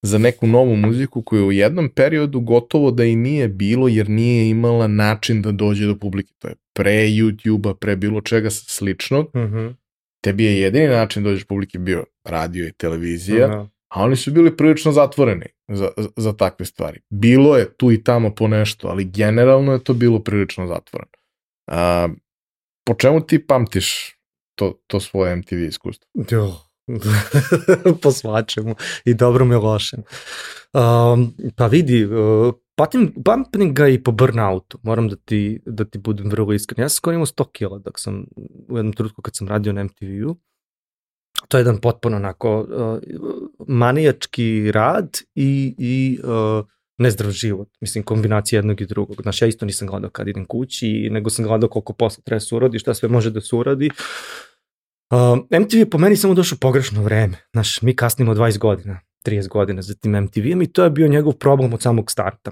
[0.02, 4.50] za neku novu muziku koju u jednom periodu gotovo da i nije bilo jer nije
[4.50, 6.34] imala način da dođe do publike.
[6.40, 9.26] To je pre YouTube-a, pre bilo čega sličnog.
[9.26, 9.74] Uh -huh.
[10.24, 13.68] Tebi je jedini način da dođeš do publike bio radio i televizija, Uh -huh.
[13.90, 17.00] a oni su bili prilično zatvoreni za, za, za takve stvari.
[17.10, 21.12] Bilo je tu i tamo po nešto, ali generalno je to bilo prilično zatvoreno.
[21.68, 22.08] A,
[22.86, 24.18] po čemu ti pamtiš
[24.56, 26.10] to, to svoje MTV iskustvo?
[26.32, 26.54] Jo.
[28.02, 28.76] po svačemu
[29.06, 30.04] i dobrom i lošem.
[30.74, 35.98] Um, pa vidi, uh, patim, pamtim ga i po burnoutu, moram da ti, da ti
[35.98, 36.82] budem vrlo iskren.
[36.84, 38.26] Ja sam skoro imao 100 kila dok sam,
[38.70, 40.36] u jednom trenutku kad sam radio na MTV-u.
[41.48, 43.00] To je jedan potpuno onako uh,
[43.68, 46.66] manijački rad i, i uh,
[46.98, 47.70] nezdrav život.
[47.82, 49.22] Mislim, kombinacija jednog i drugog.
[49.22, 52.56] Znaš, ja isto nisam gledao kad idem kući, nego sam gledao koliko posla treba se
[52.56, 53.90] uradi, šta sve može da se uradi.
[55.12, 57.38] Uh, MTV je po meni samo došao pogrešno vreme.
[57.52, 61.34] Znaš, mi kasnimo 20 godina, 30 godina za tim MTV-em i to je bio njegov
[61.34, 62.52] problem od samog starta.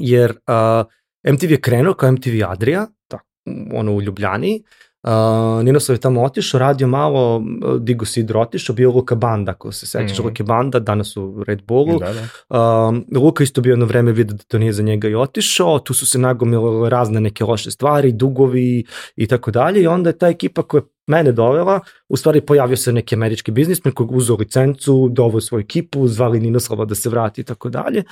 [0.00, 3.24] Jer uh, MTV je krenuo kao MTV Adria, tako,
[3.72, 4.62] ono u Ljubljani,
[5.02, 7.42] Uh, Ninoslav je tamo otišao, radio malo,
[7.80, 10.22] Digo Sidro otišao, bio Luka Banda, ako se sećaš, mm.
[10.22, 11.98] Luka Banda, danas u Red Bullu.
[11.98, 12.88] Da, da.
[12.88, 15.94] Um, Luka isto bio jedno vreme vidio da to nije za njega i otišao, tu
[15.94, 18.84] su se nagomile razne neke loše stvari, dugovi
[19.16, 22.76] i tako dalje i onda je ta ekipa koja je mene dovela, u stvari pojavio
[22.76, 27.40] se neki američki biznismen koji uzeo licencu, doveo svoju ekipu, zvali Ninoslava da se vrati
[27.40, 28.04] i tako dalje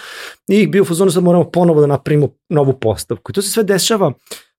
[0.49, 3.65] i bio u fazonu sad moramo ponovo da napravimo novu postavku i to se sve
[3.65, 4.13] dešava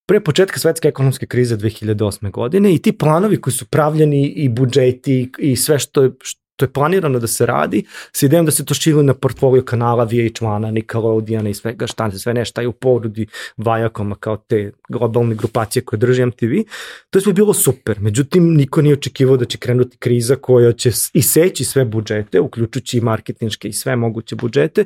[0.07, 2.31] pre početka svetske ekonomske krize 2008.
[2.31, 6.11] godine i ti planovi koji su pravljeni i budžeti i sve što je,
[6.57, 10.07] što je planirano da se radi, sa idejom da se to šili na portfolio kanala
[10.07, 13.27] VH1-a, Nickelodeona i svega šta, sve nešto je u porudi
[13.57, 16.65] Vajakoma kao te globalne grupacije koje drži MTV.
[17.09, 21.65] To je bilo super, međutim niko nije očekivao da će krenuti kriza koja će iseći
[21.65, 24.85] sve budžete, uključujući i marketinške i sve moguće budžete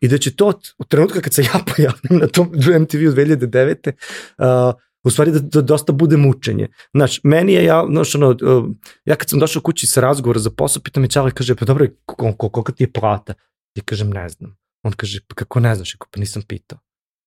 [0.00, 3.92] i da će to od trenutka kad se ja pojavim na tom MTV u 2009.
[4.38, 4.74] Uh,
[5.04, 6.68] u stvari da, da dosta bude mučenje.
[6.94, 8.64] Znaš, meni je, ja, znaš, ono, uh,
[9.04, 11.86] ja kad sam došao kući sa razgovora za posao, pita me Čale, kaže, pa dobro,
[12.06, 13.34] koliko, koliko ti je plata?
[13.74, 14.56] Ja kažem, ne znam.
[14.82, 15.96] On kaže, pa kako ne znaš?
[16.10, 16.78] Pa nisam pitao.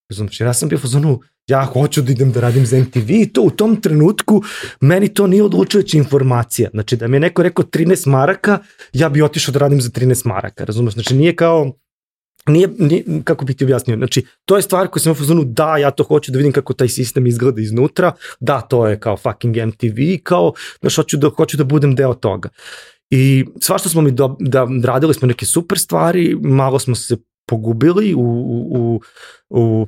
[0.10, 3.34] Razumiješ, ja sam bio u zonu, ja hoću da idem da radim za MTV i
[3.34, 4.44] to u tom trenutku
[4.82, 6.70] meni to nije odlučujuća informacija.
[6.74, 8.60] Znači da mi je neko rekao 13 maraka,
[8.94, 10.94] ja bi otišao da radim za 13 maraka, razumeš?
[10.94, 11.74] Znači nije kao,
[12.48, 15.78] nije, nije, kako bih ti objasnio, znači to je stvar koju sam u fazonu, da,
[15.78, 19.56] ja to hoću da vidim kako taj sistem izgleda iznutra, da, to je kao fucking
[19.58, 22.50] MTV, kao, znaš, hoću da, hoću da budem deo toga.
[23.10, 28.14] I svašta smo mi do, da radili smo neke super stvari, malo smo se pogubili
[28.14, 28.22] u,
[28.72, 29.02] u,
[29.50, 29.88] u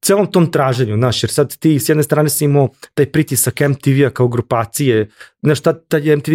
[0.00, 4.10] celom tom traženju, znaš, jer sad ti s jedne strane si imao taj pritisak MTV-a
[4.10, 5.08] kao grupacije,
[5.42, 6.32] znaš, tad, tad je MTV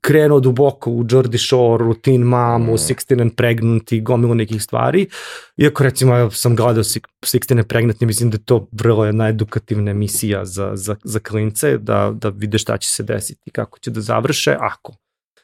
[0.00, 2.76] krenuo duboko u Jordi Shore, u Teen Mom, u Mm.
[2.76, 5.06] 16 and Pregnant i gomilu nekih stvari,
[5.56, 9.04] iako recimo ja sam gledao Six- 16 and Pregnant i mislim da je to vrlo
[9.04, 13.78] jedna edukativna emisija za, za, za klince, da, da vide šta će se desiti, kako
[13.78, 14.94] će da završe, ako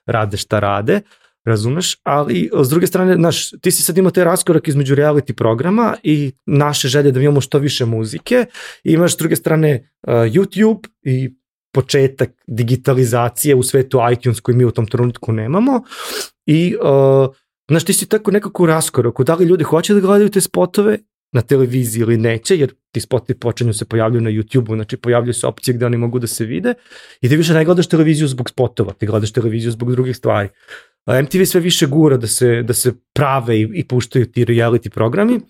[0.06, 1.00] rade šta rade,
[1.46, 5.96] razumeš, ali s druge strane, znaš, ti si sad imao taj raskorak između reality programa
[6.02, 8.46] i naše želje da imamo što više muzike,
[8.84, 11.34] i imaš s druge strane uh, YouTube i
[11.72, 15.82] početak digitalizacije u svetu iTunes koji mi u tom trenutku nemamo.
[16.46, 17.34] I uh,
[17.68, 20.98] znaš ti si tako nekako u raskoraku, da li ljudi hoće da gledaju te spotove
[21.32, 25.46] na televiziji ili neće, jer ti spotovi počinju se pojavljuju na YouTube-u, znači pojavljuju se
[25.46, 26.74] opcije gde oni mogu da se vide
[27.20, 30.48] i ti više ne gledaš televiziju zbog spotova, ti gledaš televiziju zbog drugih stvari.
[31.06, 35.40] MTV sve više gura da se, da se prave i, i puštaju ti reality programi,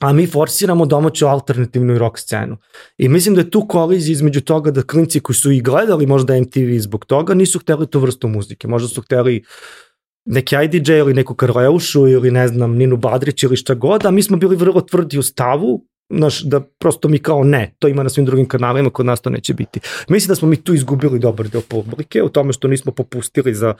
[0.00, 2.56] a mi forsiramo domaću alternativnu rock scenu.
[2.98, 6.40] I mislim da je tu kolizija između toga da klinci koji su i gledali možda
[6.40, 8.68] MTV zbog toga nisu hteli tu vrstu muzike.
[8.68, 9.44] Možda su hteli
[10.24, 14.22] neki IDJ ili neku Karleušu ili ne znam Ninu Badrić ili šta god, a mi
[14.22, 18.08] smo bili vrlo tvrdi u stavu naš, da prosto mi kao ne, to ima na
[18.08, 19.80] svim drugim kanalima, kod nas to neće biti.
[20.08, 23.74] Mislim da smo mi tu izgubili dobar deo publike u tome što nismo popustili za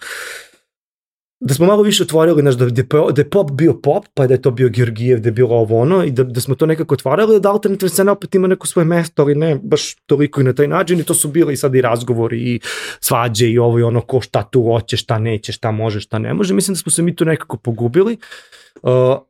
[1.40, 2.66] da smo malo više otvorili, znaš, da,
[3.12, 5.80] da je pop bio pop, pa da je to bio Georgijev, da je bilo ovo
[5.80, 8.86] ono, i da, da smo to nekako otvarali, da alternativna scena opet ima neko svoje
[8.86, 11.74] mesto, ali ne baš toliko i na taj način, i to su bili i sad
[11.74, 12.60] i razgovori i
[13.00, 16.34] svađe i ovo i ono, ko šta tu hoće, šta neće, šta može, šta ne
[16.34, 16.54] može.
[16.54, 18.12] Mislim da smo se mi tu nekako pogubili.
[18.12, 18.65] Uh,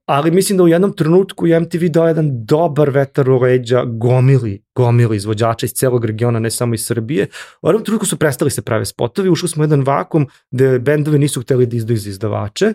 [0.06, 4.62] ali mislim da u jednom trenutku je MTV dao jedan dobar vetar u leđa gomili,
[4.74, 7.26] gomili izvođača iz celog regiona, ne samo iz Srbije.
[7.62, 11.18] U jednom trenutku su prestali se prave spotovi, ušli smo u jedan vakum gde bendovi
[11.18, 12.72] nisu hteli da izdaju za izdavače,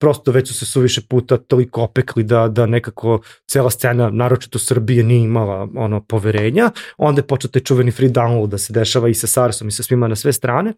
[0.00, 5.04] prosto već su se suviše puta toliko opekli da, da nekako cela scena, naročito Srbije,
[5.04, 6.70] nije imala ono poverenja.
[6.96, 9.82] Onda je počeo taj čuveni free download da se dešava i sa Sarsom i sa
[9.82, 10.72] svima na sve strane.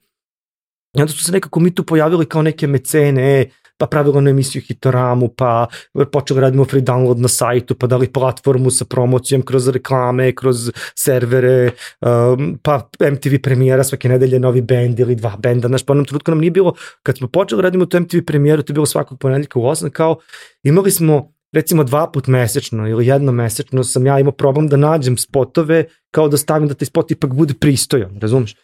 [0.97, 4.30] I onda su se nekako mi tu pojavili kao neke mecene, e, pa pravilo na
[4.30, 5.66] emisiju Hitoramu, pa
[6.12, 11.70] počeli radimo free download na sajtu, pa dali platformu sa promocijom kroz reklame, kroz servere,
[12.01, 16.30] um, pa MTV premijera svake nedelje novi bend ili dva benda, znaš, pa onom trenutku
[16.30, 19.59] nam nije bilo, kad smo počeli radimo tu MTV premijeru, to je bilo svakog ponedljika
[19.59, 20.16] u 8, kao
[20.62, 25.16] imali smo recimo dva put mesečno ili jedno mesečno sam ja imao problem da nađem
[25.16, 28.55] spotove kao da stavim da taj spot ipak bude pristojan, razumeš?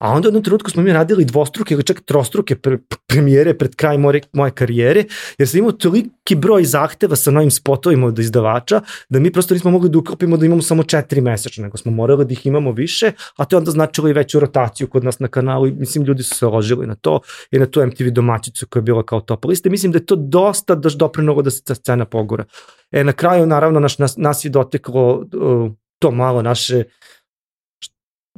[0.00, 3.74] A onda u jednom trenutku smo mi radili dvostruke ili čak trostruke pre, premijere pred
[3.76, 5.04] kraj moje, moje karijere,
[5.38, 9.70] jer sam imao toliki broj zahteva sa novim spotovima od izdavača, da mi prosto nismo
[9.70, 13.12] mogli da uklopimo da imamo samo četiri mesečno, nego smo morali da ih imamo više,
[13.36, 16.22] a to je onda značilo i veću rotaciju kod nas na kanalu i mislim ljudi
[16.22, 17.20] su se ložili na to
[17.50, 19.70] i na tu MTV domaćicu koja je bila kao top liste.
[19.70, 22.44] Mislim da je to dosta daš doprinovo da se ta scena pogura.
[22.90, 26.84] E, na kraju, naravno, naš, nas, nas je doteklo uh, to malo naše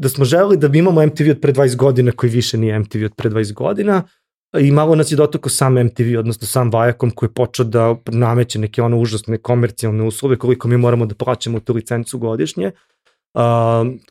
[0.03, 3.15] da smo želeli da imamo MTV od pre 20 godina koji više nije MTV od
[3.16, 4.03] pre 20 godina
[4.61, 8.59] i malo nas je dotoko sam MTV, odnosno sam Viacom koji je počeo da nameće
[8.59, 12.66] neke ono užasne komercijalne uslove koliko mi moramo da plaćamo tu licencu godišnje.
[12.66, 12.91] uh,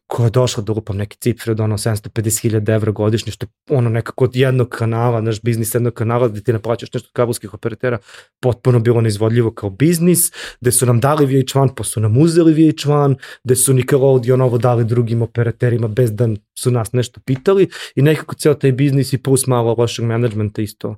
[0.07, 3.89] koja je došla da lupam neke cifre od ono 750.000 evra godišnje, što je ono
[3.89, 7.97] nekako od jednog kanala, naš biznis jednog kanala gde ti naplaćaš nešto od kabelskih operatera,
[8.39, 10.31] potpuno bilo neizvodljivo kao biznis,
[10.61, 14.85] gde su nam dali VH1 pa su nam uzeli VH1, gde su Nickelodeon ovo dali
[14.85, 16.29] drugim operaterima bez da
[16.59, 20.95] su nas nešto pitali i nekako ceo taj biznis i plus malo lošeg menadžmenta isto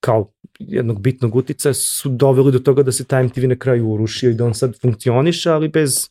[0.00, 4.30] kao jednog bitnog utica su doveli do toga da se taj MTV na kraju urušio
[4.30, 6.08] i da on sad funkcioniše, ali bez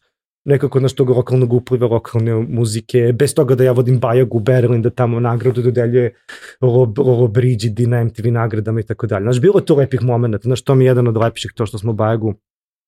[0.49, 4.81] nekako naš tog lokalnog upliva, lokalne muzike, bez toga da ja vodim Bajag u Berlin,
[4.81, 6.13] da tamo nagradu dodeljuje
[6.61, 9.23] Lolo Brigidi na MTV nagradama i tako dalje.
[9.23, 11.77] Znaš, bilo je to lepih momenta, znaš, to mi je jedan od lepših, to što
[11.77, 12.34] smo Bajagu,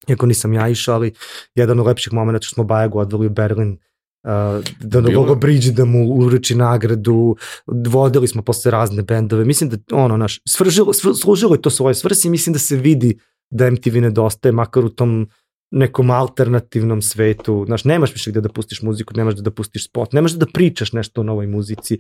[0.10, 1.14] iako nisam ja išao, ali
[1.56, 3.78] jedan od lepših momenta što smo Bajagu odveli u Berlin,
[4.24, 7.36] Uh, da na Lolo Bridge da mu uruči nagradu,
[7.68, 11.96] vodili smo posle razne bendove, mislim da ono, naš, svržilo, svr, služilo je to svoje
[11.96, 13.18] svrsi, mislim da se vidi
[13.50, 15.28] da MTV nedostaje, makar u tom
[15.72, 20.14] nekom alternativnom svetu, znaš, nemaš više gde da pustiš muziku, nemaš da, da pustiš spot,
[20.14, 22.00] nemaš da, da pričaš nešto o novoj muzici.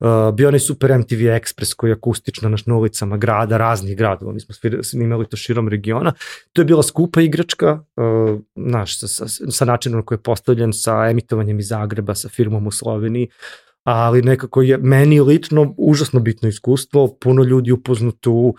[0.00, 4.32] Uh, bio onaj super MTV Express koji je akustično naš na ulicama grada, raznih gradova,
[4.32, 6.12] mi smo snimali to širom regiona.
[6.52, 11.08] To je bila skupa igračka, uh, znaš, sa, sa, sa načinom koji je postavljen, sa
[11.10, 13.28] emitovanjem iz Zagreba, sa firmom u Sloveniji,
[13.84, 18.54] ali nekako je meni lično užasno bitno iskustvo, puno ljudi upoznatu,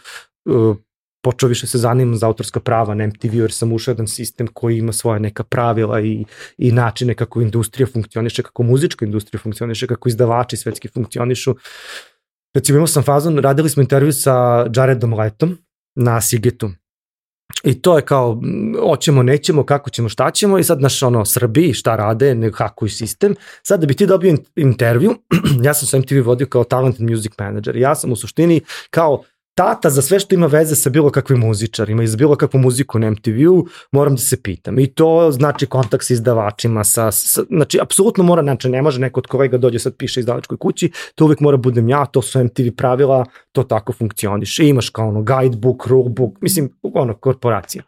[0.45, 0.75] uh,
[1.23, 4.77] počeo više se zanimam za autorska prava na MTV jer sam ušao jedan sistem koji
[4.77, 6.25] ima svoje neka pravila i,
[6.57, 11.55] i načine kako industrija funkcioniše, kako muzička industrija funkcioniše, kako izdavači svetski funkcionišu.
[12.53, 15.57] Recimo imao sam fazon, radili smo intervju sa Jaredom Letom
[15.95, 16.71] na Sigetu.
[17.63, 18.41] I to je kao,
[18.89, 22.89] hoćemo, nećemo, kako ćemo, šta ćemo i sad naš ono, Srbi, šta rade, ne hakuju
[22.89, 23.35] sistem.
[23.63, 25.15] Sad da bi ti dobio intervju,
[25.65, 27.75] ja sam sa MTV vodio kao talent music manager.
[27.75, 29.23] Ja sam u suštini kao
[29.55, 32.99] tata za sve što ima veze sa bilo kakvim muzičarima i za bilo kakvu muziku
[32.99, 34.79] na MTV-u, moram da se pitam.
[34.79, 39.19] I to znači kontakt sa izdavačima, sa, sa, znači, apsolutno mora, znači, ne može neko
[39.19, 42.75] od kolega dođe sad piše izdavačkoj kući, to uvek mora budem ja, to su MTV
[42.77, 44.65] pravila, to tako funkcioniše.
[44.65, 47.83] I imaš kao ono guidebook, rulebook, mislim, ono, korporacija.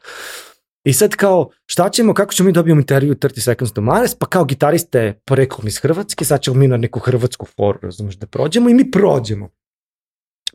[0.83, 4.25] I sad kao, šta ćemo, kako ćemo mi dobijemo intervju 30 Seconds to Mars, pa
[4.25, 8.69] kao gitariste poreklom iz Hrvatske, sad ćemo mi na neku hrvatsku foru, razumeš, da prođemo
[8.69, 9.49] i mi prođemo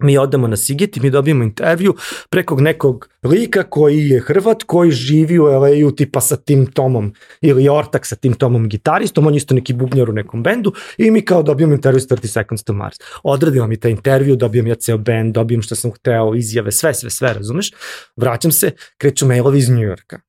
[0.02, 1.94] mi odemo na Siget i mi dobijemo intervju
[2.30, 7.68] preko nekog lika koji je Hrvat, koji živi u LA-u tipa sa tim Tomom ili
[7.68, 11.24] Ortak sa tim Tomom gitaristom, on je isto neki bubnjar u nekom bendu i mi
[11.24, 12.96] kao dobijemo intervju s 30 Seconds to Mars.
[13.22, 17.10] Odradimo mi taj intervju, dobijem ja ceo band, dobijem što sam hteo, izjave, sve, sve,
[17.10, 17.70] sve, razumeš?
[18.16, 20.20] Vraćam se, kreću mailovi iz New Yorka.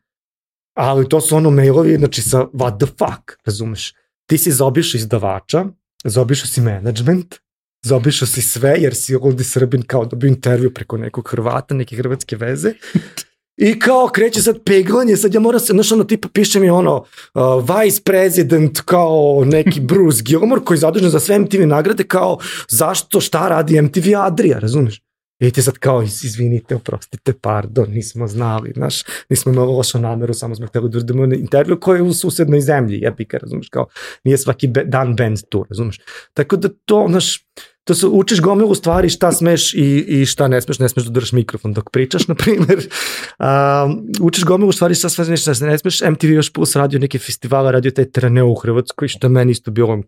[0.73, 3.93] Ali to su ono mailovi, znači sa what the fuck, razumeš?
[4.26, 5.65] Ti si zaobišao izdavača,
[6.03, 7.35] zaobišao si management,
[7.81, 12.35] zaobišao si sve jer si ovdje Srbin kao dobio intervju preko nekog Hrvata, neke hrvatske
[12.35, 12.73] veze
[13.57, 16.95] I kao kreće sad peglanje, sad ja moram se, znaš ono tipa piše mi ono
[16.97, 22.37] uh, vice president kao neki Bruce Gilmore koji je zadužen za sve MTV nagrade kao
[22.69, 25.01] zašto šta radi MTV Adria, razumeš?
[25.41, 30.55] I ti sad kao, izvinite, oprostite, pardon, nismo znali, znaš, nismo imali lošu nameru, samo
[30.55, 33.87] smo hteli da uradimo intervju koji je u susednoj zemlji, jebi ga, razumeš, kao,
[34.23, 35.99] nije svaki be, dan band tu, razumeš.
[36.33, 37.45] Tako da to, znaš,
[37.83, 41.11] to se učiš gomilu stvari šta smeš i, i šta ne smeš, ne smeš da
[41.11, 42.87] držiš mikrofon dok pričaš, na primjer.
[43.39, 46.01] Um, učiš gomilu stvari šta smeš, šta ne smeš.
[46.01, 50.01] MTV još plus radio neke festivale, radio taj Treneo u Hrvatskoj, što meni isto bilo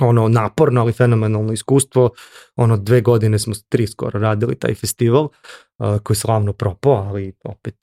[0.00, 2.10] ono naporno, ali fenomenalno iskustvo.
[2.56, 7.32] Ono dve godine smo tri skoro radili taj festival uh, koji je slavno propao, ali
[7.44, 7.81] opet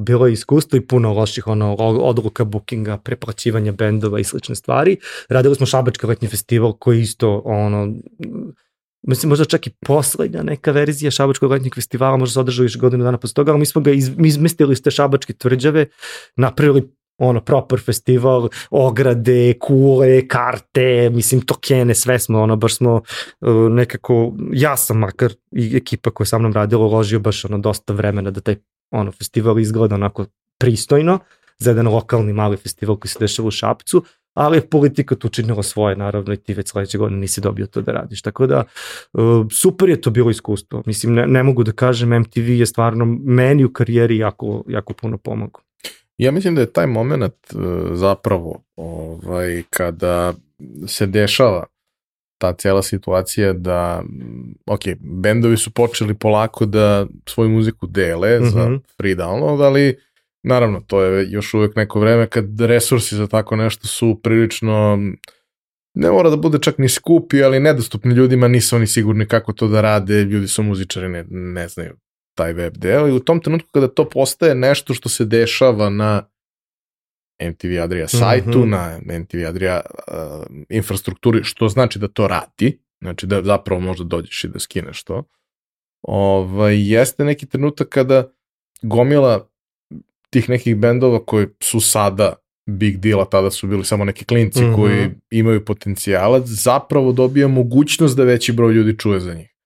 [0.00, 4.96] bilo je iskustvo i puno loših ono, odluka bookinga, preplaćivanja bendova i slične stvari.
[5.28, 7.94] Radili smo Šabački letnji festival koji isto ono,
[9.02, 13.04] mislim možda čak i poslednja neka verzija Šabačkog letnjeg festivala, možda se održao još godinu
[13.04, 15.86] dana posle toga, ali mi smo ga iz, izmestili iz te Šabačke tvrđave,
[16.36, 22.94] napravili ono, proper festival, ograde, kule, karte, mislim, tokene, sve smo, ono, baš smo
[23.40, 27.92] uh, nekako, ja sam makar i ekipa koja sa mnom radila, uložio baš ono, dosta
[27.92, 28.56] vremena da taj
[28.90, 30.26] ono, festival izgleda onako
[30.58, 31.18] pristojno,
[31.58, 34.04] za jedan lokalni mali festival koji se dešava u Šapcu,
[34.34, 37.82] ali je politika tu činila svoje, naravno, i ti već sledeće godine nisi dobio to
[37.82, 38.22] da radiš.
[38.22, 38.64] Tako da,
[39.12, 40.82] uh, super je to bilo iskustvo.
[40.86, 45.18] Mislim, ne, ne mogu da kažem, MTV je stvarno meni u karijeri jako, jako puno
[45.18, 45.62] pomogao.
[46.18, 50.34] Ja mislim da je taj moment uh, zapravo ovaj, kada
[50.86, 51.64] se dešava
[52.38, 54.02] ta cela situacija da,
[54.66, 58.50] ok, bendovi su počeli polako da svoju muziku dele mm -hmm.
[58.52, 58.76] za mhm.
[58.96, 59.98] free download, ali
[60.42, 64.98] naravno to je još uvek neko vreme kad resursi za tako nešto su prilično
[65.96, 69.68] ne mora da bude čak ni skupi, ali nedostupni ljudima, nisu oni sigurni kako to
[69.68, 71.96] da rade, ljudi su muzičari, ne, ne znaju
[72.34, 76.22] taj web deo i u tom trenutku kada to postaje nešto što se dešava na
[77.40, 79.00] MTV Adria sajtu, mm -hmm.
[79.06, 84.44] na MTV Adria uh, infrastrukturi, što znači da to radi, znači da zapravo možda dođeš
[84.44, 85.24] i da skineš to.
[86.02, 88.30] Ovaj, jeste neki trenutak kada
[88.82, 89.48] gomila
[90.30, 92.34] tih nekih bendova koji su sada
[92.66, 94.74] big deal, a tada su bili samo neki klinci mm -hmm.
[94.76, 99.56] koji imaju potencijalac, zapravo dobija mogućnost da veći broj ljudi čuje za njih.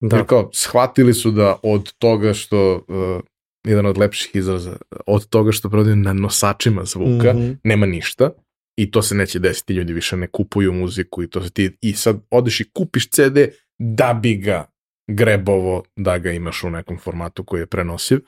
[0.00, 0.16] Da.
[0.16, 3.22] Jer kao, shvatili su da od toga što, uh,
[3.68, 4.76] jedan od lepših izraza,
[5.06, 7.56] od toga što prodaju na nosačima zvuka, mm -hmm.
[7.64, 8.30] nema ništa
[8.76, 11.92] i to se neće desiti, ljudi više ne kupuju muziku i to se ti, i
[11.92, 13.38] sad odeš i kupiš CD
[13.78, 14.70] da bi ga
[15.10, 18.20] grebovo, da ga imaš u nekom formatu koji je prenosiv.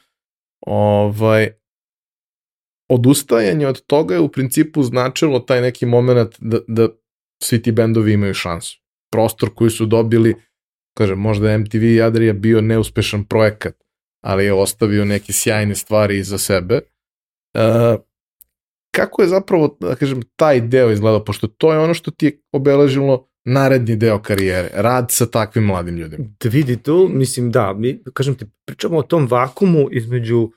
[0.66, 1.50] Ovaj,
[2.90, 6.88] odustajanje od toga je u principu značilo taj neki moment da, da
[7.42, 8.80] svi ti bendovi imaju šansu.
[9.12, 10.34] Prostor koji su dobili
[10.96, 13.74] kažem, možda MTV i Adria bio neuspešan projekat,
[14.20, 16.80] ali je ostavio neke sjajne stvari iza sebe.
[17.54, 18.00] Uh,
[18.90, 22.40] kako je zapravo, da kažem, taj deo izgledao, pošto to je ono što ti je
[22.52, 26.24] obeležilo naredni deo karijere, rad sa takvim mladim ljudima.
[26.40, 30.50] Da vidi to, mislim da, mi, kažem ti, pričamo o tom vakumu između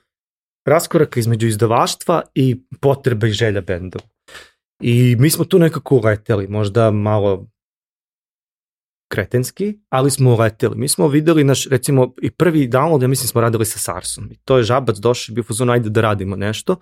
[0.66, 4.04] raskoraka između izdavaštva i potreba i želja bendova.
[4.82, 7.46] I mi smo tu nekako uleteli, možda malo
[9.14, 10.76] kretenski, ali smo uleteli.
[10.76, 14.28] Mi smo videli naš, recimo, i prvi download, ja mislim smo radili sa Sarsom.
[14.32, 16.76] I to je žabac došao, bio fuzon, ajde da radimo nešto.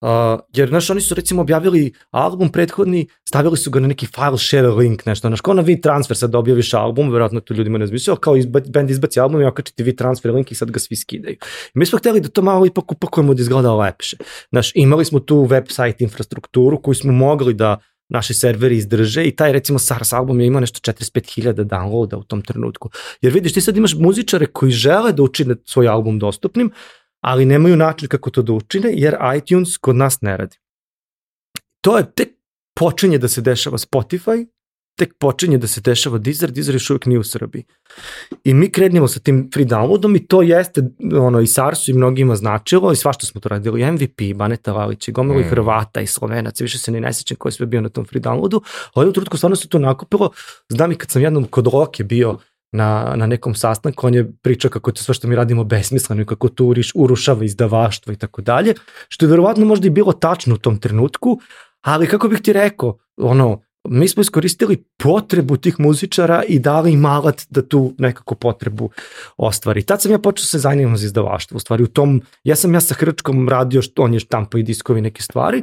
[0.00, 0.08] Uh,
[0.52, 4.68] jer, znaš, oni su recimo objavili album prethodni, stavili su ga na neki file share
[4.68, 8.36] link, nešto, znaš, kao na transfer sad objaviš album, verovatno to ljudima ne zmislio, kao
[8.36, 11.36] izba, band izbaci album i okačiti transfer link i sad ga svi skidaju.
[11.74, 14.16] I mi smo hteli da to malo ipak upakujemo da izgleda lepše.
[14.50, 17.78] Znaš, imali smo tu website infrastrukturu koju smo mogli da
[18.10, 22.42] naši serveri izdrže i taj recimo SARS album je imao nešto 45.000 downloada u tom
[22.42, 22.90] trenutku.
[23.20, 26.70] Jer vidiš, ti sad imaš muzičare koji žele da učine svoj album dostupnim,
[27.20, 30.56] ali nemaju način kako to da učine, jer iTunes kod nas ne radi.
[31.80, 32.28] To je tek
[32.74, 34.46] počinje da se dešava Spotify,
[35.00, 37.64] tek počinje da se dešava Deezer, Deezer još uvijek nije u Srbiji.
[38.44, 40.82] I mi krenimo sa tim free downloadom i to jeste
[41.20, 43.92] ono, i Sarsu i mnogima značilo i svašta smo to radili.
[43.92, 45.42] MVP, Baneta Valić i gomilo mm.
[45.42, 48.60] i Hrvata i Slovenaca, više se ne nesećam koji sve bio na tom free downloadu,
[48.94, 50.30] ali u trutku stvarno se to nakupilo.
[50.68, 52.38] Znam i kad sam jednom kod Loke bio
[52.72, 56.26] na, na nekom sastanku, on je pričao kako to sve što mi radimo besmisleno i
[56.26, 58.74] kako to uriš, urušava izdavaštvo i tako dalje,
[59.08, 61.40] što je verovatno možda i bilo tačno u tom trenutku,
[61.80, 67.04] ali kako bih ti rekao, ono, mi smo iskoristili potrebu tih muzičara i dali im
[67.04, 68.90] alat da tu nekako potrebu
[69.36, 69.82] ostvari.
[69.82, 72.80] Tad sam ja počeo se zanimati za izdavaštvo, u stvari u tom, ja sam ja
[72.80, 75.62] sa Hrčkom radio, što on je štampo i diskovi neke stvari,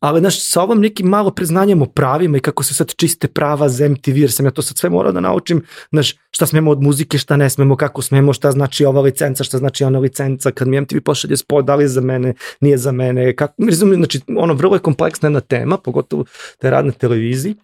[0.00, 3.68] ali znaš, sa ovom nekim malo preznanjem o pravima i kako se sad čiste prava
[3.68, 6.82] za MTV, jer sam ja to sad sve morao da naučim, znaš, šta smemo od
[6.82, 10.68] muzike, šta ne smemo, kako smemo, šta znači ova licenca, šta znači ona licenca, kad
[10.68, 14.20] mi MTV pošalje spod, da li je za mene, nije za mene, kako, razumijem, znači,
[14.36, 16.24] ono, vrlo je kompleksna jedna tema, pogotovo
[16.60, 17.54] da je rad na televiziji,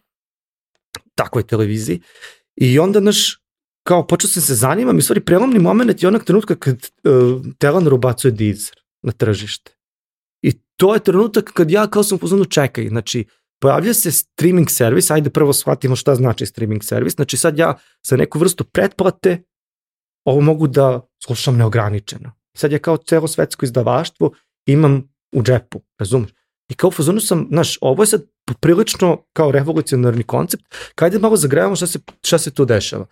[1.14, 2.00] takvoj televiziji.
[2.56, 3.38] I onda, naš,
[3.86, 7.94] kao počeo sam se zanimam i stvari prelomni moment je onog trenutka kad uh, Telenor
[7.94, 9.72] ubacuje Deezer na tržište.
[10.42, 13.24] I to je trenutak kad ja kao sam pozvano čekaj, znači
[13.60, 17.76] pojavlja se streaming servis, ajde prvo shvatimo šta znači streaming servis, znači sad ja
[18.06, 19.42] sa neku vrstu pretplate
[20.24, 22.32] ovo mogu da slušam neograničeno.
[22.56, 24.30] Sad ja kao celo svetsko izdavaštvo
[24.66, 26.30] imam u džepu, razumeš?
[26.68, 28.22] I kao fazonu sam, znaš, ovo je sad
[28.60, 30.64] prilično kao revolucionarni koncept,
[30.94, 33.06] kajde malo zagrevamo šta se, šta se tu dešava.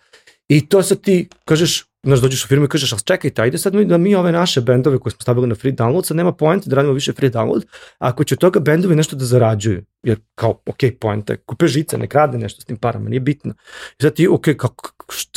[0.47, 3.73] I to sad ti kažeš, znaš, dođeš u firmu i kažeš, ali čekajte, ajde sad
[3.73, 6.69] mi da mi ove naše bendove koje smo stavili na free download, sad nema poenta
[6.69, 7.65] da radimo više free download,
[7.97, 11.97] ako će od toga bendovi nešto da zarađuju, jer kao, ok, poenta je, kupe žice,
[11.97, 13.53] ne krade nešto s tim parama, nije bitno.
[13.99, 14.91] I sad ti, ok, kako,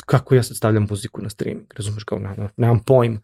[0.06, 3.20] kako ja sad stavljam muziku na streaming, razumeš, kao, nemam, nemam pojma.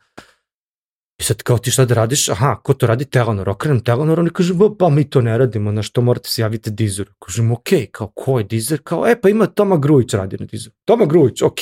[1.23, 2.28] I sad kao ti šta da radiš?
[2.28, 3.05] Aha, ko to radi?
[3.05, 3.49] Telenor.
[3.49, 7.12] Okrenem Telenor, oni kažu, pa mi to ne radimo, na što morate se javiti Dizeru.
[7.19, 8.81] Kažem, ok, kao ko je Dizer?
[8.85, 10.74] Kao, e, pa ima Toma Grujić radi na Dizeru.
[10.85, 11.59] Toma Grujić, ok,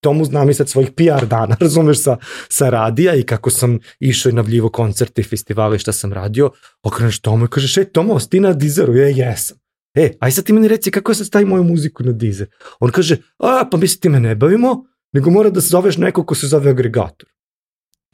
[0.00, 2.16] tomu znam i sad svojih PR dana, razumeš, sa,
[2.48, 6.50] sa radija i kako sam išao i navljivo koncerte i festivale i šta sam radio,
[6.82, 8.94] okreneš Tomo i kažeš, e, Tomo, ti na Dizeru?
[8.94, 9.56] Je, jesam.
[9.94, 12.50] E, aj sad ti meni reci kako ja sad stavim moju muziku na Dizer.
[12.80, 16.26] On kaže, a, pa mi se time ne bavimo, nego mora da se zoveš neko
[16.26, 17.33] ko se zove agregator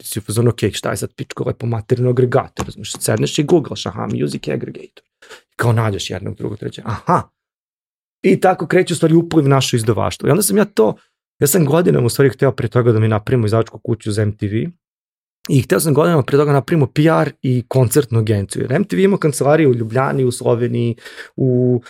[0.01, 3.43] ti si u fazonu, ok, šta je sad pičko lepo materino agregator, razumiješ, sedneš i
[3.43, 5.03] googlaš, aha, music aggregator.
[5.55, 7.21] Kao nađeš jednog, drugog, trećeg, aha.
[8.21, 10.27] I tako kreće u stvari upliv naše izdavaštvo.
[10.27, 10.95] I onda sam ja to,
[11.39, 14.55] ja sam godinama u stvari hteo pre toga da mi napravimo izdavačku kuću za MTV,
[15.49, 18.61] I hteo sam godinama pre toga napravimo PR i koncertnu agenciju.
[18.61, 20.95] Jer MTV ima kancelariju u Ljubljani, u Sloveniji,
[21.35, 21.81] u,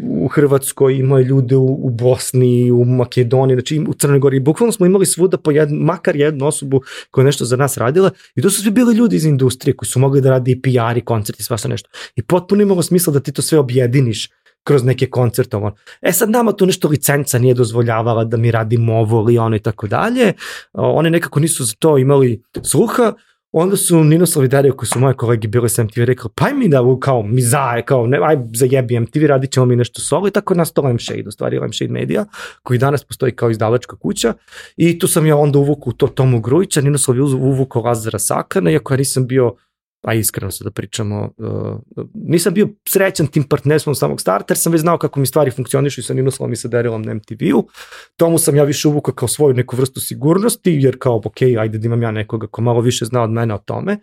[0.00, 4.40] u Hrvatskoj, ima ljude u, u Bosni, u Makedoniji, znači u Crnoj Gori.
[4.40, 6.80] Bukvalno smo imali svuda po jednu, makar jednu osobu
[7.10, 9.98] koja nešto za nas radila i to su svi bili ljudi iz industrije koji su
[9.98, 11.90] mogli da radi i PR i koncert i svašta nešto.
[12.16, 14.30] I potpuno imalo smisla da ti to sve objediniš
[14.64, 15.56] kroz neke koncerte.
[16.02, 19.60] E sad nama tu nešto licenca nije dozvoljavala da mi radimo ovo ili ono i
[19.60, 20.32] tako dalje.
[20.72, 23.12] One nekako nisu za to imali sluha.
[23.52, 26.68] Onda su Ninoslav i Dario, koji su moje kolegi bili sa MTV, rekli, pa mi
[26.68, 30.30] da, kao, mi zaje, kao, ne, aj zajebi MTV, radit ćemo mi nešto solo i
[30.30, 32.24] tako je nastao Lamshade, u stvari Lamshade Media,
[32.62, 34.34] koji danas postoji kao izdavačka kuća
[34.76, 38.94] i tu sam ja onda uvukao to Tomu Grujića, Ninoslav je uvukao Lazara Sakana, iako
[38.94, 39.54] ja nisam bio
[40.02, 44.72] a iskreno se da pričamo, uh, nisam bio srećan tim partnerstvom samog starta, jer sam
[44.72, 47.68] već znao kako mi stvari funkcionišu i sa Ninoslavom i sa Derilom na MTV-u.
[48.16, 51.86] Tomu sam ja više uvukao kao svoju neku vrstu sigurnosti, jer kao, ok, ajde da
[51.86, 53.98] imam ja nekoga ko malo više zna od mene o tome.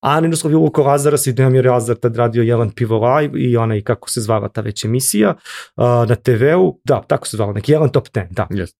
[0.00, 3.56] A Ninoslav je uvukao Lazaras i da je Lazar tad radio Jelan Pivo Live i
[3.56, 5.34] ona i kako se zvala ta već emisija
[5.76, 8.46] uh, na TV-u, da, tako se zvala, neki Jelan Top 10, da.
[8.50, 8.74] Yes.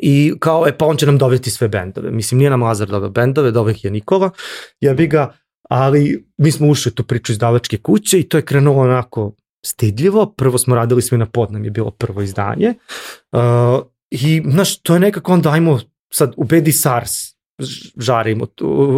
[0.00, 2.10] I kao, e pa on će nam dovesti sve bendove.
[2.10, 4.30] Mislim, nije nam Lazar doveo bendove, doveo je Nikola.
[4.80, 5.32] Ja bi ga
[5.68, 9.32] ali mi smo ušli tu priču izdavačke kuće i to je krenulo onako
[9.66, 10.26] stidljivo.
[10.26, 12.74] Prvo smo radili sve na pod, nam je bilo prvo izdanje.
[13.32, 13.40] Uh,
[14.10, 15.80] I, znaš, to je nekako onda, ajmo
[16.12, 17.35] sad, ubedi SARS,
[17.98, 18.46] žarimo,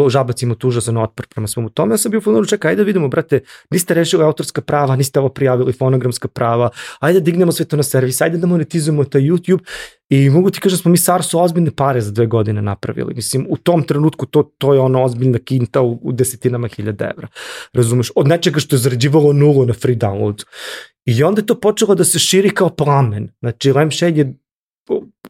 [0.09, 1.93] žabacimo tu užasan otpor prema svemu tome.
[1.93, 3.41] Ja sam bio fononu, čekaj, ajde da vidimo, brate,
[3.71, 6.71] niste rešili autorska prava, niste ovo prijavili fonogramska prava,
[7.01, 9.61] ajde da dignemo sve to na servis, ajde da monetizujemo taj YouTube
[10.09, 13.15] i mogu ti kažem da smo mi Sarsu ozbiljne pare za dve godine napravili.
[13.15, 17.29] Mislim, u tom trenutku to, to je ono ozbiljna kinta u, u desetinama hiljada evra.
[17.73, 18.11] Razumeš?
[18.17, 20.45] Od nečega što je zarađivalo nulu na free download.
[21.05, 23.29] I onda je to počelo da se širi kao plamen.
[23.41, 24.35] Znači, Lampshade je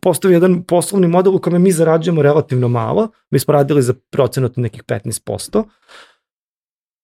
[0.00, 4.56] postavio jedan poslovni model u kome mi zarađujemo relativno malo, mi smo radili za procenat
[4.56, 5.64] nekih 15%,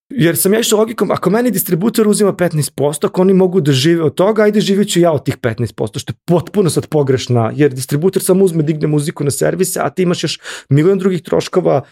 [0.09, 4.02] Jer sam ja išao logikom, ako meni distributor uzima 15%, ako oni mogu da žive
[4.02, 7.72] od toga, ajde živit ću ja od tih 15%, što je potpuno sad pogrešna, jer
[7.72, 11.82] distributor samo uzme, digne muziku na servise, a ti imaš još milion drugih troškova,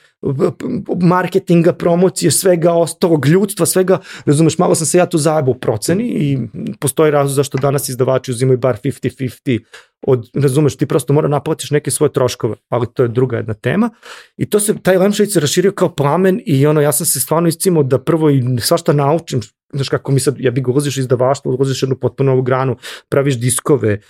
[1.01, 6.05] marketinga, promocije, svega ostalog, ljudstva, svega, razumeš, malo sam se ja tu zajebao u proceni
[6.05, 6.39] i
[6.81, 9.61] postoji razlog zašto danas izdavači uzimaju bar 50-50
[10.07, 13.91] od, razumeš, ti prosto mora naplatiš neke svoje troškove, ali to je druga jedna tema.
[14.37, 17.49] I to se, taj lampshade se raširio kao plamen i ono, ja sam se stvarno
[17.49, 19.41] iscimao da prvo i svašta naučim,
[19.73, 22.77] znaš kako mi sad, ja bih ulaziš iz davaštva, ulaziš jednu potpuno novu granu,
[23.09, 24.01] praviš diskove,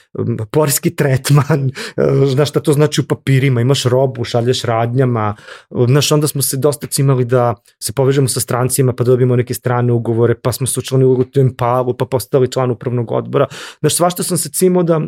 [0.50, 1.70] porijski tretman,
[2.34, 5.34] znaš šta to znači u papirima, imaš robu, šalješ radnjama,
[5.88, 9.92] znaš, onda smo se dosta cimali da se povežemo sa strancima, pa dobijemo neke strane
[9.92, 13.46] ugovore, pa smo se učlani u Empalu, pa postali član upravnog odbora,
[13.80, 15.00] znaš, svašta sam se cimao da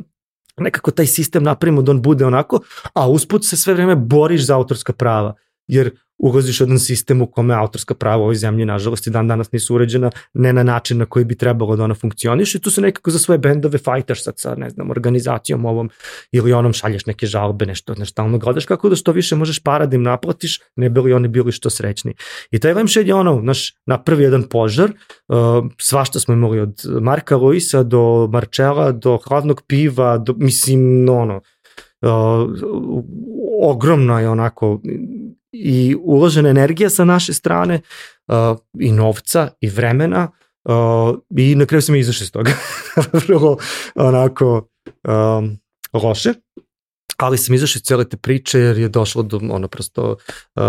[0.60, 2.60] nekako taj sistem napravimo da on bude onako,
[2.94, 5.34] a usput se sve vreme boriš za autorska prava,
[5.66, 9.28] jer ulaziš u jedan sistem u kome autorska prava u ovoj zemlji, nažalost, i dan
[9.28, 12.70] danas nisu uređena ne na način na koji bi trebalo da ona funkcioniš i tu
[12.70, 15.90] se nekako za svoje bendove fajtaš sad sa, ne znam, organizacijom ovom
[16.32, 19.86] ili onom šalješ neke žalbe, nešto, nešto stalno gledaš kako da što više možeš para
[19.86, 22.14] da im naplatiš, ne bili oni bili što srećni.
[22.50, 25.36] I taj Lemshed je ono, naš, napravi jedan požar, uh,
[25.78, 32.10] svašta smo imali od Marka Luisa do Marčela, do hladnog piva, do, mislim, ono, uh,
[33.62, 34.80] ogromna je onako
[35.54, 37.80] i uložena energija sa naše strane
[38.26, 38.34] uh,
[38.80, 40.30] i novca i vremena
[40.64, 42.50] uh, i na kraju sam izašao iz toga.
[43.12, 43.56] Vrlo
[43.94, 44.68] onako
[45.04, 45.58] um,
[45.92, 46.32] loše
[47.16, 50.16] ali sam izašao iz cele te priče jer je došlo do, ono, prosto,
[50.54, 50.62] uh,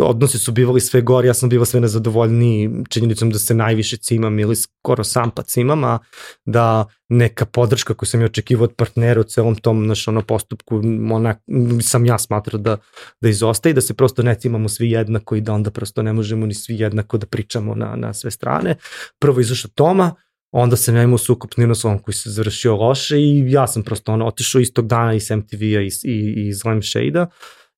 [0.00, 4.38] odnosi su bivali sve gori, ja sam bivao sve nezadovoljniji činjenicom da se najviše cimam
[4.38, 5.98] ili skoro sam pa cimam, a
[6.44, 10.82] da neka podrška koju sam i očekivao od partnera u celom tom naš, ono, postupku,
[11.12, 11.34] ona,
[11.82, 12.76] sam ja smatrao da,
[13.20, 16.46] da izostaje da se prosto ne cimamo svi jednako i da onda prosto ne možemo
[16.46, 18.76] ni svi jednako da pričamo na, na sve strane.
[19.18, 20.14] Prvo izašao Toma,
[20.50, 24.12] onda sam ja imao sukup s Ninosovom koji se završio loše i ja sam prosto
[24.12, 27.26] ono, otišao istog dana iz MTV-a i, i, iz Lampshade-a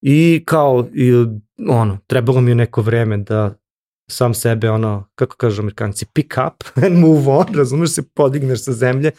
[0.01, 1.12] i kao, i,
[1.68, 3.60] ono, trebalo mi je neko vreme da
[4.11, 8.73] sam sebe, ono, kako kažu amerikanci, pick up and move on, razumeš se, podigneš sa
[8.73, 9.11] zemlje.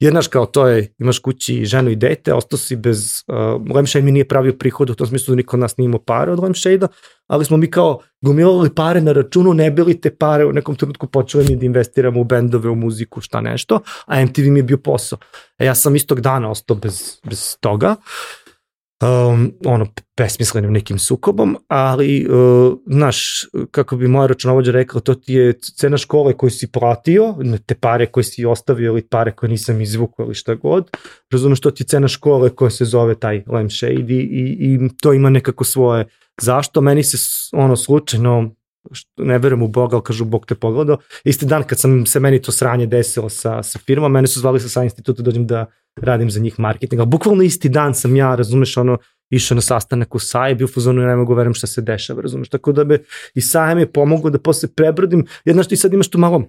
[0.00, 4.12] Jednaš kao to je, imaš kući ženu i dete, ostao si bez, uh, Lemshade mi
[4.12, 6.88] nije pravio prihod, u tom smislu da niko od nas nije imao pare od Lemshade-a,
[7.26, 11.06] ali smo mi kao gomilali pare na računu, ne bili te pare u nekom trenutku
[11.06, 14.78] počeli mi da investiramo u bendove, u muziku, šta nešto, a MTV mi je bio
[14.78, 15.18] posao.
[15.58, 17.96] E ja sam istog dana ostao bez, bez toga.
[19.02, 19.86] Um, ono,
[20.16, 25.96] besmislenim nekim sukobom, ali, uh, znaš, kako bi moja računovođa rekla, to ti je cena
[25.96, 27.34] škole koju si platio,
[27.66, 30.90] te pare koje si ostavio ili pare koje nisam izvukao ili šta god,
[31.32, 35.12] razumeš, to ti je cena škole koja se zove taj lampshade i, i, i to
[35.12, 36.08] ima nekako svoje
[36.40, 37.16] zašto, meni se
[37.52, 38.54] ono slučajno
[39.16, 40.98] ne verujem u Boga, ali kažu Bog te pogledao.
[41.24, 44.60] Isti dan kad sam se meni to sranje desilo sa, sa firmom, mene su zvali
[44.60, 45.66] sa sa instituta da dođem da
[45.96, 48.98] radim za njih marketing, ali bukvalno isti dan sam ja, razumeš, ono,
[49.30, 52.48] išao na sastanak u SAI, bio fuzonu i ne mogu verujem šta se dešava, razumeš,
[52.48, 52.98] tako da me
[53.34, 56.44] i SAI mi je pomogao da posle prebrodim, jedno što i sad imaš tu malo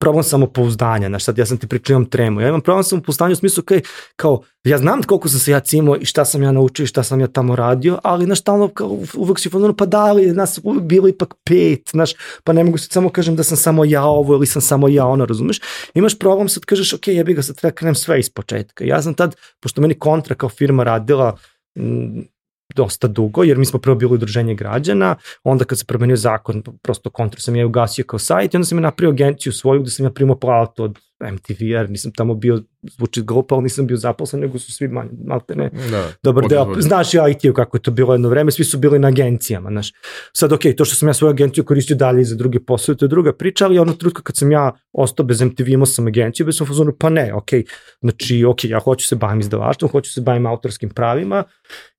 [0.00, 3.36] problem samopouzdanja, znaš sad ja sam ti pričao imam tremu, ja imam problem samopouzdanja u
[3.36, 3.84] smislu okay,
[4.16, 7.02] kao ja znam koliko sam se ja cimao i šta sam ja naučio i šta
[7.02, 10.60] sam ja tamo radio, ali znaš stalno kao uvek si ono pa da li nas
[10.82, 12.12] bilo ipak pet, znaš,
[12.44, 15.06] pa ne mogu se samo kažem da sam samo ja ovo ili sam samo ja
[15.06, 15.60] ono, razumeš?
[15.94, 18.84] Imaš problem sad kažeš ok, jebi ga sad treba krenem sve iz početka.
[18.84, 21.36] Ja sam tad, pošto meni kontra kao firma radila
[22.74, 27.10] dosta dugo, jer mi smo prvo bili udruženje građana, onda kad se promenio zakon, prosto
[27.10, 30.06] kontru sam ja ugasio kao sajt i onda sam ja napravio agenciju svoju gde sam
[30.06, 34.42] ja primao platu od MTV, jer nisam tamo bio, zvuči glupo, ali nisam bio zaposlen,
[34.42, 37.90] nego su svi manje, malte ne, da, dobar deo, znaš ja IT-u kako je to
[37.90, 39.92] bilo jedno vreme, svi su bili na agencijama, znaš.
[40.32, 43.08] Sad, ok, to što sam ja svoju agenciju koristio dalje za druge poslove, to je
[43.08, 46.56] druga priča, ali ono trutka kad sam ja ostao bez MTV, imao sam agenciju, bez
[46.56, 47.50] sam fazonu, pa ne, ok,
[48.00, 51.44] znači, ok, ja hoću se bavim izdavaštvom, hoću se bavim autorskim pravima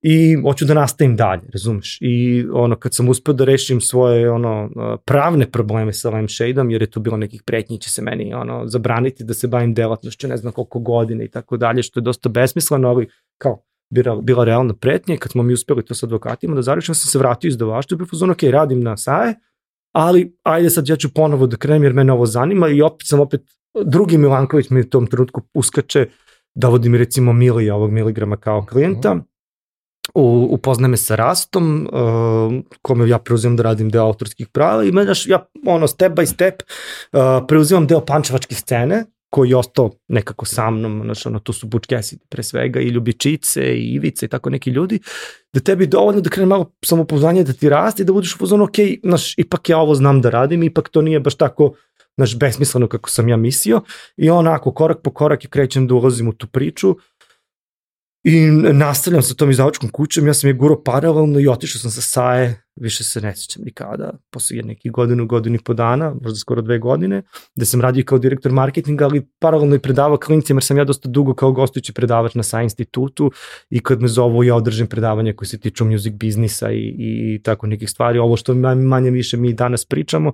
[0.02, 1.98] i hoću da nastavim dalje, razumeš?
[2.02, 4.70] I ono, kad sam uspeo da rešim svoje ono,
[5.06, 9.11] pravne probleme sa Lampshade-om, jer je tu bilo nekih pretnji, će se meni ono, zabraniti
[9.12, 12.30] nastaviti da se bavim delatnošću ne znam koliko godine i tako dalje, što je dosta
[12.30, 13.08] besmisleno, ali
[13.38, 17.10] kao bila, bila realna pretnja kad smo mi uspeli to sa advokatima da završim, sam
[17.10, 19.36] se vratio iz davaštva i bio fuzon, ok, radim na SAE,
[19.94, 23.20] ali ajde sad ja ću ponovo da krenem jer mene ovo zanima i opet sam
[23.20, 23.42] opet,
[23.86, 26.08] drugi Milanković mi u tom trenutku uskače
[26.56, 29.18] da vodi mi recimo Mili ovog miligrama kao klijenta,
[30.16, 34.92] u, upozna me sa Rastom, uh, kome ja preuzimam da radim deo autorskih prava i
[34.92, 40.46] znaš, ja ono step by step uh, preuzimam deo pančevačke scene, koji je ostao nekako
[40.46, 44.50] sa mnom, znaš, ono, tu su Bučkesi pre svega i Ljubičice i Ivice i tako
[44.50, 45.00] neki ljudi,
[45.54, 48.76] da tebi dovoljno da krene malo samopouzdanje da ti raste i da budeš u ok,
[49.04, 51.74] znaš, ipak ja ovo znam da radim, ipak to nije baš tako,
[52.18, 53.82] znaš, besmisleno kako sam ja mislio.
[54.18, 56.96] I onako, korak po korak i krećem da ulazim u tu priču
[58.24, 58.42] I
[58.74, 62.64] nastavljam sa tom izdavačkom kućom, ja sam je guro paralelno i otišao sam sa Saje
[62.76, 66.80] više se ne sjećam nikada, posle nekih godinu, godinu i po dana, možda skoro dve
[66.80, 67.24] godine,
[67.56, 71.10] gde sam radio kao direktor marketinga, ali paralelno i predavao klinicima, jer sam ja dosta
[71.10, 73.32] dugo kao gostujući predavač na SAI institutu
[73.70, 77.68] i kad me zovu ja održim predavanje koje se tiču music biznisa i, i tako
[77.68, 80.34] nekih stvari, ovo što manje više mi danas pričamo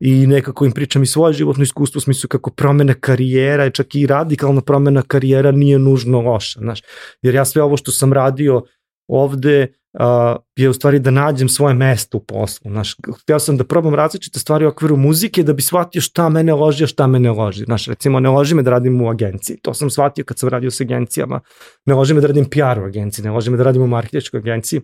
[0.00, 4.06] i nekako im pričam i svoje životno iskustvo u smislu kako promena karijera, čak i
[4.06, 6.80] radikalna promena karijera nije nužno loša, znaš,
[7.22, 8.62] jer ja sve ovo što sam radio
[9.08, 9.66] ovde
[9.98, 12.70] uh, je u stvari da nađem svoje mesto u poslu.
[12.70, 16.54] Znaš, htio sam da probam različite stvari u okviru muzike da bi shvatio šta mene
[16.54, 17.64] loži, a šta mene loži.
[17.64, 19.56] Znaš, recimo, ne loži me da radim u agenciji.
[19.62, 21.40] To sam shvatio kad sam radio sa agencijama.
[21.86, 24.38] Ne loži me da radim PR u agenciji, ne loži me da radim u marketičkoj
[24.38, 24.80] agenciji.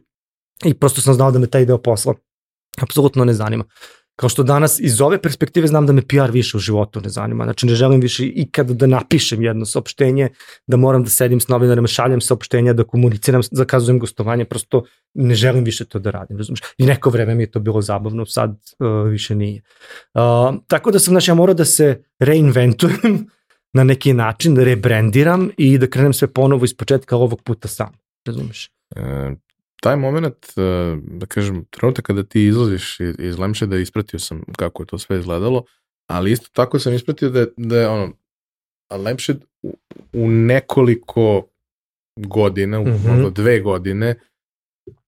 [0.65, 2.15] I prosto sam znao da me taj deo posla
[2.83, 3.65] apsolutno ne zanima.
[4.17, 7.45] Kao što danas iz ove perspektive znam da me PR više u životu ne zanima.
[7.45, 10.29] Znači ne želim više ikada da napišem jedno saopštenje,
[10.67, 14.85] da moram da sedim s novinarima, šaljem saopštenja, da komuniciram, zakazujem gostovanje, prosto
[15.15, 16.61] ne želim više to da radim, razumiješ?
[16.79, 19.63] I neko vreme mi je to bilo zabavno, sad uh, više nije.
[20.15, 23.27] Uh, tako da sam, znači, ja morao da se reinventujem
[23.73, 27.93] na neki način, da rebrandiram i da krenem sve ponovo iz početka ovog puta sam,
[28.27, 28.71] razumiješ?
[29.85, 34.83] Taj moment, e, da kažem, trenutak kada ti izlaziš iz Lemše, da ispratio sam kako
[34.83, 35.65] je to sve izgledalo,
[36.07, 38.13] ali isto tako sam ispratio da, da je ono,
[39.05, 39.77] Lemše u,
[40.13, 41.47] u nekoliko
[42.17, 43.33] godina, u mm -hmm.
[43.33, 44.15] dve godine,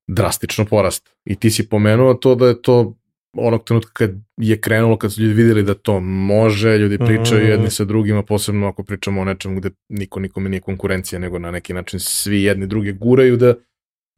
[0.07, 1.11] drastično porast.
[1.24, 2.97] I ti si pomenuo to da je to
[3.36, 7.48] onog trenutka kad je krenulo, kad su ljudi videli da to može, ljudi pričaju mm.
[7.48, 11.51] jedni sa drugima, posebno ako pričamo o nečemu gde niko nikome nije konkurencija, nego na
[11.51, 13.55] neki način svi jedni druge guraju da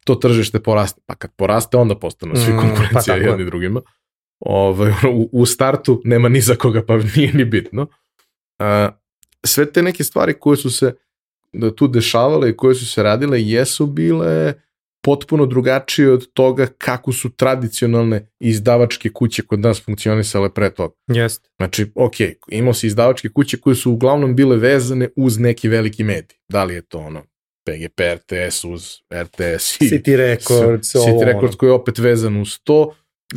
[0.09, 1.01] to tržište poraste.
[1.05, 3.81] Pa kad poraste, onda postanu svi konkurencija mm, pa jedni drugima.
[4.39, 7.81] Ovaj, u, u startu nema ni za koga, pa nije ni bitno.
[7.81, 8.93] Uh,
[9.45, 10.93] sve te neke stvari koje su se
[11.53, 14.53] da tu dešavale i koje su se radile jesu bile
[15.01, 20.95] potpuno drugačije od toga kako su tradicionalne izdavačke kuće kod nas funkcionisale pre toga.
[21.07, 21.49] Jeste.
[21.57, 22.15] Znači, ok,
[22.47, 26.37] imao si izdavačke kuće koje su uglavnom bile vezane uz neki veliki medij.
[26.49, 27.23] Da li je to ono
[27.69, 32.95] PGP RTS uz RTS i City Records, City Records koji je opet vezan uz to.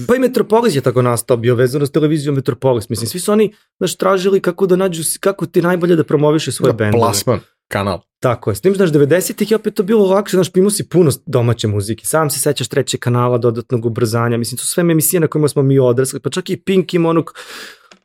[0.08, 2.88] Pa i Metropolis je tako nastao, bio vezano s televizijom Metropolis.
[2.88, 6.72] Mislim, svi su oni, znaš, tražili kako da nađu, kako ti najbolje da promoviše svoje
[6.72, 7.00] da, bendove.
[7.00, 8.00] Plasman, kanal.
[8.20, 8.54] Tako je.
[8.54, 12.06] S tim, znaš, 90-ih je opet to bilo lakše, znaš, imao si puno domaće muzike.
[12.06, 14.36] Sam se sećaš trećeg kanala, dodatnog ubrzanja.
[14.36, 16.20] Mislim, to su sve emisije na kojima smo mi odrasli.
[16.20, 17.34] Pa čak i Pink ima onog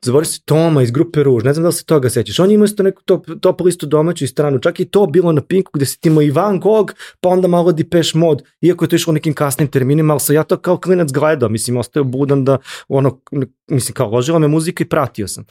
[0.01, 2.39] Zaboravio se Toma iz grupe Ruž, ne znam da li se toga sećaš.
[2.39, 5.41] On ima isto neku top, top listu domaću i stranu, čak i to bilo na
[5.41, 9.13] Pinku gde se timo Ivan Gog, pa onda malo Depeche Mod, iako je to išlo
[9.13, 12.57] nekim kasnim terminima, ali sam ja to kao klinac gledao, mislim, ostao budan da,
[12.87, 13.21] ono,
[13.67, 15.45] mislim, kao ložila me muzika i pratio sam.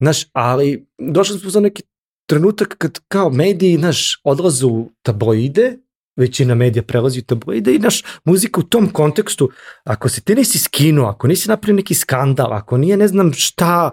[0.00, 1.82] Znaš, ali došli smo za neki
[2.26, 5.76] trenutak kad kao mediji, znaš, odlazu tabloide,
[6.18, 9.50] većina medija prelazi u tabloide i naš muzika u tom kontekstu,
[9.84, 13.90] ako se ti nisi skinuo, ako nisi napravio neki skandal, ako nije ne znam šta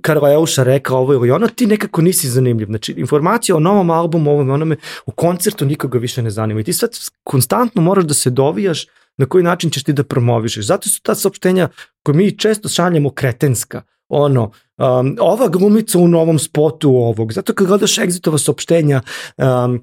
[0.00, 2.66] Karleuša rekao ovo ili ono, ti nekako nisi zanimljiv.
[2.66, 4.76] Znači, informacija o novom albumu, ovom onome,
[5.06, 6.60] u koncertu nikoga više ne zanima.
[6.60, 6.90] I ti sad
[7.24, 10.66] konstantno moraš da se dovijaš na koji način ćeš ti da promovišeš.
[10.66, 11.68] Zato su ta saopštenja
[12.02, 13.82] koje mi često šaljemo kretenska.
[14.08, 17.32] Ono, um, ova glumica u novom spotu ovog.
[17.32, 19.00] Zato kad gledaš Exitova saopštenja,
[19.36, 19.80] um,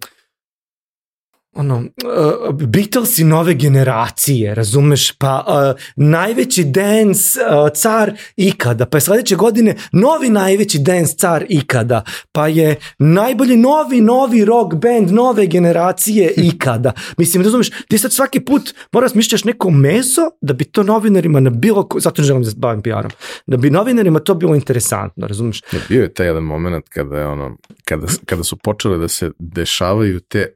[1.59, 9.01] ono, uh, Beatlesi nove generacije, razumeš, pa uh, najveći dance uh, car ikada, pa je
[9.01, 15.45] sledeće godine novi najveći dance car ikada, pa je najbolji novi, novi rock band nove
[15.47, 16.91] generacije ikada.
[17.17, 21.49] Mislim, razumeš, ti sad svaki put moraš mišljaš neko meso da bi to novinarima na
[21.49, 23.11] bilo, zato ne želim da se bavim PR-om,
[23.47, 25.61] da bi novinarima to bilo interesantno, razumeš?
[25.73, 29.31] Ja, bio je taj jedan moment kada je ono, kada, kada su počele da se
[29.39, 30.53] dešavaju te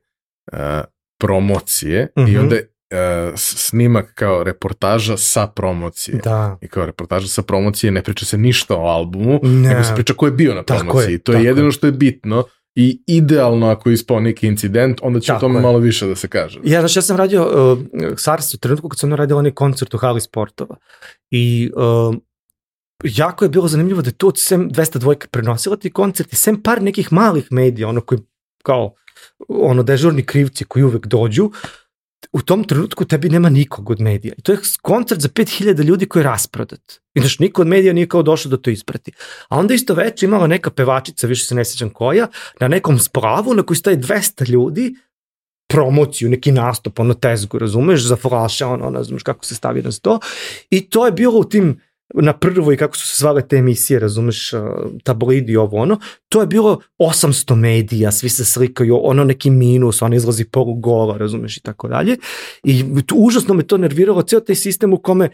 [0.52, 0.60] uh,
[1.28, 2.28] promocije mm -hmm.
[2.28, 2.40] i mhm.
[2.40, 6.20] onda uh, snimak kao reportaža sa promocije.
[6.24, 6.58] Da.
[6.62, 9.70] I kao reportaža sa promocije ne priča se ništa o albumu, ne.
[9.70, 11.12] nego se priča ko je bio na promociji.
[11.12, 11.72] Je, to je jedino je.
[11.72, 12.44] što je bitno
[12.76, 15.62] i idealno ako je ispao neki incident, onda će tako o tome je.
[15.62, 16.60] malo više da se kaže.
[16.64, 17.80] Ja, znači ja sam radio uh,
[18.18, 20.76] SARS u trenutku kad sam radio onaj koncert u hali sportova
[21.32, 22.16] i uh,
[23.04, 26.82] jako je bilo zanimljivo da je to sem 202 prenosila ti koncert i sem par
[26.82, 28.20] nekih malih medija, ono koji
[28.64, 28.94] kao
[29.50, 31.52] ono dežurni krivci koji uvek dođu,
[32.32, 34.34] u tom trenutku tebi nema nikog od medija.
[34.38, 37.00] I to je koncert za 5000 ljudi koji je rasprodat.
[37.14, 39.12] I znaš, niko od medija nije kao došao da to isprati.
[39.50, 42.28] A onda isto već imala neka pevačica, više se ne sjećam koja,
[42.60, 44.96] na nekom spravu na koji staje 200 ljudi,
[45.68, 49.92] promociju, neki nastup, ono tezgu, razumeš, za flaše, ono, ne znaš kako se stavi na
[49.92, 50.20] sto.
[50.70, 51.80] I to je bilo u tim
[52.14, 54.52] na prvoj, kako su se zvale te emisije, razumeš,
[55.04, 56.00] tabloidi ovo ono,
[56.30, 61.18] to je bilo 800 medija, svi se slikaju, ono neki minus, on izlazi polu gola,
[61.18, 62.18] razumeš, i tako dalje.
[62.64, 62.86] I
[63.16, 65.30] užasno me to nerviralo, ceo taj sistem u kome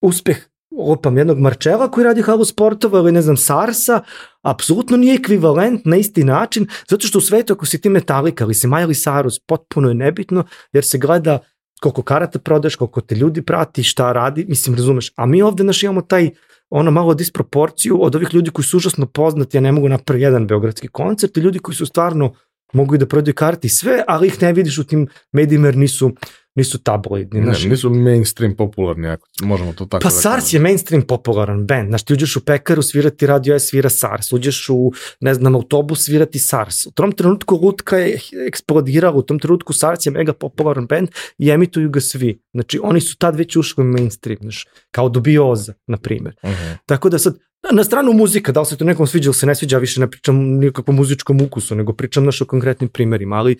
[0.00, 4.00] uspeh opam jednog Marčela koji radi halu sportova ili ne znam Sarsa,
[4.42, 8.54] apsolutno nije ekvivalent na isti način, zato što u svetu ako si ti Metallica ili
[8.54, 11.38] si Miley Cyrus, potpuno je nebitno, jer se gleda
[11.80, 15.12] koliko karata prodaš, koliko te ljudi prati, šta radi, mislim, razumeš.
[15.16, 16.30] A mi ovde naš imamo taj
[16.70, 20.46] ono malo disproporciju od ovih ljudi koji su užasno poznati, ja ne mogu napraviti jedan
[20.46, 22.34] beogradski koncert i ljudi koji su stvarno
[22.72, 26.10] mogu i da prodaju karti sve, ali ih ne vidiš u tim medijima jer nisu
[26.56, 27.40] nisu tabloidni.
[27.40, 31.88] Ne, nisu mainstream popularni, ako možemo to tako pa da Sars je mainstream popularan band.
[31.88, 34.32] Znaš, ti uđeš u pekaru svirati Radio S, svira Sars.
[34.32, 36.86] Uđeš u, ne znam, autobus svirati Sars.
[36.86, 41.08] U tom trenutku Lutka je eksplodirala, u tom trenutku Sars je mega popularan band
[41.38, 42.40] i emituju ga svi.
[42.52, 46.34] Znači, oni su tad već ušli u mainstream, znaš, kao dubioza, na primjer.
[46.42, 46.54] Uh Mhm.
[46.64, 46.76] -huh.
[46.86, 47.38] Tako da sad,
[47.72, 50.10] na stranu muzika, da li se to nekom sviđa ili se ne sviđa, više ne
[50.10, 53.56] pričam nikakvom muzičkom ukusu, nego pričam naš o konkretnim primerima, ali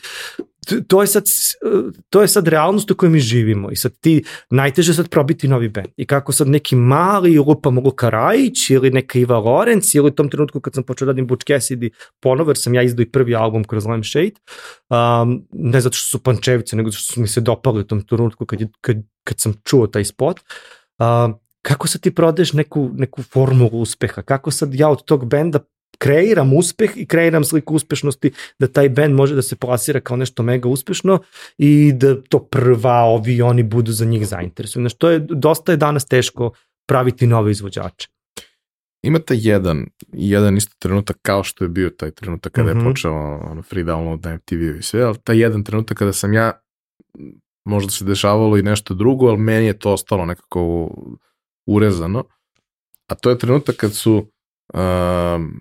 [0.88, 1.24] to je sad
[2.10, 5.68] to je sad realnost u kojoj mi živimo i sad ti najteže sad probiti novi
[5.68, 5.88] bend.
[5.96, 10.28] I kako sad neki mali Lupa Mogo Karajić ili neka Iva Lorenz ili u tom
[10.28, 11.90] trenutku kad sam počeo da radim Butch Cassidy
[12.20, 14.34] ponovo jer sam ja izdao i prvi album kroz Lime Shade
[14.88, 18.02] um, ne zato što su pančevice nego zato što su mi se dopali u tom
[18.02, 20.40] trenutku kad, je, kad, kad sam čuo taj spot
[20.98, 21.34] um,
[21.66, 25.58] kako sad ti prodeš neku, neku formulu uspeha, kako sad ja od tog benda
[25.98, 30.42] kreiram uspeh i kreiram sliku uspešnosti da taj band može da se plasira kao nešto
[30.42, 31.18] mega uspešno
[31.58, 34.82] i da to prva ovi oni budu za njih zainteresovani.
[34.88, 36.50] Znači, to je, dosta je danas teško
[36.88, 38.08] praviti nove izvođače.
[39.02, 42.78] Imate jedan, jedan isto trenutak kao što je bio taj trenutak kada mm -hmm.
[42.78, 42.90] je Mhm.
[42.90, 43.12] počeo
[43.50, 46.52] ono, free download na MTV i sve, ali taj jedan trenutak kada sam ja
[47.64, 50.90] možda se dešavalo i nešto drugo, ali meni je to ostalo nekako
[51.66, 52.24] urezano.
[53.08, 54.30] A to je trenutak kad su
[54.74, 55.60] um,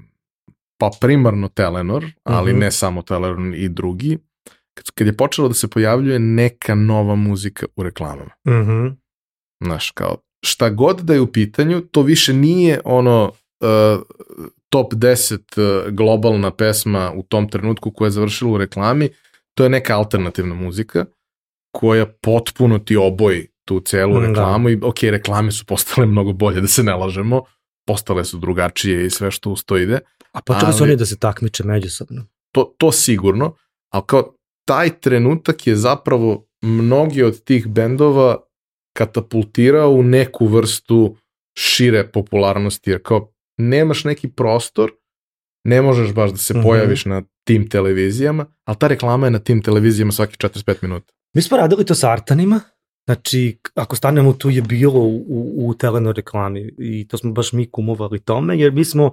[0.78, 2.58] pa primarno Telenor, ali mm Mhm.
[2.58, 2.66] -hmm.
[2.66, 4.18] ne samo Telenor i drugi,
[4.74, 8.32] kad, kad je počelo da se pojavljuje neka nova muzika u reklamama.
[8.48, 8.96] Mm -hmm.
[9.64, 14.02] Znaš, kao šta god da je u pitanju, to više nije ono uh,
[14.70, 19.10] top 10 uh, globalna pesma u tom trenutku koja je završila u reklami,
[19.54, 21.06] to je neka alternativna muzika
[21.72, 24.28] koja potpuno ti oboji tu celu Da.
[24.28, 27.44] reklamu i ok, reklame su postale mnogo bolje, da se ne lažemo,
[27.86, 30.00] postale su drugačije i sve što uz to ide,
[30.32, 32.26] A počeli su oni da se takmiče međusobno.
[32.52, 33.56] to, to sigurno,
[33.90, 34.34] ali kao
[34.66, 38.38] taj trenutak je zapravo mnogi od tih bendova
[38.94, 41.18] katapultirao u neku vrstu
[41.56, 44.92] šire popularnosti, jer kao nemaš neki prostor,
[45.64, 46.64] ne možeš baš da se Mhm.
[46.64, 51.14] pojaviš na tim televizijama, ali ta reklama je na tim televizijama svaki 45 minuta.
[51.34, 52.60] Mi smo radili to sa Artanima,
[53.06, 57.54] znači ako stanemo tu je bilo u, u, u Telenor reklami i to smo baš
[57.54, 59.12] mi kumovali tome, jer mi smo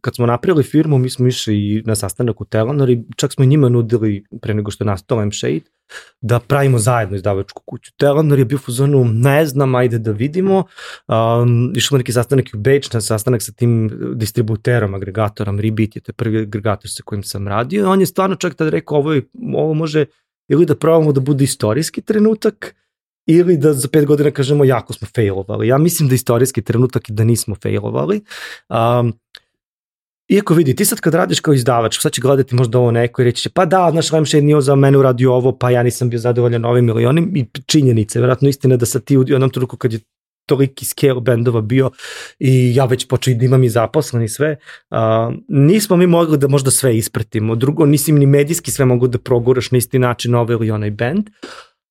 [0.00, 3.44] kad smo napravili firmu, mi smo išli i na sastanak u Telenor i čak smo
[3.44, 5.60] i njima nudili, pre nego što je nastao M-Shade,
[6.20, 7.92] da pravimo zajedno izdavačku kuću.
[7.96, 10.64] Telenor je bio u zonu, ne znam, ajde da vidimo.
[11.08, 16.02] Um, išli smo neki sastanak u Beč, na sastanak sa tim distributerom, agregatorom, Rebit je
[16.02, 17.90] to prvi agregator sa kojim sam radio.
[17.90, 19.22] On je stvarno čak tada rekao, ovo, je,
[19.54, 20.04] ovo može
[20.48, 22.74] ili da probamo da bude istorijski trenutak,
[23.30, 25.68] ili da za pet godina kažemo jako smo failovali.
[25.68, 28.20] Ja mislim da istorijski trenutak i da nismo failovali.
[28.68, 29.12] Um,
[30.30, 33.24] Iako vidi, ti sad kad radiš kao izdavač, sad će gledati možda ovo neko i
[33.24, 36.18] reći će, pa da, znaš, Lemšed nije za mene uradio ovo, pa ja nisam bio
[36.18, 39.92] zadovoljan ovim ili onim, i činjenice, vjerojatno istina da sad ti u jednom trenutku kad
[39.92, 40.00] je
[40.46, 41.90] toliki scale bendova bio
[42.38, 44.56] i ja već počeo i da imam i zaposleni sve,
[44.90, 47.54] uh, nismo mi mogli da možda sve ispratimo.
[47.54, 51.30] Drugo, nisim ni medijski sve mogu da proguraš na isti način ovaj ili onaj bend,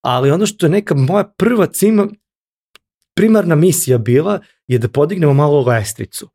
[0.02, 2.08] ali ono što je neka moja prva cima,
[3.16, 6.30] primarna misija bila je da podignemo malo lestvicu.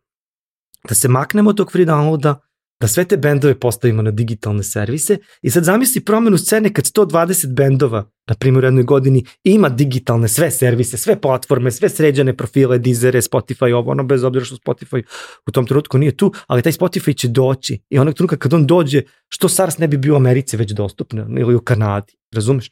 [0.89, 2.35] Da se maknemo od tog free downloada,
[2.81, 7.55] da sve te bendove postavimo na digitalne servise i sad zamisli promenu scene kad 120
[7.55, 12.79] bendova, na primjer u jednoj godini, ima digitalne sve servise, sve platforme, sve sređene profile,
[12.79, 15.03] Deezere, Spotify, ovo ono, bez obzira što Spotify
[15.47, 18.67] u tom trenutku nije tu, ali taj Spotify će doći i onog trenutka kad on
[18.67, 22.71] dođe, što SARS ne bi bio u Americi već dostupno ili u Kanadi, razumeš?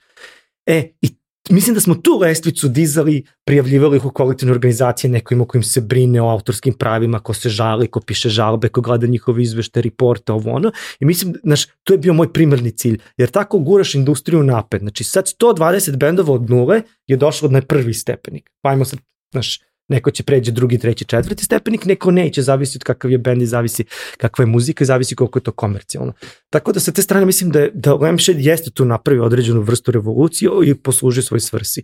[0.66, 1.08] E, i
[1.50, 5.80] mislim da smo tu lestvicu dizali, prijavljivali ih u kolektivne organizacije, neko ima kojim se
[5.80, 10.32] brine o autorskim pravima, ko se žali, ko piše žalbe, ko gleda njihove izvešte, reporte,
[10.32, 10.72] ovo ono.
[11.00, 14.82] I mislim, znaš, to je bio moj primarni cilj, jer tako guraš industriju napred.
[14.82, 18.50] Znači sad 120 bendova od nule je došlo na prvi stepenik.
[18.62, 18.98] Pa ajmo sad,
[19.32, 19.60] znaš,
[19.92, 23.46] neko će pređe drugi, treći, četvrti stepenik, neko neće, zavisi od kakav je bend i
[23.46, 23.84] zavisi
[24.16, 26.12] kakva je muzika i zavisi koliko je to komercijalno.
[26.50, 30.50] Tako da sa te strane mislim da, da Lampshade jeste tu napravio određenu vrstu revolucije
[30.64, 31.82] i posluži svoj svrsi.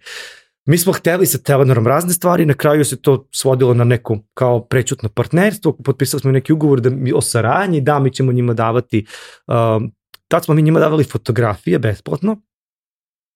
[0.66, 4.64] mi smo hteli sa Telenorom razne stvari, na kraju se to svodilo na neko kao
[4.64, 9.06] prećutno partnerstvo, potpisali smo neki ugovor da mi o saradnji, da mi ćemo njima davati,
[9.46, 9.92] um,
[10.28, 12.36] tad smo mi njima davali fotografije besplatno,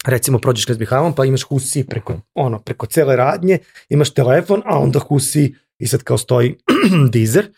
[0.05, 3.59] recimo prođeš kad Bihavom pa imaš husi preko, ono, preko cele radnje,
[3.89, 6.59] imaš telefon, a onda husi i sad kao stoji
[7.13, 7.51] dizer.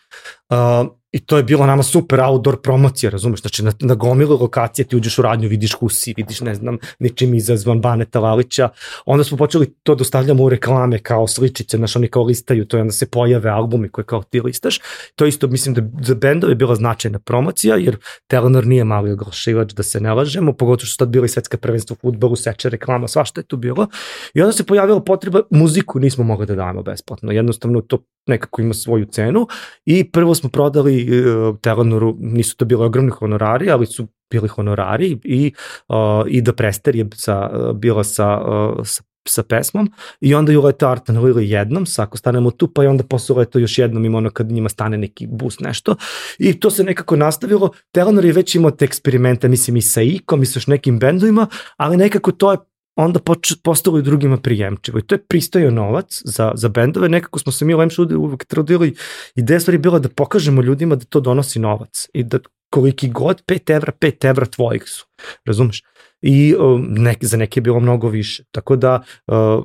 [0.49, 3.41] Uh, I to je bilo nama super outdoor promocija, razumeš?
[3.41, 7.33] Znači, na, na gomilu lokacije ti uđeš u radnju, vidiš Husi, vidiš, ne znam, ničim
[7.33, 8.69] izazvan Baneta Valića.
[9.05, 12.81] Onda smo počeli to dostavljamo u reklame kao sličice, znaš, oni kao listaju to i
[12.81, 14.79] onda se pojave albumi koje kao ti listaš.
[15.15, 17.97] To isto, mislim da za bendove je bila značajna promocija, jer
[18.27, 21.93] Telenor nije mali oglašivač, da se ne lažemo, pogotovo što tad bila i svetska prvenstva
[21.93, 23.87] u futbolu, seče reklama, svašta je tu bilo.
[24.33, 28.73] I onda se pojavila potreba, muziku nismo mogli da dajemo besplatno, jednostavno to nekako ima
[28.73, 29.47] svoju cenu.
[29.85, 35.17] I prvo smo prodali uh, Telenoru, nisu to bile ogromni honorari, ali su bili honorari
[35.23, 35.53] i,
[35.87, 35.95] uh,
[36.27, 39.91] i da Prester je sa, uh, bila sa, uh, sa sa pesmom.
[40.21, 43.35] I onda ju leto Artan Lili jednom, sa ako stanemo tu, pa i onda posle
[43.35, 45.95] leto još jednom ima ono kad njima stane neki bus nešto.
[46.37, 47.69] I to se nekako nastavilo.
[47.91, 51.47] Telenor je već imao te eksperimente, mislim i sa Ikom i sa još nekim bendovima,
[51.77, 52.57] ali nekako to je
[52.95, 54.99] onda poč, postalo i drugima prijemčivo.
[54.99, 57.09] I to je pristojo novac za, za bendove.
[57.09, 58.95] Nekako smo se mi u Lemšu uvek trudili.
[59.35, 62.07] Ideja stvari bila da pokažemo ljudima da to donosi novac.
[62.13, 62.39] I da
[62.69, 65.05] koliki god 5 evra, 5 evra tvojih su.
[65.45, 65.83] Razumeš?
[66.21, 68.43] I um, nek, za neke je bilo mnogo više.
[68.51, 69.63] Tako da uh,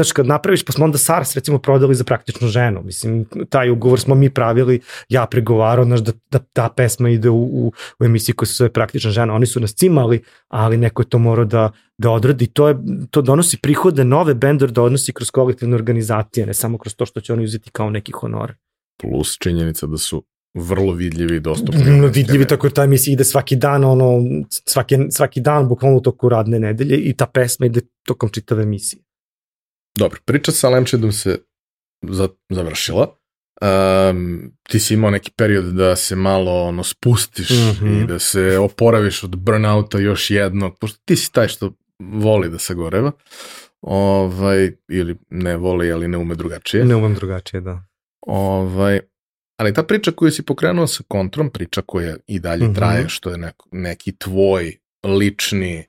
[0.00, 2.82] Znači, kad napraviš, pa smo onda SARS recimo prodali za praktičnu ženu.
[2.82, 7.42] Mislim, taj ugovor smo mi pravili, ja pregovarao, znaš, da, da ta pesma ide u,
[7.42, 9.34] u, u emisiji koja se zove praktična žena.
[9.34, 12.46] Oni su nas cimali, ali neko je to morao da, da odradi.
[12.46, 12.76] To, je,
[13.10, 17.20] to donosi prihode nove bender da odnosi kroz kolektivne organizacije, ne samo kroz to što
[17.20, 18.54] će oni uzeti kao neki honor.
[19.02, 20.24] Plus činjenica da su
[20.54, 21.84] vrlo vidljivi i dostupni.
[21.84, 26.00] Mm, vidljivi, tako da ta emisija ide svaki dan, ono, svaki, svaki dan, bukvalno u
[26.00, 29.02] toku radne nedelje i ta pesma ide tokom čitave emisije.
[29.98, 31.38] Dobro, priča sa Lemčedom se
[32.02, 33.16] za, završila.
[34.10, 38.02] Um, ti si imao neki period da se malo ono spustiš mm -hmm.
[38.02, 42.58] i da se oporaviš od burnouta još jednog, pošto ti si taj što voli da
[42.58, 43.12] se goreva.
[43.80, 46.84] Ovaj, ili ne voli, ali ne ume drugačije.
[46.84, 47.82] Ne umem drugačije, da.
[48.20, 49.00] Ovaj,
[49.56, 52.74] ali ta priča koju si pokrenuo sa kontrom, priča koja i dalje mm -hmm.
[52.74, 54.76] traje, što je neko, neki tvoj
[55.18, 55.84] lični,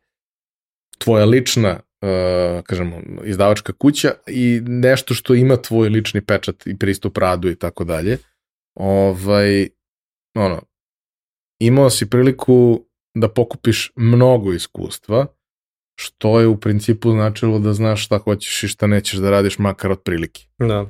[0.97, 7.17] tvoja lična uh, kažemo, izdavačka kuća i nešto što ima tvoj lični pečat i pristup
[7.17, 8.17] radu i tako dalje.
[8.75, 9.69] Ovaj,
[10.35, 10.61] ono,
[11.59, 15.27] imao si priliku da pokupiš mnogo iskustva,
[15.95, 19.91] što je u principu značilo da znaš šta hoćeš i šta nećeš da radiš makar
[19.91, 20.45] od prilike.
[20.59, 20.85] Da.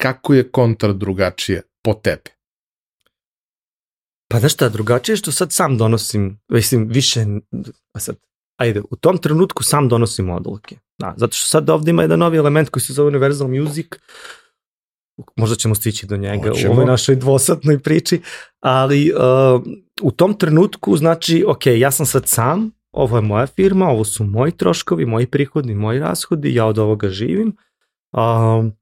[0.00, 2.30] Kako je kontra drugačije po tebi?
[4.30, 7.24] Pa znaš šta, drugačije što sad sam donosim, mislim, više,
[7.92, 8.16] a sad,
[8.58, 10.76] ajde, u tom trenutku sam donosim odluke.
[10.98, 13.86] Da, zato što sad ovde ima jedan novi element koji se zove Universal Music,
[15.36, 16.70] možda ćemo stići do njega Hoćemo.
[16.70, 18.20] u ovoj našoj dvosatnoj priči,
[18.60, 19.62] ali uh,
[20.02, 24.24] u tom trenutku znači, ok, ja sam sad sam, ovo je moja firma, ovo su
[24.24, 27.56] moji troškovi, moji prihodi, moji rashodi, ja od ovoga živim,
[28.12, 28.72] uh,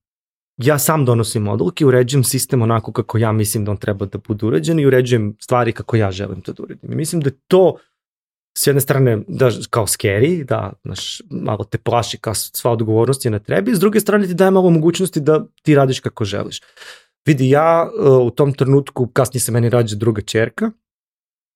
[0.56, 4.46] ja sam donosim odluke, uređujem sistem onako kako ja mislim da on treba da bude
[4.46, 6.92] uređen i uređujem stvari kako ja želim to da uredim.
[6.92, 7.76] I mislim da to
[8.58, 13.30] s jedne strane da, kao scary, da znaš, malo te plaši kao sva odgovornost je
[13.30, 16.60] na trebi, s druge strane ti daje malo mogućnosti da ti radiš kako želiš.
[17.26, 20.70] Vidi, ja e, u tom trenutku, kasnije se meni rađa druga čerka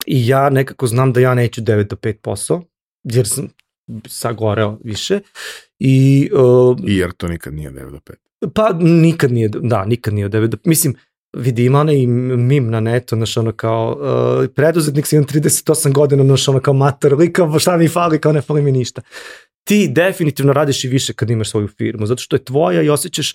[0.06, 2.62] i ja nekako znam da ja neću 9 do 5 posao,
[3.04, 3.48] jer sam
[4.08, 5.20] sagoreo više.
[5.78, 7.98] I, uh, I jer to nikad nije 9 do
[8.40, 8.50] 5.
[8.54, 10.60] Pa nikad nije, da, nikad nije 9 do 5.
[10.64, 10.94] Mislim,
[11.32, 16.24] vidi ima onaj mim na netu, znaš ono kao uh, preduzetnik si imam 38 godina,
[16.24, 19.02] znaš ono kao mater, lika, šta mi fali, kao ne fali mi ništa.
[19.64, 23.34] Ti definitivno radiš i više kad imaš svoju firmu, zato što je tvoja i osjećaš,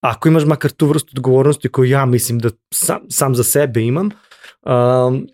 [0.00, 4.10] ako imaš makar tu vrstu odgovornosti koju ja mislim da sam, sam za sebe imam,
[4.62, 5.26] um,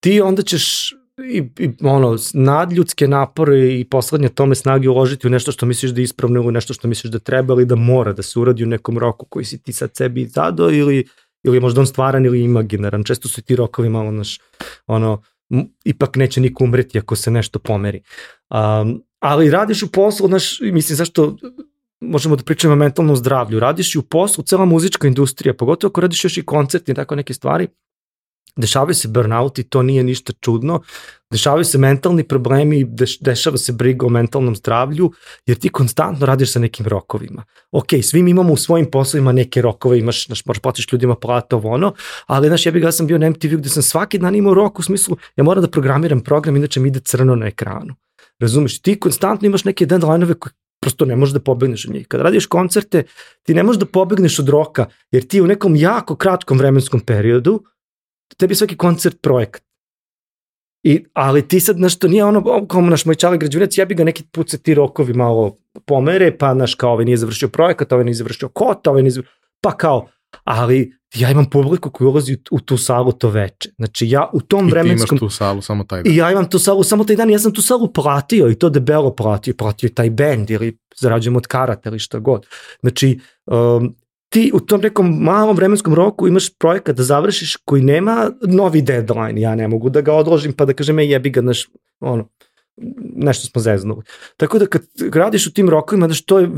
[0.00, 5.52] ti onda ćeš i, i ono, nadljudske napore i poslednje tome snage uložiti u nešto
[5.52, 8.22] što misliš da je ispravno ili nešto što misliš da treba ili da mora da
[8.22, 11.06] se uradi u nekom roku koji si ti sad sebi zadao ili
[11.42, 13.04] ili je možda on stvaran ili imaginaran.
[13.04, 14.40] Često su ti rokovi malo, naš,
[14.86, 15.22] ono,
[15.84, 18.02] ipak neće niko umreti ako se nešto pomeri.
[18.50, 21.36] Um, ali radiš u poslu, znaš, mislim, zašto
[22.00, 26.00] možemo da pričamo o mentalnom zdravlju, radiš i u poslu, cela muzička industrija, pogotovo ako
[26.00, 27.68] radiš još i koncerti i tako neke stvari,
[28.56, 30.80] dešavaju se burnout i to nije ništa čudno,
[31.30, 35.12] dešavaju se mentalni problemi, deš, dešava se briga o mentalnom zdravlju,
[35.46, 37.44] jer ti konstantno radiš sa nekim rokovima.
[37.70, 41.56] Ok, svi mi imamo u svojim poslovima neke rokove, imaš, znaš, možeš platiš ljudima plata
[41.56, 41.94] ovo ono,
[42.26, 44.78] ali znaš, ja bih ga sam bio na MTV gde sam svaki dan imao rok
[44.78, 47.94] u smislu, ja moram da programiram program, inače mi ide crno na ekranu.
[48.40, 50.52] Razumeš, ti konstantno imaš neke deadline-ove koje
[50.82, 52.08] prosto ne možeš da pobegneš od njih.
[52.08, 53.04] Kad radiš koncerte,
[53.42, 57.62] ti ne možeš da pobegneš od roka, jer ti u nekom jako kratkom vremenskom periodu,
[58.36, 59.62] tebi svaki koncert projekat.
[60.82, 63.94] I, ali ti sad, znaš, to nije ono, kao naš moj čale građunac, ja bi
[63.94, 65.56] ga neki put se ti rokovi malo
[65.86, 69.32] pomere, pa, naš, kao ovaj nije završio projekat, ovaj nije završio kota, ovaj nije završio,
[69.60, 70.08] pa kao,
[70.44, 73.70] ali ja imam publiku koji ulazi u tu salu to veče.
[73.76, 75.16] Znači ja u tom I vremenskom...
[75.16, 76.12] I ti imaš tu salu samo taj dan.
[76.12, 78.70] I ja imam tu salu samo taj dan, ja sam tu salu platio i to
[78.70, 82.46] debelo platio, platio taj band ili zarađujem od karata ili šta god.
[82.80, 83.94] Znači, um,
[84.32, 89.40] ti u tom nekom malom vremenskom roku imaš projekat da završiš koji nema novi deadline,
[89.40, 91.66] ja ne mogu da ga odložim pa da kažem, ej jebi ga, znaš,
[92.00, 92.28] ono,
[93.16, 94.02] nešto smo zeznuli.
[94.36, 94.82] Tako da kad
[95.12, 96.48] radiš u tim rokovima, da što je,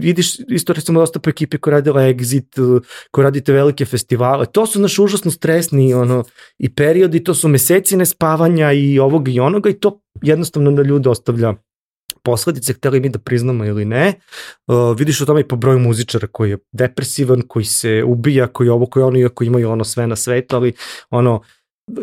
[0.00, 2.80] vidiš isto recimo dosta po ekipe koja radila Exit,
[3.10, 6.24] koja radite velike festivale, to su naš užasno stresni ono,
[6.58, 11.08] i periodi, to su meseci nespavanja i ovoga i onoga i to jednostavno na ljude
[11.08, 11.54] ostavlja
[12.22, 14.14] posledice, hteli mi da priznamo ili ne,
[14.66, 18.68] uh, vidiš o tome i po broju muzičara koji je depresivan, koji se ubija, koji
[18.68, 20.72] ovo, koji ono, iako imaju ono sve na svetu, ali
[21.10, 21.42] ono,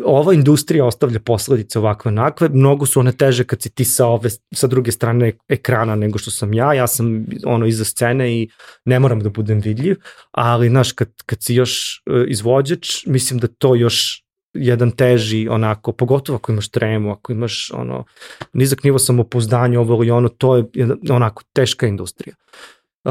[0.05, 4.29] ova industrija ostavlja posledice ovakve nakve, mnogo su one teže kad si ti sa, ove,
[4.53, 8.49] sa druge strane ekrana nego što sam ja, ja sam ono iza scene i
[8.85, 9.95] ne moram da budem vidljiv,
[10.31, 14.24] ali znaš kad, kad si još uh, izvođač, mislim da to još
[14.55, 18.05] jedan teži onako, pogotovo ako imaš tremu, ako imaš ono
[18.53, 20.65] nizak nivo samopouzdanja, ovo ili ono, to je
[21.09, 22.35] onako teška industrija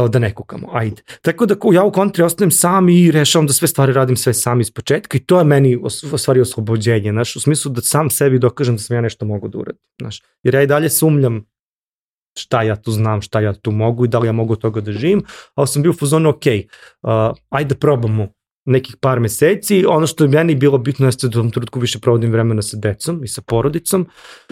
[0.09, 1.03] da ne kukamo, ajde.
[1.23, 4.61] Tako da ja u kontri ostanem sam i rešavam da sve stvari radim sve sam
[4.61, 5.77] iz početka i to je meni
[6.13, 9.49] u stvari oslobođenje, znaš, u smislu da sam sebi dokažem da sam ja nešto mogu
[9.49, 11.45] da uradim, znaš, jer ja i dalje sumljam
[12.39, 14.93] šta ja tu znam, šta ja tu mogu i da li ja mogu toga da
[14.93, 15.23] živim,
[15.55, 16.43] ali sam bio u fazonu, ok,
[17.03, 17.11] uh,
[17.49, 18.29] ajde da probamo
[18.65, 19.85] nekih par meseci.
[19.89, 22.77] Ono što je meni bilo bitno jeste da u tom trenutku više provodim vremena sa
[22.77, 24.07] decom i sa porodicom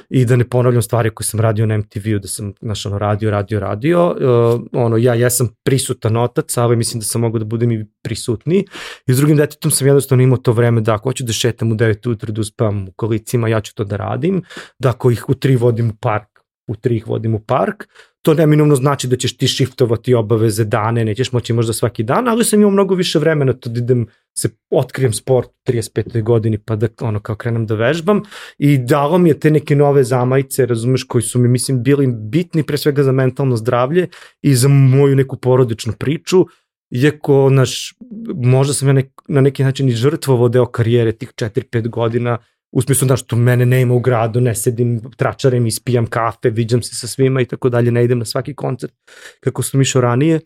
[0.08, 3.30] i da ne ponavljam stvari koje sam radio na MTV-u, da sam znaš, ono, radio,
[3.30, 4.10] radio, radio.
[4.10, 8.64] Uh, ono, ja jesam prisutan otac, ali mislim da sam mogu da budem i prisutniji.
[9.06, 11.74] I s drugim detetom sam jednostavno imao to vreme da ako hoću da šetam u
[11.74, 14.42] 9 utra, da uspavam u kolicima, ja ću to da radim.
[14.78, 16.28] Da ako ih u 3 vodim u park,
[16.66, 17.84] u 3 ih vodim u park
[18.22, 22.44] to neminovno znači da ćeš ti shiftovati obaveze dane, nećeš moći možda svaki dan, ali
[22.44, 24.06] sam imao mnogo više vremena to da idem,
[24.38, 26.22] se otkrijem sport u 35.
[26.22, 28.22] godini pa da ono kao krenem da vežbam
[28.58, 32.62] i dalo mi je te neke nove zamajce, razumeš, koji su mi mislim bili bitni
[32.62, 34.08] pre svega za mentalno zdravlje
[34.42, 36.46] i za moju neku porodičnu priču,
[36.90, 37.94] iako naš,
[38.34, 42.38] možda sam ja nek, na neki način i žrtvovao deo karijere tih 4-5 godina
[42.72, 46.96] u smislu da što mene nema u gradu, ne sedim, tračarem, ispijam kafe, viđam se
[46.96, 48.94] sa svima i tako dalje, ne idem na svaki koncert
[49.40, 50.40] kako sam išao ranije.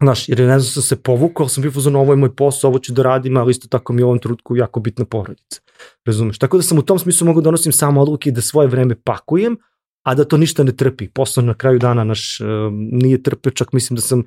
[0.00, 2.78] Znaš, jer ne znam sam se povukao, sam bio fuzon, ovo je moj posao, ovo
[2.78, 5.60] ću da radim, ali isto tako mi je u ovom trutku jako bitna porodica.
[6.06, 6.38] Razumeš?
[6.38, 9.56] Tako da sam u tom smislu mogu da nosim samo odluke da svoje vreme pakujem,
[10.06, 11.08] a da to ništa ne trpi.
[11.08, 14.22] Posao na kraju dana naš uh, nije trpeo, čak mislim da sam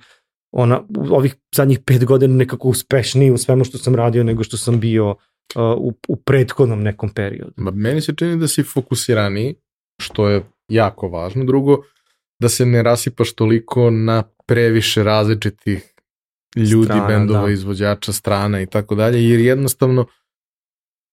[0.52, 4.80] ona, ovih zadnjih pet godina nekako uspešniji u svemu što sam radio nego što sam
[4.80, 5.16] bio
[5.56, 7.54] u, u prethodnom nekom periodu.
[7.58, 9.56] Ma, meni se čini da si fokusirani,
[10.02, 11.44] što je jako važno.
[11.44, 11.84] Drugo,
[12.40, 15.94] da se ne rasipaš toliko na previše različitih
[16.56, 17.52] ljudi, strana, bendova, da.
[17.52, 20.06] izvođača, strana i tako dalje, jer jednostavno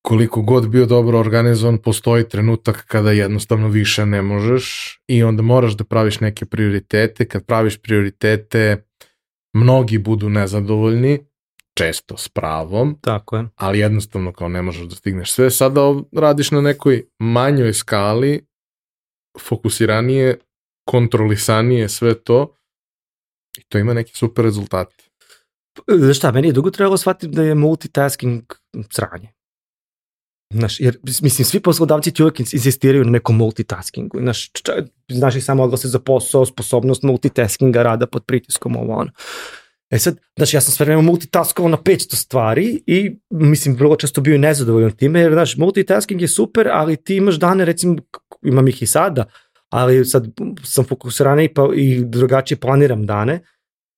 [0.02, 5.72] koliko god bio dobro organizovan, postoji trenutak kada jednostavno više ne možeš i onda moraš
[5.72, 7.24] da praviš neke prioritete.
[7.24, 8.84] Kad praviš prioritete,
[9.52, 11.18] mnogi budu nezadovoljni,
[11.74, 13.48] često s pravom, Tako je.
[13.56, 15.50] ali jednostavno kao ne možeš da stigneš sve.
[15.50, 15.80] Sada
[16.12, 18.46] radiš na nekoj manjoj skali,
[19.40, 20.38] fokusiranije,
[20.88, 22.54] kontrolisanije sve to
[23.58, 25.10] i to ima neki super rezultati.
[25.88, 28.42] Znaš šta, meni je dugo trebalo shvatiti da je multitasking
[28.90, 29.28] sranje.
[30.54, 34.18] Znaš, jer, mislim, svi poslodavci ti uvek insistiraju na nekom multitaskingu.
[34.20, 34.50] Znaš,
[35.08, 39.10] znaš i samo oglase za posao, sposobnost multitaskinga, rada pod pritiskom, ovo ono.
[39.90, 44.20] E sad, znači ja sam sve vreme multitaskovao na 500 stvari i mislim vrlo često
[44.20, 47.96] bio i nezadovoljan time jer znaš multitasking je super, ali ti imaš dane recimo
[48.42, 49.24] imam ih i sada,
[49.68, 50.26] ali sad
[50.64, 53.40] sam fokusiraniji pa i drugačije planiram dane,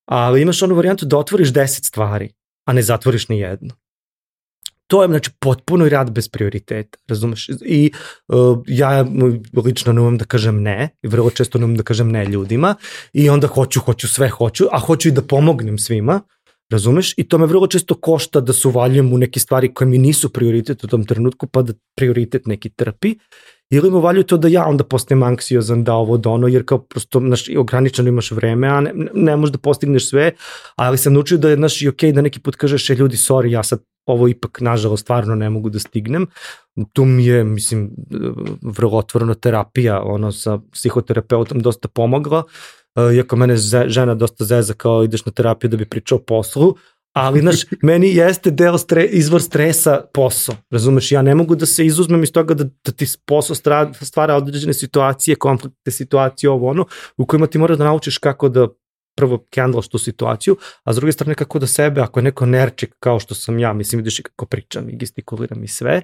[0.09, 2.33] ali imaš onu varijantu da otvoriš 10 stvari,
[2.67, 3.82] a ne zatvoriš ni jednu
[4.87, 7.49] to je znači potpuno rad bez prioriteta, razumeš?
[7.65, 7.91] I
[8.29, 9.07] uh, ja
[9.65, 12.75] lično ne umem da kažem ne, i vrlo često ne umem da kažem ne ljudima
[13.13, 16.21] i onda hoću, hoću, sve hoću, a hoću i da pomognem svima,
[16.71, 17.15] razumeš?
[17.17, 20.33] I to me vrlo često košta da se uvaljujem u neke stvari koje mi nisu
[20.33, 23.15] prioritet u tom trenutku, pa da prioritet neki trpi.
[23.73, 26.79] Ili mu valju to da ja onda postajem anksiozan da ovo da ono, jer kao
[26.79, 30.33] prosto naš, ograničeno imaš vreme, a ne, ne možeš da postigneš sve,
[30.77, 33.17] ali sam naučio da je naš i okej okay, da neki put kažeš, e, ljudi,
[33.17, 36.27] sorry, ja sad ovo ipak nažalost stvarno ne mogu da stignem.
[36.93, 37.91] Tu mi je, mislim,
[38.63, 42.43] vrlo otvorena terapija, ono sa psihoterapeutom dosta pomogla,
[42.97, 46.75] uh, iako mene žena dosta zeza kao ideš na terapiju da bi pričao poslu,
[47.13, 51.87] ali znaš, meni jeste deo stre, izvor stresa posao, razumeš, ja ne mogu da se
[51.87, 56.87] izuzmem iz toga da, da ti posao stvara, stvara određene situacije, konflikte situacije, ovo ono,
[57.17, 58.69] u kojima ti moraš da naučiš kako da
[59.17, 62.95] prvo kendlaš tu situaciju, a s druge strane kako da sebe, ako je neko nerčik
[62.99, 66.03] kao što sam ja, mislim vidiš i kako pričam i gestikuliram i sve,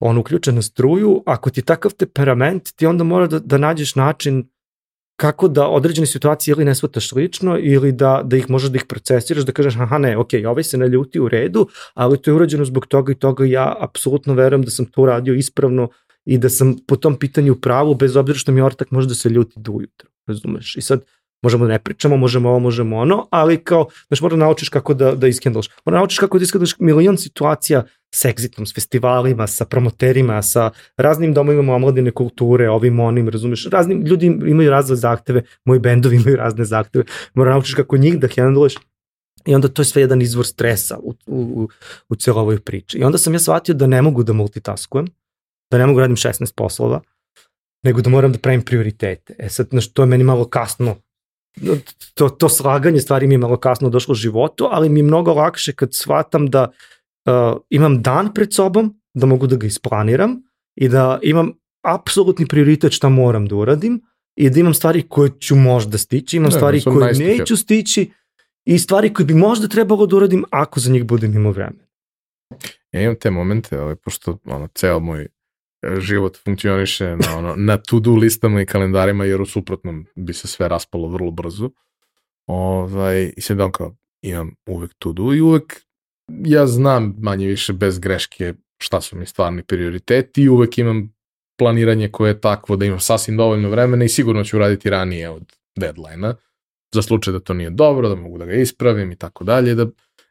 [0.00, 3.94] on uključen na struju, ako ti je takav temperament, ti onda mora da, da nađeš
[3.94, 4.48] način
[5.16, 8.84] kako da određene situacije ili ne shvataš lično ili da, da ih možeš da ih
[8.88, 12.34] procesiraš, da kažeš aha ne, ok, ovaj se ne ljuti u redu, ali to je
[12.34, 15.88] urađeno zbog toga i toga ja apsolutno verujem da sam to uradio ispravno
[16.24, 19.28] i da sam po tom pitanju pravu, bez obzira što mi ortak može da se
[19.28, 20.76] ljuti do ujutro, razumeš?
[20.76, 21.04] I sad,
[21.44, 24.94] možemo da ne pričamo, možemo ovo, možemo ono, ali kao, znaš, mora da naučiš kako
[24.94, 25.68] da, da iskendlaš.
[25.84, 27.84] Mora da naučiš kako da iskendlaš milion situacija
[28.14, 34.02] s exitom, s festivalima, sa promoterima, sa raznim domovima omladine kulture, ovim onim, razumeš, raznim
[34.02, 37.04] ljudi imaju razne zahteve, moji bendovi imaju razne zahteve,
[37.34, 38.74] mora da naučiš kako njih da hendluješ
[39.46, 41.68] I onda to je sve jedan izvor stresa u, u,
[42.08, 42.98] u celo ovoj priči.
[42.98, 45.06] I onda sam ja shvatio da ne mogu da multitaskujem,
[45.70, 47.00] da ne mogu radim 16 poslova,
[47.82, 49.34] nego da moram da pravim prioritete.
[49.38, 50.96] E sad, znaš, to je meni malo kasno
[52.14, 55.32] to, to slaganje stvari mi je malo kasno došlo u životu, ali mi je mnogo
[55.32, 56.70] lakše kad shvatam da
[57.26, 60.42] uh, imam dan pred sobom, da mogu da ga isplaniram
[60.74, 61.52] i da imam
[61.82, 64.02] apsolutni prioritet šta moram da uradim
[64.36, 68.10] i da imam stvari koje ću možda stići, imam ne, stvari koje neću stići
[68.64, 71.84] i stvari koje bi možda trebalo da uradim ako za njih budem imao vremena.
[72.92, 75.28] Ja imam te momente, ali pošto ono, ceo moj
[75.98, 80.68] život funkcioniše na, ono, na to-do listama i kalendarima, jer u suprotnom bi se sve
[80.68, 81.70] raspalo vrlo brzo.
[82.46, 85.80] Ovaj, I sad on kao, imam uvek to-do i uvek
[86.44, 91.14] ja znam manje više bez greške šta su mi stvarni prioriteti i uvek imam
[91.58, 95.52] planiranje koje je takvo da imam sasvim dovoljno vremena i sigurno ću raditi ranije od
[95.76, 96.34] deadline-a
[96.94, 99.86] za slučaj da to nije dobro, da mogu da ga ispravim i tako dalje, da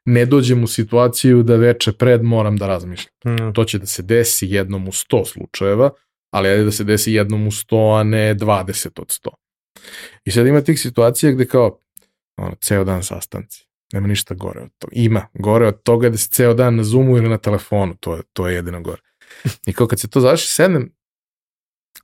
[0.06, 3.14] ne dođem u situaciju da veče pred moram da razmišljam.
[3.26, 3.54] Mm.
[3.54, 5.90] To će da se desi jednom u 100 slučajeva,
[6.32, 9.30] ali ajde da se desi jednom u 100, a ne 20 od 100.
[10.26, 11.80] I sad ima tih situacija gde kao,
[12.38, 13.66] ono, ceo dan sastanci.
[13.94, 14.94] Nema ništa gore od toga.
[14.96, 15.28] Ima.
[15.34, 17.96] Gore od toga da si ceo dan na Zoomu ili na telefonu.
[18.00, 19.02] To je, to je jedino gore.
[19.68, 20.92] I kao kad se to završi, sednem,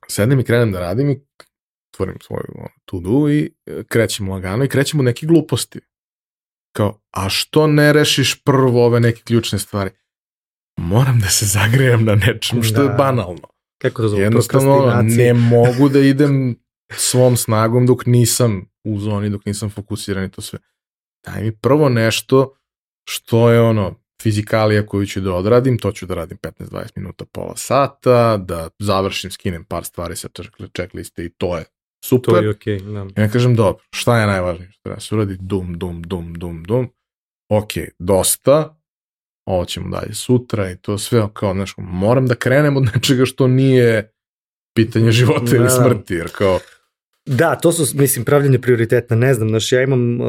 [0.08, 1.20] sednem i krenem da radim i
[1.92, 5.80] otvorim svoju to-do i e, krećemo lagano i krećemo neke gluposti
[6.72, 9.90] kao, a što ne rešiš prvo ove neke ključne stvari?
[10.76, 12.82] Moram da se zagrejem na nečem što da.
[12.82, 13.48] je banalno.
[13.82, 14.22] Kako to zove?
[14.22, 16.56] Jednostavno, ne mogu da idem
[16.92, 20.58] svom snagom dok nisam u zoni, dok nisam fokusiran i to sve.
[21.26, 22.54] Daj mi prvo nešto
[23.08, 27.56] što je ono fizikalija koju ću da odradim, to ću da radim 15-20 minuta, pola
[27.56, 30.28] sata, da završim, skinem par stvari sa
[30.74, 31.64] checkliste i to je
[32.04, 32.34] super.
[32.34, 33.22] To je okej, okay, da.
[33.22, 35.36] Ja kažem, dobro, šta je najvažnije što treba se uradi?
[35.40, 36.92] Dum, dum, dum, dum, dum.
[37.48, 38.80] Ok, dosta,
[39.48, 43.48] ovo ćemo dalje sutra i to sve kao, znaš, moram da krenem od nečega što
[43.48, 44.12] nije
[44.76, 45.56] pitanje života da.
[45.56, 46.58] ili smrti, jer kao
[47.26, 50.26] Da, to su, mislim, pravljanje prioriteta, ne znam, znaš, ja imam, uh,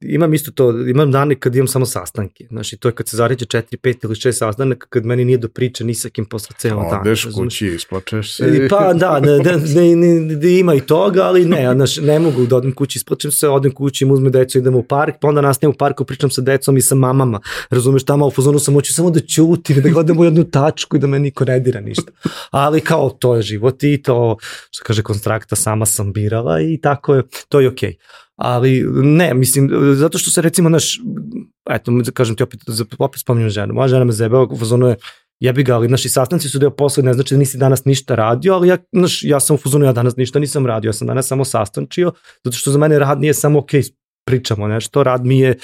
[0.00, 3.16] imam isto to, imam dane kad imam samo sastanke, znaš, i to je kad se
[3.16, 6.56] zaređe 4, 5 ili 6 sastanaka, kad meni nije do priče ni sa kim posle
[6.58, 7.00] celo dana.
[7.00, 8.64] Odeš kući, isplačeš se.
[8.64, 9.56] I, pa da, ne, ne,
[9.96, 13.48] ne, ne, ima i toga, ali ne, znaš, ne mogu da odem kući, isplačem se,
[13.48, 16.42] odem kući, im uzme decu, idemo u park, pa onda nastavim u parku, pričam sa
[16.42, 17.40] decom i sa mamama,
[17.70, 21.00] razumeš, tamo u fazonu sam hoću samo da ćutim, da gledam u jednu tačku i
[21.00, 22.12] da me niko ne dira ništa.
[22.50, 24.36] Ali kao, to je život i to,
[24.70, 27.90] što kaže konstrakta, sama sam birala igrala i tako je, to je okej.
[27.90, 27.96] Okay.
[28.36, 31.00] Ali ne, mislim, zato što se recimo naš,
[31.70, 32.60] eto, kažem ti opet,
[32.98, 34.96] opet spominjem ženu, moja žena me zebela, fazonu je,
[35.40, 38.54] jebi ga, ali naši sastanci su deo posla, ne znači da nisi danas ništa radio,
[38.54, 41.26] ali ja, naš, ja sam u fazonu, ja danas ništa nisam radio, ja sam danas
[41.26, 42.12] samo sastančio,
[42.44, 43.70] zato što za mene rad nije samo, ok,
[44.24, 45.58] pričamo nešto, rad mi je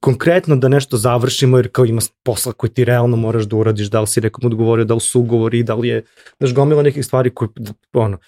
[0.00, 4.00] konkretno da nešto završimo jer kao ima posla koji ti realno moraš da uradiš, da
[4.00, 6.04] li si nekom odgovorio, da li su ugovori, da li je,
[6.38, 7.48] znaš, gomila nekih stvari koje,
[7.92, 8.18] ono,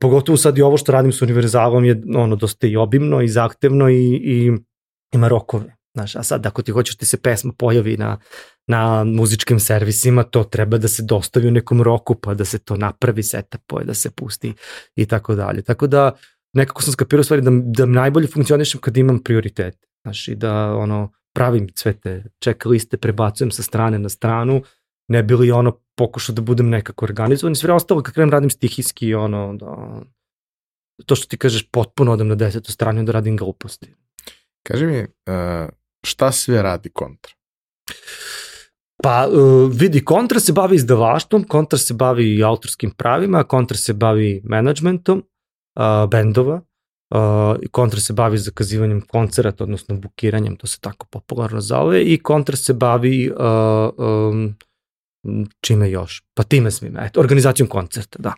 [0.00, 3.90] pogotovo sad i ovo što radim s univerzalom je ono dosta i obimno i zahtevno
[3.90, 4.52] i, i
[5.12, 5.76] ima rokove.
[5.94, 8.18] Znaš, a sad ako ti hoćeš da ti se pesma pojavi na,
[8.66, 12.76] na muzičkim servisima, to treba da se dostavi u nekom roku, pa da se to
[12.76, 14.54] napravi setup, pa da se pusti
[14.96, 15.62] i tako dalje.
[15.62, 16.12] Tako da
[16.52, 19.86] nekako sam skapirao stvari da, da najbolje funkcionišem kad imam prioritet.
[20.02, 24.62] Znaš, i da ono, pravim sve te check liste, prebacujem sa strane na stranu,
[25.08, 28.50] ne bi li ono pokušao da budem nekako organizovan i sve ostalo kad krenem radim
[28.50, 30.00] stihijski, ono, da,
[31.06, 33.94] to što ti kažeš potpuno odem na desetu stranu da radim gluposti.
[34.66, 35.68] Kaži mi, uh,
[36.04, 37.32] šta sve radi kontra?
[39.02, 44.40] Pa uh, vidi, kontra se bavi izdavaštvom, kontra se bavi autorskim pravima, kontra se bavi
[44.44, 45.24] menadžmentom,
[45.74, 46.60] uh, bendova,
[47.14, 52.56] Uh, kontra se bavi zakazivanjem koncerata, odnosno bukiranjem, to se tako popularno zove, i kontra
[52.56, 54.54] se bavi uh, um,
[55.60, 56.22] čime još?
[56.34, 58.34] Pa time svime, eto, organizacijom koncerta, da.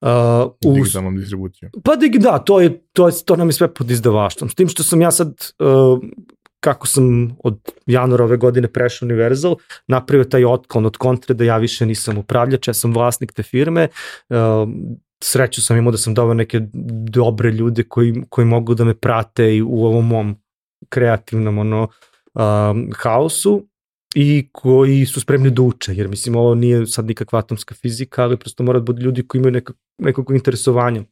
[0.00, 1.72] Uh, Digitalnom distribucijom.
[1.84, 4.50] Pa dig, da, to, je, to, je, to nam je sve pod izdavaštvom.
[4.50, 5.28] S tim što sam ja sad,
[5.58, 6.00] uh,
[6.60, 9.56] kako sam od januara ove godine prešao Universal,
[9.88, 13.88] napravio taj otklon od kontre da ja više nisam upravljač, ja sam vlasnik te firme,
[14.28, 14.36] uh,
[15.22, 16.60] sreću sam imao da sam doveo neke
[17.10, 20.36] dobre ljude koji, koji mogu da me prate i u ovom mom
[20.88, 21.88] kreativnom ono,
[22.34, 23.66] um, haosu
[24.14, 28.36] i koji su spremni da uče, jer mislim ovo nije sad nikakva atomska fizika, ali
[28.36, 31.02] prosto mora da bude ljudi koji imaju nekak, nekog interesovanja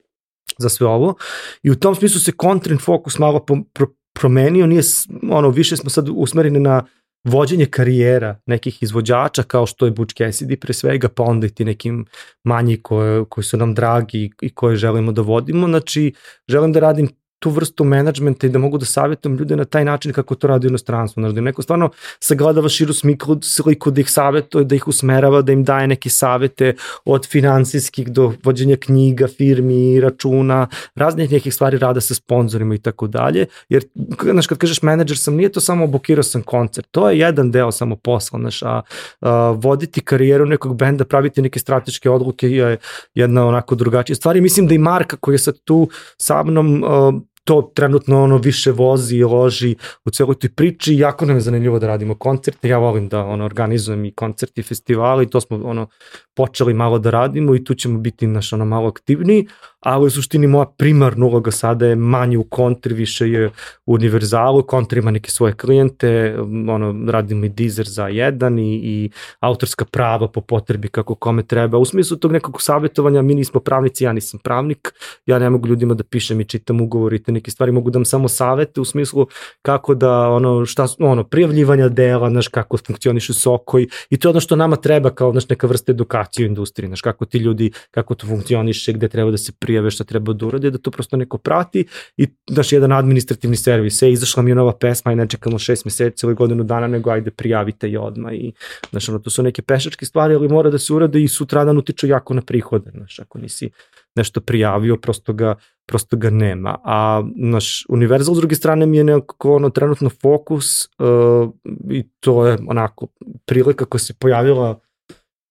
[0.58, 1.14] za sve ovo.
[1.62, 4.82] I u tom smislu se content fokus malo po, pro, promenio, nije,
[5.30, 6.84] ono, više smo sad usmereni na
[7.24, 11.64] vođenje karijera nekih izvođača kao što je Butch Cassidy pre svega, pa onda i ti
[11.64, 12.06] nekim
[12.44, 15.66] manji koje, koji su nam dragi i koje želimo da vodimo.
[15.66, 16.12] Znači,
[16.48, 17.08] želim da radim
[17.40, 20.66] tu vrstu menadžmenta i da mogu da savjetujem ljude na taj način kako to radi
[20.66, 21.20] u inostranstvu.
[21.20, 21.90] Znači da im neko stvarno
[22.20, 26.74] sagledava širu smiklu, sliku da ih savjetuje, da ih usmerava, da im daje neke savete
[27.04, 33.06] od finansijskih do vođenja knjiga, firmi, računa, raznih nekih stvari rada sa sponsorima i tako
[33.06, 33.46] dalje.
[33.68, 33.84] Jer,
[34.22, 37.72] znaš, kad kažeš menadžer sam, nije to samo bukirao sam koncert, to je jedan deo
[37.72, 38.82] samo posla, znaš, a,
[39.20, 42.76] a voditi karijeru nekog benda, praviti neke strateške odluke je
[43.14, 45.88] jedna onako drugačija stvar i mislim da i Marka koji je sad tu
[46.18, 47.12] sa mnom a,
[47.44, 50.96] to trenutno ono više vozi i loži u celoj toj priči.
[50.96, 52.68] Jako nam je zanimljivo da radimo koncerte.
[52.68, 55.88] Ja volim da ono organizujem i koncerti i festivali to smo ono
[56.36, 59.46] počeli malo da radimo i tu ćemo biti naš ono malo aktivniji,
[59.80, 63.46] ali u suštini moja primarna uloga sada je manje u kontri, više je
[63.86, 66.36] u univerzalu, kontri ima neke svoje klijente,
[66.68, 71.78] ono, radimo i Deezer za jedan i, i autorska prava po potrebi kako kome treba.
[71.78, 74.94] U smislu tog nekog savjetovanja, mi nismo pravnici, ja nisam pravnik,
[75.26, 77.98] ja ne mogu ljudima da pišem i čitam ugovor i te neke stvari, mogu da
[77.98, 79.26] vam samo savete u smislu
[79.62, 83.86] kako da, ono, šta, ono, prijavljivanja dela, znaš, kako funkcionišu sokoj.
[84.10, 87.00] I to je ono što nama treba kao, znaš, neka vrsta edukacije u industriji, znaš,
[87.00, 90.70] kako ti ljudi, kako to funkcioniše, gde treba da se prijave, šta treba da urade,
[90.70, 91.84] da to prosto neko prati
[92.16, 95.84] i, znaš, jedan administrativni servis, e, izašla mi je nova pesma i ne čekamo šest
[95.84, 98.52] meseci ili godinu dana, nego ajde prijavite je odmah i,
[98.90, 102.06] znaš, ono, to su neke pešačke stvari, ali mora da se urade i sutradan utiču
[102.06, 103.70] jako na prihode, znaš, ako nisi
[104.16, 105.54] nešto prijavio, prosto ga,
[105.86, 106.76] prosto ga nema.
[106.84, 111.50] A naš Universal s druge strane mi je nekako ono trenutno fokus uh,
[111.90, 113.06] i to je onako
[113.46, 114.80] prilika koja se pojavila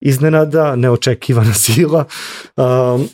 [0.02, 2.06] iznenada, neočekivana sila.
[2.58, 3.08] Um,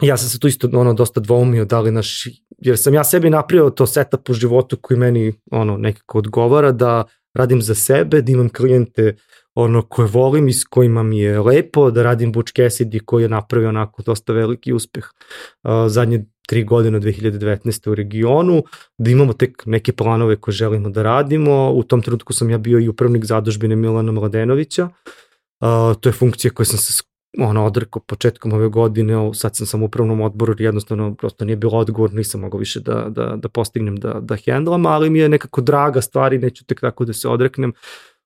[0.00, 2.28] ja sam se tu isto ono dosta dvoumio da li naš,
[2.58, 7.04] jer sam ja sebi napravio to setup u životu koji meni ono nekako odgovara da
[7.34, 9.16] radim za sebe, da imam klijente
[9.54, 13.28] ono koje volim i s kojima mi je lepo, da radim Butch Cassidy koji je
[13.28, 17.90] napravio onako dosta veliki uspeh uh, zadnje tri godine 2019.
[17.90, 18.62] u regionu,
[18.98, 21.70] da imamo tek neke planove koje želimo da radimo.
[21.70, 26.50] U tom trenutku sam ja bio i upravnik zadužbine Milana Mladenovića, uh, to je funkcija
[26.50, 27.02] koja sam se
[27.38, 31.78] ono, odrekao početkom ove godine, sad sam sam u upravnom odboru jednostavno prosto nije bilo
[31.78, 35.60] odgovor, nisam mogao više da, da, da postignem da, da hendlam, ali mi je nekako
[35.60, 37.72] draga stvar i neću tek tako da se odreknem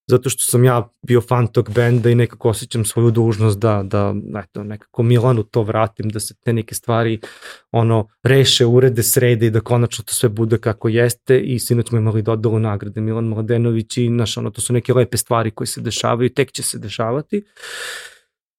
[0.07, 4.15] zato što sam ja bio fan tog benda i nekako osjećam svoju dužnost da, da
[4.45, 7.21] eto, nekako Milanu to vratim, da se te neke stvari
[7.71, 11.99] ono, reše, urede, srede i da konačno to sve bude kako jeste i sinoć smo
[11.99, 15.81] imali dodelu nagrade Milan Mladenović i naš, ono, to su neke lepe stvari koje se
[15.81, 17.39] dešavaju tek će se dešavati.
[17.39, 18.14] Uh,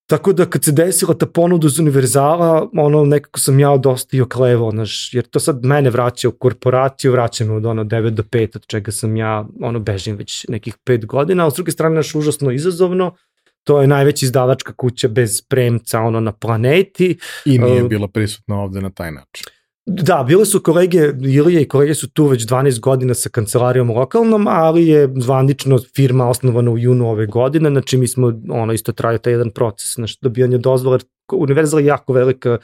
[0.07, 4.21] Tako da kad se desila ta ponuda uz univerzala, ono nekako sam ja dosta i
[4.21, 8.23] oklevo, znaš, jer to sad mene vraća u korporaciju, vraća me od ono 9 do
[8.23, 11.95] 5, od čega sam ja ono bežim već nekih 5 godina, a s druge strane
[11.95, 13.15] naš užasno izazovno,
[13.63, 17.17] to je najveća izdavačka kuća bez premca ono na planeti.
[17.45, 19.45] I nije uh, bila prisutna ovde na taj način.
[19.85, 24.47] Da, bile su kolege, Ilija i kolege su tu već 12 godina sa kancelarijom lokalnom,
[24.47, 29.17] ali je zvanično firma osnovana u junu ove godine, znači mi smo, ono, isto traje
[29.17, 30.99] taj jedan proces, znači dobijanje dozvola,
[31.31, 32.57] Universal je jako velika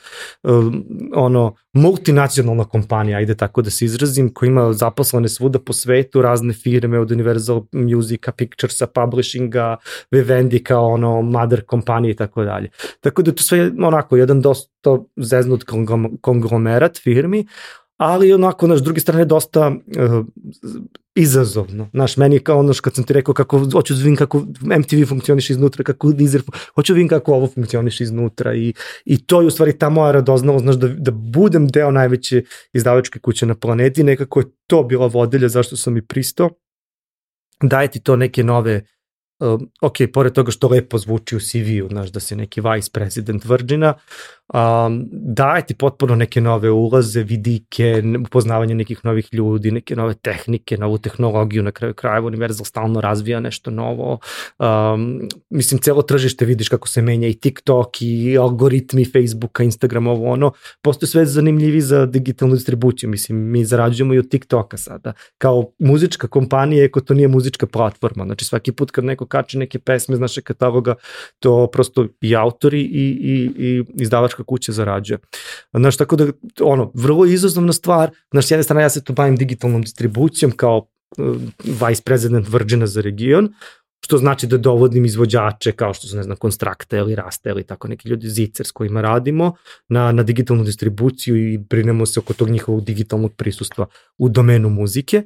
[0.44, 6.22] um, ono multinacionalna kompanija, ajde tako da se izrazim, koja ima zaposlene svuda po svetu,
[6.22, 9.78] razne firme od Universal Musica, Picturesa, Publishinga,
[10.12, 12.70] Vivendi kao ono mother kompanije i tako dalje.
[13.00, 15.64] Tako da to sve onako jedan dosta zeznut
[16.22, 17.46] konglomerat firmi,
[18.02, 20.26] ali onako, naš, druge strane, dosta uh,
[21.16, 21.90] izazovno.
[21.94, 24.40] Znaš, meni kao ono kad sam ti rekao kako, hoću da vidim kako
[24.80, 26.42] MTV funkcioniš iznutra, kako Deezer,
[26.76, 28.74] hoću da vidim kako ovo funkcioniš iznutra i,
[29.06, 33.20] i to je u stvari ta moja radoznalost, znaš, da, da budem deo najveće izdavačke
[33.20, 36.50] kuće na planeti, nekako je to bila vodelja zašto sam i pristao.
[37.64, 38.82] Daje ti to neke nove
[39.42, 43.46] uh, ok, pored toga što lepo zvuči u CV-u, znaš, da si neki vice president
[43.46, 43.94] Virgina,
[44.54, 50.78] um, daje ti potpuno neke nove ulaze, vidike, upoznavanje nekih novih ljudi, neke nove tehnike,
[50.78, 54.20] novu tehnologiju, na kraju krajeva Universal stalno razvija nešto novo.
[54.60, 60.32] Um, mislim, celo tržište vidiš kako se menja i TikTok i algoritmi Facebooka, Instagrama, ovo
[60.32, 60.52] ono,
[60.82, 63.10] postoje sve zanimljivi za digitalnu distribuciju.
[63.10, 65.14] Mislim, mi zarađujemo i od TikToka sada.
[65.38, 68.26] Kao muzička kompanija, ako to nije muzička platforma.
[68.26, 70.96] Znači, svaki put kad neko kače neke pesme iz našeg kataloga,
[71.40, 75.20] to prosto i autori i, i, i izdavačka kuća zarađuje.
[75.74, 76.28] Znaš, tako da,
[76.62, 80.88] ono, vrlo izazovna stvar, znaš, s jedne strane ja se tu bavim digitalnom distribucijom kao
[81.18, 81.36] uh,
[81.90, 83.54] vice president Virgina za region,
[84.06, 87.88] što znači da dovodim izvođače kao što su, ne znam, Konstrakta ili Rasta ili tako
[87.88, 89.54] neki ljudi Zicer s kojima radimo
[89.88, 93.86] na, na digitalnu distribuciju i brinemo se oko tog njihovog digitalnog prisustva
[94.18, 95.24] u domenu muzike.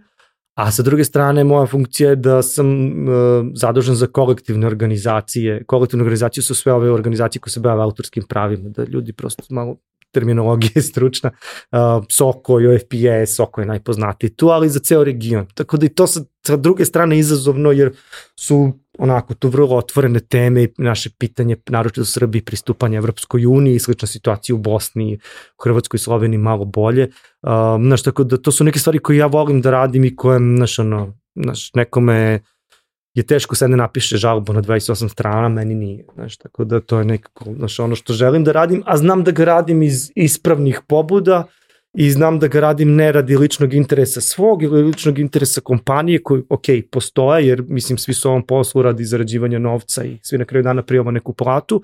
[0.56, 5.64] A sa druge strane, moja funkcija je da sam uh, zadužen za kolektivne organizacije.
[5.64, 9.78] Kolektivne organizacije su sve ove organizacije koje se bave autorskim pravima, da ljudi prosto malo
[10.16, 11.80] terminologija je stručna, uh,
[12.10, 15.46] Soko i OFPS, Soko je najpoznatiji tu, ali za ceo region.
[15.54, 17.94] Tako da i to sa, sa druge strane izazovno, jer
[18.40, 23.80] su onako tu vrlo otvorene teme i naše pitanje, naročito u Srbiji, pristupanje Evropskoj uniji,
[23.80, 25.20] slična situacija u Bosni,
[25.60, 27.10] u Hrvatskoj i Sloveniji malo bolje.
[27.42, 27.50] Uh,
[27.82, 30.80] znaš, tako da to su neke stvari koje ja volim da radim i koje, znaš,
[30.80, 32.40] ono, znaš, nekome
[33.16, 37.00] je teško sad ne napiše žalbu na 28 strana, meni nije, znaš, tako da to
[37.00, 40.82] je nekako, znaš, ono što želim da radim, a znam da ga radim iz ispravnih
[40.88, 41.48] pobuda
[41.94, 46.44] i znam da ga radim ne radi ličnog interesa svog ili ličnog interesa kompanije koji,
[46.50, 50.64] ok, postoje, jer mislim svi su ovom poslu radi zarađivanja novca i svi na kraju
[50.64, 51.84] dana prijavamo neku platu,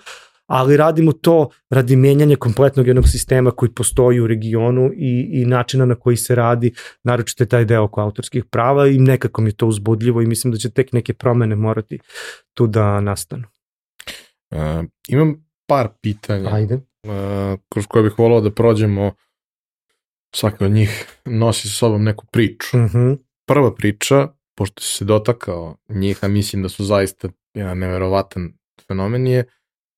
[0.53, 5.85] ali radimo to radi menjanja kompletnog jednog sistema koji postoji u regionu i, i načina
[5.85, 6.73] na koji se radi,
[7.03, 10.53] naročito je taj deo oko autorskih prava i nekako mi je to uzbudljivo i mislim
[10.53, 11.99] da će tek neke promene morati
[12.53, 13.43] tu da nastanu.
[14.51, 16.75] Uh, imam par pitanja Ajde.
[16.75, 19.11] Uh, kroz koje bih volao da prođemo
[20.35, 22.77] svaka od njih nosi sa sobom neku priču.
[22.77, 23.17] Uh -huh.
[23.47, 28.53] Prva priča, pošto si se dotakao njih, a mislim da su zaista jedan neverovatan
[28.87, 29.45] fenomen je,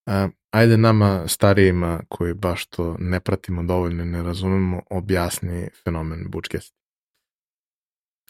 [0.08, 6.74] uh, ajde nama starijima koji baš to ne pratimo dovoljno ne razumemo, objasni fenomen Bučkest.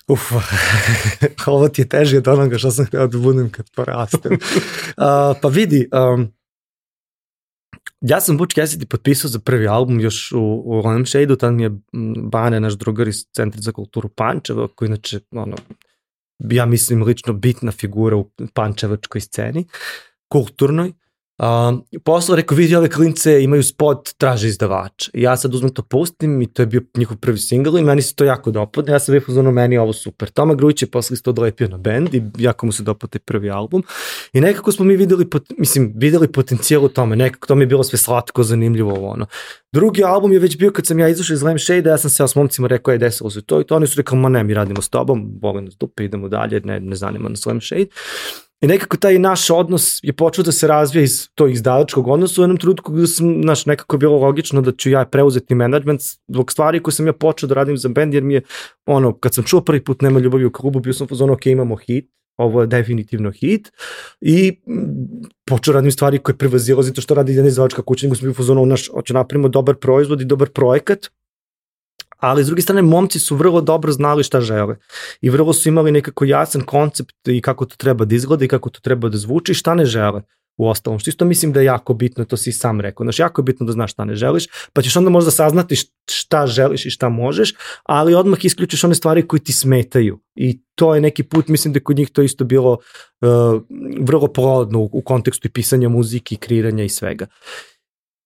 [0.08, 0.22] Uf,
[1.48, 4.32] ovo ti je teže od onoga što sam htio da budem kad porastem.
[4.34, 4.38] uh,
[5.42, 6.34] pa vidi, um,
[8.02, 11.72] ja sam Butch Cassidy potpisao za prvi album još u, u Lampshade-u, tad mi je
[12.32, 15.56] Bane, naš drugar iz Centra za kulturu Pančeva, koji inače, ono,
[16.40, 19.68] ja mislim lično bitna figura u pančevačkoj sceni,
[20.28, 20.94] kulturnoj.
[21.38, 25.10] Uh, posle rekao, vidi ove klince imaju spot, traže izdavač.
[25.14, 28.16] Ja sad uzmem to pustim i to je bio njihov prvi singl i meni se
[28.16, 28.94] to jako dopadne.
[28.94, 30.30] Ja sam bih uzmano, meni ovo super.
[30.30, 33.84] Toma Grujić je posle isto odlepio na band i jako mu se dopada prvi album.
[34.34, 37.16] I nekako smo mi videli, pot, mislim, videli potencijal u tome.
[37.16, 39.26] Nekako to mi je bilo sve slatko, zanimljivo ono.
[39.72, 42.36] Drugi album je već bio kad sam ja izašao iz Shade, ja sam se s
[42.36, 43.76] momcima rekao, je desilo se to i to.
[43.76, 46.80] Oni su rekao, ma ne, mi radimo s tobom, volim nas dupe, idemo dalje, ne,
[46.80, 47.88] ne zanima nas Shade.
[48.64, 52.44] I nekako taj naš odnos je počeo da se razvija iz tog izdavačkog odnosa u
[52.44, 56.52] jednom trenutku gde sam, znaš, nekako je bilo logično da ću ja preuzeti management zbog
[56.52, 58.42] stvari koje sam ja počeo da radim za band, jer mi je,
[58.86, 61.76] ono, kad sam čuo prvi put Nema ljubavi u klubu, bio sam pozvano, ok, imamo
[61.76, 63.72] hit, ovo je definitivno hit.
[64.22, 64.62] I
[65.46, 68.66] počeo radim stvari koje prevazilazi to što radi jedna izdavačka kuća, nego sam bio pozvano,
[68.66, 71.08] naš, hoće napravimo dobar proizvod i dobar projekat,
[72.24, 74.76] ali s druge strane momci su vrlo dobro znali šta žele
[75.22, 78.70] i vrlo su imali nekako jasan koncept i kako to treba da izgleda i kako
[78.70, 80.22] to treba da zvuči i šta ne žele
[80.58, 83.42] u ostalom, što isto mislim da je jako bitno, to si sam rekao, znaš, jako
[83.42, 85.76] je bitno da znaš šta ne želiš, pa ćeš onda možda saznati
[86.12, 90.96] šta želiš i šta možeš, ali odmah isključiš one stvari koje ti smetaju i to
[90.96, 93.62] je neki put, mislim da je kod njih to isto bilo uh,
[94.00, 97.28] vrlo plodno u, u kontekstu i pisanja muzike i kreiranja i svega.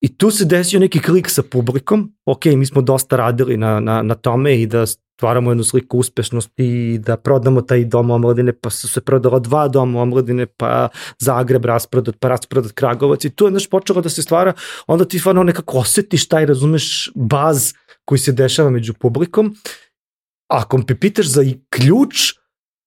[0.02, 4.02] I tu se desio neki klik sa publikom, ok, mi smo dosta radili na, na,
[4.02, 8.70] na tome i da stvaramo jednu sliku uspešnosti i da prodamo taj dom omladine, pa
[8.70, 13.52] su se prodala dva doma omladine, pa Zagreb rasprodat, pa rasprodat Kragovac i tu je
[13.52, 14.54] znaš počelo da se stvara,
[14.88, 17.74] onda ti stvarno nekako osetiš taj, razumeš, baz
[18.06, 19.56] koji se dešava među publikom.
[20.48, 22.34] Ako me pitaš za ključ,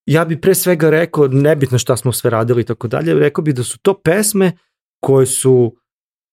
[0.07, 3.53] ja bi pre svega rekao, nebitno šta smo sve radili i tako dalje, rekao bi
[3.53, 4.53] da su to pesme
[5.01, 5.77] koje su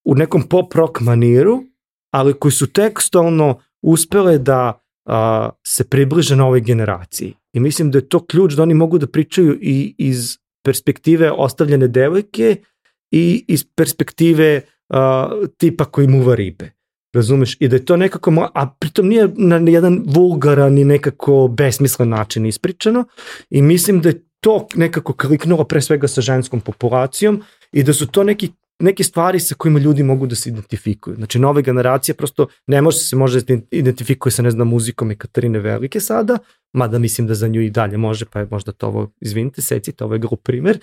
[0.08, 1.64] u nekom pop rock maniru,
[2.12, 7.34] ali koji su tekstovno uspele da a, se približe novoj generaciji.
[7.54, 11.88] I mislim da je to ključ da oni mogu da pričaju i iz perspektive ostavljene
[11.88, 12.56] devojke
[13.12, 16.72] i iz perspektive a, tipa koji muva ribe.
[17.16, 17.58] Razumeš?
[17.60, 22.46] I da je to nekako, a pritom nije na jedan vulgaran i nekako besmislen način
[22.46, 23.06] ispričano
[23.50, 28.08] i mislim da je to nekako kliknulo pre svega sa ženskom populacijom i da su
[28.08, 31.16] to neki neke stvari sa kojima ljudi mogu da se identifikuju.
[31.16, 35.16] Znači, nove generacije prosto ne može se može da identifikuje sa, ne znam, muzikom i
[35.16, 36.38] Katarine Velike sada,
[36.74, 40.04] mada mislim da za nju i dalje može, pa je možda to ovo, izvinite, secite,
[40.04, 40.80] ovo je grup primer.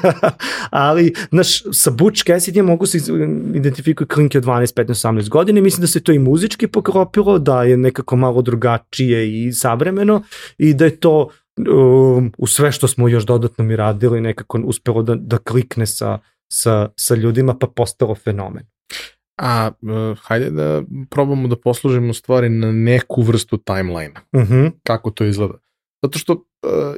[0.70, 2.98] Ali, znaš, sa Butch Cassidy mogu se
[3.54, 5.60] identifikuju klinke od 12, 15, 18 godine.
[5.60, 10.22] Mislim da se to i muzički pokropilo, da je nekako malo drugačije i savremeno
[10.58, 11.28] i da je to
[11.58, 16.18] um, u sve što smo još dodatno mi radili nekako uspelo da, da klikne sa,
[16.52, 18.66] sa, sa ljudima pa postalo fenomen.
[19.36, 24.14] A uh, hajde da probamo da poslužimo stvari na neku vrstu timeline.
[24.32, 24.54] Uh mhm.
[24.54, 24.70] -huh.
[24.82, 25.58] Kako to izgleda?
[26.02, 26.40] Zato što uh,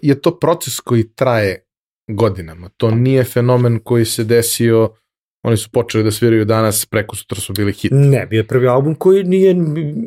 [0.03, 1.65] je to proces koji traje
[2.09, 2.69] godinama.
[2.77, 4.95] To nije fenomen koji se desio
[5.43, 7.93] Oni su počeli da sviraju danas, preko sutra su bili hit.
[7.95, 9.57] Ne, bio je prvi album koji nije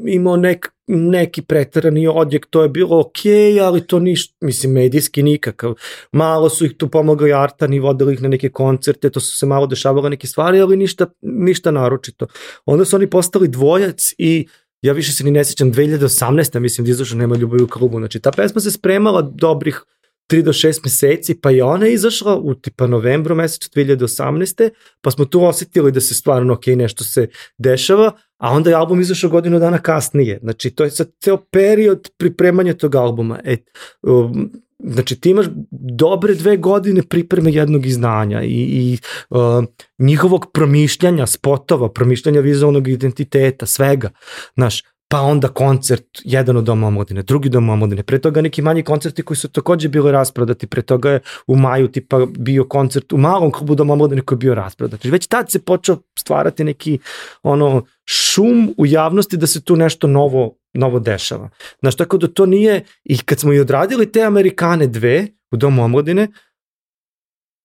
[0.07, 5.23] imao nek, neki pretarani odjek, to je bilo okej, okay, ali to niš, mislim, medijski
[5.23, 5.73] nikakav.
[6.11, 9.45] Malo su ih tu pomogli Artan i vodili ih na neke koncerte, to su se
[9.45, 12.27] malo dešavale neke stvari, ali ništa, ništa naročito.
[12.65, 14.47] Onda su oni postali dvojac i
[14.81, 16.60] ja više se ni ne sjećam, 2018.
[16.60, 19.84] mislim da izašao Nema ljubavi u klubu, znači ta pesma se spremala dobrih
[20.31, 24.69] 3 do 6 meseci, pa je ona izašla u tipa novembru meseca 2018.
[25.01, 27.27] Pa smo tu osetili da se stvarno ok, nešto se
[27.57, 30.39] dešava, a onda je album izašao godinu dana kasnije.
[30.41, 33.39] Znači, to je sad ceo period pripremanja tog albuma.
[33.43, 33.57] E,
[34.01, 38.97] um, znači ti imaš dobre dve godine pripreme jednog izdanja i, i
[39.29, 39.63] uh,
[39.99, 44.09] njihovog promišljanja spotova, promišljanja vizualnog identiteta, svega.
[44.55, 44.83] Znaš,
[45.14, 49.23] pa onda koncert, jedan od Doma omladine, drugi Dom omladine, pre toga neki manji koncerti
[49.23, 53.52] koji su takođe bili rasprodati, pre toga je u maju tipa bio koncert u malom
[53.52, 54.99] klubu Doma omladine koji je bio rasprodat.
[54.99, 56.99] Znači već tad se počeo stvarati neki
[57.44, 61.49] ono šum u javnosti da se tu nešto novo novo dešava.
[61.80, 65.84] Znaš, tako da to nije, i kad smo i odradili te Amerikane dve u Domu
[65.84, 66.27] omladine,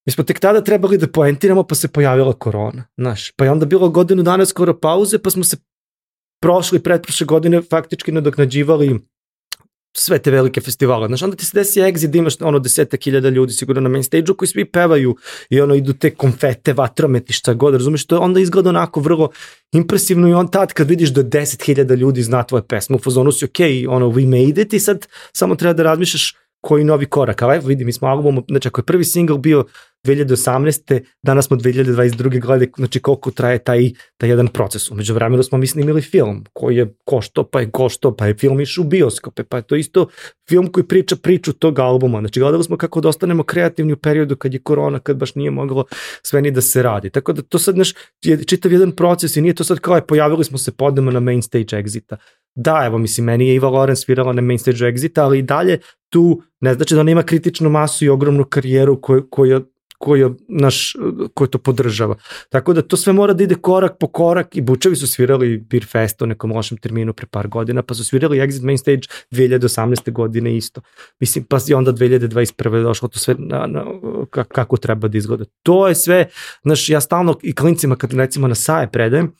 [0.08, 2.84] Mi smo tek tada trebali da poentiramo, pa se pojavila korona.
[2.96, 5.56] Znaš, pa je onda bilo godinu dana skoro pauze, pa smo se
[6.40, 9.00] prošli, pretprošle godine faktički nadoknađivali
[9.96, 11.06] sve te velike festivale.
[11.06, 14.34] Znaš, onda ti se desi exit imaš ono desetak hiljada ljudi sigurno na main stage-u
[14.34, 15.16] koji svi pevaju
[15.50, 19.30] i ono idu te konfete, vatrometi, šta god, razumeš, to onda izgleda onako vrlo
[19.72, 23.44] impresivno i on tad kad vidiš da 10.000 ljudi zna tvoje pesme, u fazonu si
[23.44, 23.58] ok,
[23.88, 27.42] ono, we made it i sad samo treba da razmišljaš koji novi korak.
[27.42, 29.64] Ali evo vidi, mi smo albumom, znači ako je prvi single bio
[30.06, 31.00] 2018.
[31.22, 32.40] danas smo 2022.
[32.46, 34.90] godine, znači koliko traje taj, taj jedan proces.
[34.90, 38.60] Umeđu vremenu smo mi snimili film koji je košto, pa je košto, pa je film
[38.60, 40.06] išao u bioskope, pa je to isto
[40.48, 42.20] film koji priča priču tog albuma.
[42.20, 45.50] Znači gledali smo kako da ostanemo kreativni u periodu kad je korona, kad baš nije
[45.50, 45.84] moglo
[46.22, 47.10] sve ni da se radi.
[47.10, 47.94] Tako da to sad naš,
[48.24, 51.20] je čitav jedan proces i nije to sad kao je pojavili smo se podnemo na
[51.20, 52.16] main stage exita.
[52.54, 55.78] Da, evo, mislim, meni je Iva Loren svirala na main stage exita, ali i dalje
[56.08, 59.64] tu ne znači da ona ima kritičnu masu i ogromnu karijeru koju,
[59.98, 60.96] koju koji, naš,
[61.34, 62.16] koji to podržava.
[62.48, 65.86] Tako da to sve mora da ide korak po korak i Bučevi su svirali Beer
[65.86, 69.00] Fest u nekom lošem terminu pre par godina, pa su svirali Exit Main Stage
[69.30, 70.12] 2018.
[70.12, 70.80] godine isto.
[71.20, 72.82] Mislim, pa i onda 2021.
[72.82, 73.84] došlo to sve na, na,
[74.30, 75.44] kako treba da izgleda.
[75.62, 76.28] To je sve,
[76.62, 79.32] znaš, ja stalno i klincima kad recimo na saje predajem,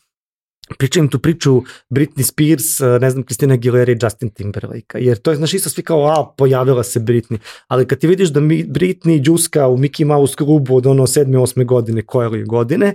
[0.77, 5.31] pričam tu priču Britney Spears, eh, ne znam, Kristina Aguilera i Justin Timberlake, jer to
[5.31, 7.37] je, znaš, isto svi kao, a, pojavila se Britney,
[7.67, 11.25] ali kad ti vidiš da mi, Britney džuska u Mickey Mouse klubu od ono 7.
[11.25, 11.65] 8.
[11.65, 12.93] godine, koje li godine,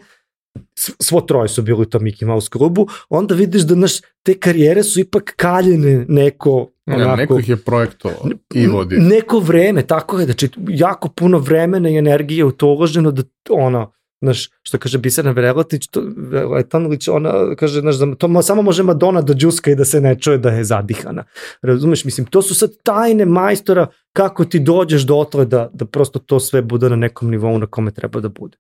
[1.01, 3.92] svo troje su bili u tom Mickey Mouse klubu, onda vidiš da, znaš,
[4.22, 8.96] te karijere su ipak kaljene neko Onako, ja, neko ih je projektovao i vodi.
[8.96, 13.90] Neko vreme, tako je, znači jako puno vremena i energije u to uloženo da ona,
[14.24, 19.22] znaš, što kaže Biserna Veletić, to, Veletanović, ona kaže, znaš, da to samo može Madonna
[19.22, 21.24] da džuska i da se ne čuje da je zadihana.
[21.62, 26.18] Razumeš, mislim, to su sad tajne majstora kako ti dođeš do otle da, da prosto
[26.18, 28.56] to sve bude na nekom nivou na kome treba da bude.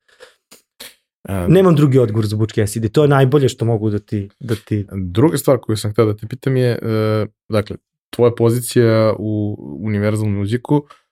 [1.28, 4.28] Um, Nemam drugi odgovor za Butch Cassidy, to je najbolje što mogu da ti...
[4.40, 4.86] Da ti...
[4.92, 7.76] Druga stvar koju sam htio da te pitam je, uh, dakle,
[8.10, 11.03] tvoja pozicija u Universal Musicu, uh,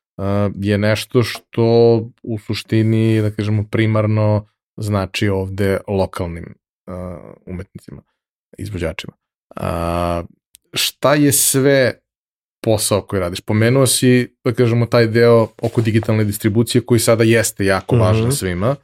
[0.60, 1.64] je nešto što
[2.22, 6.54] u suštini, da kažemo, primarno znači ovde lokalnim
[7.46, 8.02] umetnicima,
[8.58, 9.12] izvođačima.
[10.72, 12.00] Šta je sve
[12.64, 13.40] posao koji radiš?
[13.40, 18.30] Pomenuo si, da kažemo, taj deo oko digitalne distribucije koji sada jeste jako važan mm
[18.30, 18.38] -hmm.
[18.38, 18.76] svima,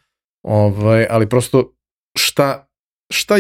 [0.43, 1.73] ovaj, ali prosto
[2.19, 2.69] šta,
[3.13, 3.35] šta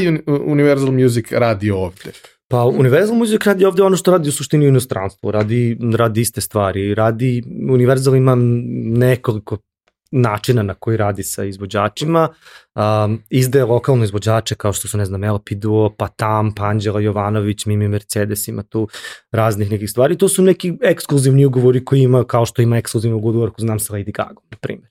[0.46, 2.12] Universal Music radi ovde?
[2.50, 6.40] Pa Universal Music radi ovde ono što radi u suštini u inostranstvu, radi, radi iste
[6.40, 8.34] stvari, radi, Universal ima
[8.98, 9.56] nekoliko
[10.10, 12.28] načina na koji radi sa izvođačima,
[12.74, 17.00] um, izdaje lokalne izvođače kao što su, ne znam, LP Duo, pa Tam, pa Anđela
[17.00, 18.88] Jovanović, Mimi Mercedes, ima tu
[19.30, 20.18] raznih nekih stvari.
[20.18, 23.94] To su neki ekskluzivni ugovori koji ima, kao što ima ekskluzivni ugovor ko znam sa
[23.94, 24.90] Lady Gaga, na primjer.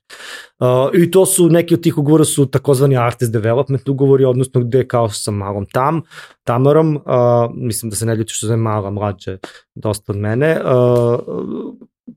[0.58, 4.88] Uh, I to su, neki od tih ugovora su takozvani artist development ugovori, odnosno gde
[4.88, 6.02] kao sa malom Tam,
[6.44, 7.02] Tamarom, uh,
[7.54, 9.38] mislim da se ne ljuti što je mala, mlađe
[9.74, 11.18] dosta od mene, uh,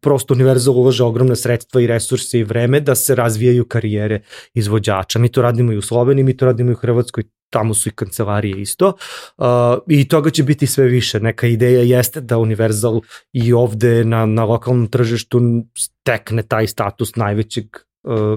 [0.02, 4.22] prosto Univerzal ulaže ogromne sredstva i resurse i vreme da se razvijaju karijere
[4.54, 5.20] izvođača.
[5.20, 7.92] Mi to radimo i u Sloveniji, mi to radimo i u Hrvatskoj, tamo su i
[7.92, 8.94] kancelarije isto
[9.38, 9.46] uh,
[9.88, 11.20] i toga će biti sve više.
[11.20, 13.02] Neka ideja jeste da Universal
[13.34, 15.42] i ovde na, na lokalnom tržištu
[15.78, 17.66] stekne taj status najvećeg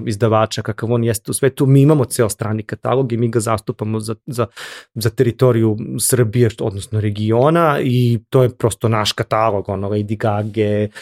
[0.05, 1.65] izdavača kakav on jeste u svetu.
[1.65, 4.47] Mi imamo ceo strani katalog i mi ga zastupamo za, za,
[4.93, 10.93] za teritoriju Srbije, odnosno regiona i to je prosto naš katalog, ono Lady Gaga,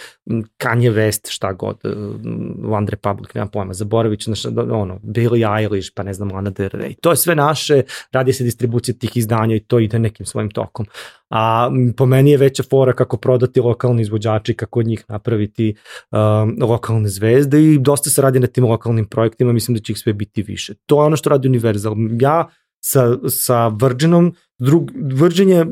[0.57, 6.03] Kanye West, šta god, uh, One Republic, nemam pojma, ću, znaš, ono, Billie Eilish, pa
[6.03, 6.95] ne znam, Lana Del Rey.
[7.01, 7.81] To je sve naše,
[8.11, 10.85] radi se distribucija tih izdanja i to ide nekim svojim tokom
[11.33, 15.75] a po meni je veća fora kako prodati lokalni izvođači, kako od njih napraviti
[16.11, 19.99] um, lokalne zvezde i dosta se radi na tim lokalnim projektima, mislim da će ih
[19.99, 20.73] sve biti više.
[20.85, 21.95] To je ono što radi Universal.
[22.19, 22.47] Ja
[22.85, 25.65] sa, sa Virginom, drug, Virgin je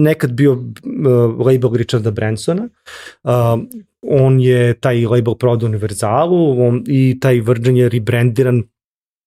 [0.00, 2.68] nekad bio uh, label Richarda Bransona,
[3.22, 3.30] uh,
[4.02, 8.62] on je taj label prodao Universalu on, i taj Virgin je rebrandiran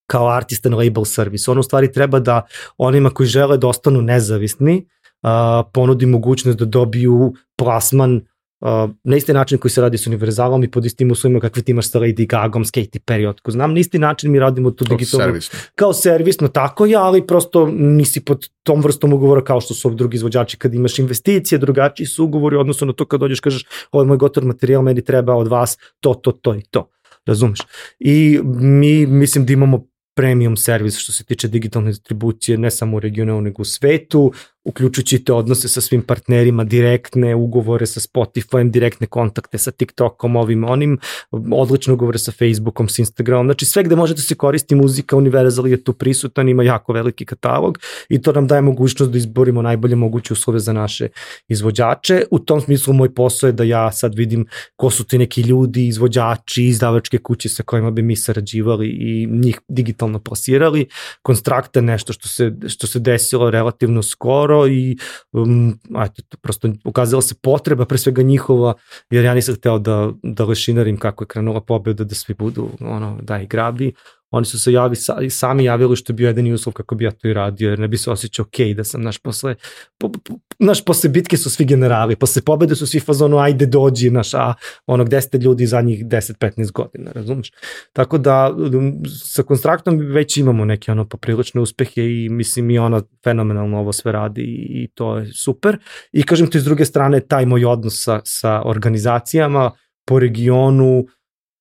[0.07, 1.51] kao artist and label service.
[1.51, 2.41] On u stvari treba da
[2.77, 4.85] onima koji žele da ostanu nezavisni,
[5.27, 8.21] a, ponudi mogućnost da dobiju plasman
[8.59, 11.71] Uh, na isti način koji se radi s univerzalom i pod istim uslovima kakve ti
[11.71, 14.85] imaš sa Lady Gagom, s Katy Perry, otko znam, na isti način mi radimo tu
[14.85, 15.25] digitalno.
[15.25, 15.59] Servisno.
[15.75, 20.15] Kao servisno, tako je, ali prosto nisi pod tom vrstom ugovora kao što su drugi
[20.15, 24.07] izvođači kad imaš investicije, drugačiji su ugovori, odnosno na to kad dođeš kažeš ovo je
[24.07, 26.89] moj gotov materijal, meni treba od vas to, to, to i to.
[27.25, 27.59] Razumeš?
[27.99, 29.85] I mi mislim da imamo
[30.15, 34.31] premium servis što se tiče digitalne distribucije ne samo u regionu nego u svetu
[34.67, 40.63] uključujući te odnose sa svim partnerima, direktne ugovore sa Spotifyem, direktne kontakte sa TikTokom, ovim
[40.63, 40.97] onim,
[41.31, 45.83] odlične ugovore sa Facebookom, sa Instagramom, znači sve gde možete se koristi muzika, Universal je
[45.83, 47.79] tu prisutan, ima jako veliki katalog
[48.09, 51.07] i to nam daje mogućnost da izborimo najbolje moguće uslove za naše
[51.47, 52.23] izvođače.
[52.31, 54.45] U tom smislu moj posao je da ja sad vidim
[54.75, 59.59] ko su ti neki ljudi, izvođači, izdavačke kuće sa kojima bi mi sarađivali i njih
[59.67, 60.87] digitalno plasirali.
[61.21, 64.97] Konstrakt je nešto što se, što se desilo relativno skoro, dobro i
[65.31, 68.73] um, eto, prosto ukazala se potreba, pre svega njihova,
[69.09, 73.19] jer ja nisam hteo da, da lešinarim kako je krenula pobeda, da svi budu ono,
[73.21, 73.93] da i grabi
[74.31, 74.95] oni su se javi,
[75.29, 77.87] sami javili što je bio jedan uslov kako bi ja to i radio, jer ne
[77.87, 79.55] bi se osjećao ok da sam, naš posle,
[79.97, 84.09] po, po, naš posle bitke su svi generali, posle pobede su svi fazonu, ajde dođi,
[84.09, 84.53] naš, a
[84.85, 87.51] ono gde ste ljudi za njih 10-15 godina, razumeš?
[87.93, 88.93] Tako da, um,
[89.23, 94.11] sa konstraktom već imamo neke ono poprilične uspehe i mislim i ona fenomenalno ovo sve
[94.11, 95.77] radi i to je super.
[96.11, 99.71] I kažem ti s druge strane, taj moj odnos sa, sa organizacijama
[100.07, 101.05] po regionu,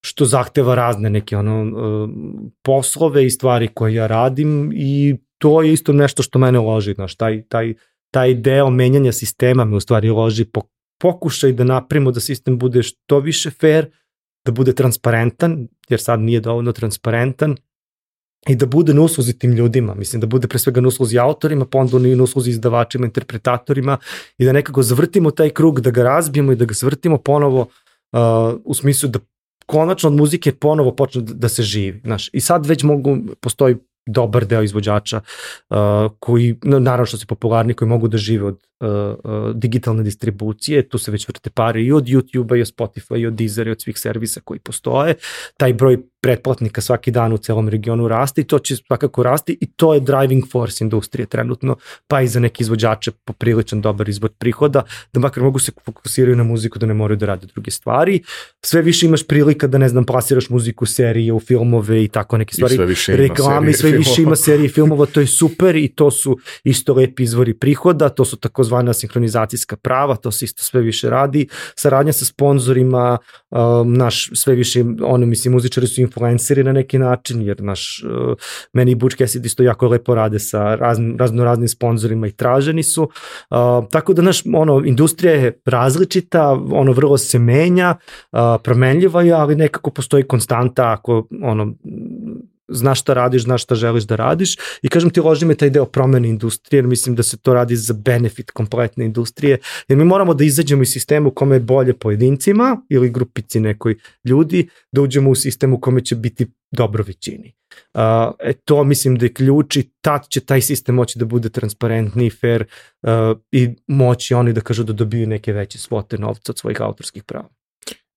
[0.06, 2.08] što zahteva razne neke ono e,
[2.62, 7.16] poslove i stvari koje ja radim i to je isto nešto što mene loži, znaš,
[7.16, 7.74] taj, taj,
[8.10, 10.62] taj deo menjanja sistema me u stvari loži po,
[11.00, 13.90] pokušaj da napravimo da sistem bude što više fair,
[14.44, 17.56] da bude transparentan, jer sad nije dovoljno transparentan,
[18.48, 21.66] i da bude na usluzi tim ljudima, mislim da bude pre svega na usluzi autorima,
[21.66, 23.98] pa onda na usluzi izdavačima, interpretatorima
[24.38, 28.60] i da nekako zavrtimo taj krug, da ga razbijemo i da ga zavrtimo ponovo uh,
[28.64, 29.18] u smislu da
[29.66, 32.00] konačno od muzike ponovo počne da se živi.
[32.04, 33.76] Znaš, I sad već mogu, postoji
[34.06, 35.76] dobar deo izvođača uh,
[36.18, 40.98] koji, naravno što se popularni, koji mogu da žive od uh, uh, digitalne distribucije, tu
[40.98, 43.82] se već vrte pare i od YouTube-a i od Spotify i od Deezer i od
[43.82, 45.14] svih servisa koji postoje.
[45.56, 49.66] Taj broj pretplatnika svaki dan u celom regionu raste i to će svakako rasti i
[49.66, 51.76] to je driving force industrije trenutno,
[52.08, 54.82] pa i za neke izvođače popriličan dobar izvod prihoda,
[55.12, 58.22] da makar mogu se fokusiraju na muziku, da ne moraju da rade druge stvari.
[58.64, 62.38] Sve više imaš prilika da, ne znam, plasiraš muziku u serije, u filmove i tako
[62.38, 62.74] neke stvari.
[62.74, 63.98] I sve više ima Reklame, sve filmova.
[63.98, 68.24] više ima serije filmova, to je super i to su isto lepi izvori prihoda, to
[68.24, 68.36] su
[68.66, 71.48] takozvana sinhronizacijska prava, to se isto sve više radi.
[71.76, 73.18] Saradnja sa sponzorima,
[73.50, 78.36] um, naš sve više, ono, mislim, muzičari su influenceri na neki način, jer naš, uh,
[78.72, 82.82] meni i Butch Cassidy isto jako lepo rade sa razno, razno raznim sponzorima i traženi
[82.82, 83.02] su.
[83.02, 87.96] Uh, tako da, naš, ono, industrija je različita, ono, vrlo se menja,
[88.32, 91.74] uh, promenljiva je, ali nekako postoji konstanta ako, ono,
[92.68, 95.84] znaš šta radiš, znaš šta želiš da radiš i kažem ti loži me taj deo
[95.84, 100.34] promene industrije, jer mislim da se to radi za benefit kompletne industrije, jer mi moramo
[100.34, 105.30] da izađemo iz sistema u kome je bolje pojedincima ili grupici nekoj ljudi, da uđemo
[105.30, 107.52] u sistem u kome će biti dobro većini.
[107.94, 108.00] Uh,
[108.38, 112.30] e, to mislim da je ključ i tad će taj sistem moći da bude transparentniji,
[112.30, 112.64] fair
[113.02, 113.10] uh,
[113.52, 117.48] i moći oni da kažu da dobiju neke veće svote novca od svojih autorskih prava.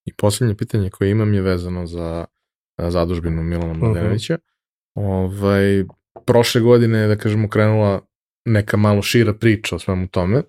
[0.04, 2.24] I poslednje pitanje koje imam je vezano za
[2.88, 3.74] zadužbinu Milana.
[3.74, 4.38] Mladenovića.
[4.94, 5.24] Uh -huh.
[5.24, 5.84] ovaj,
[6.26, 8.00] prošle godine je, da kažemo, krenula
[8.44, 10.42] neka malo šira priča o svemu tome.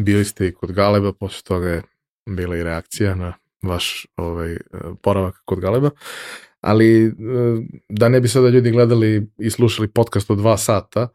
[0.00, 1.82] Bili ste i kod Galeba, posle toga je
[2.30, 4.56] bila i reakcija na vaš ovaj,
[5.02, 5.90] poravak kod Galeba.
[6.60, 7.10] Ali e,
[7.88, 11.08] da ne bi sada ljudi gledali i slušali podcast od dva sata,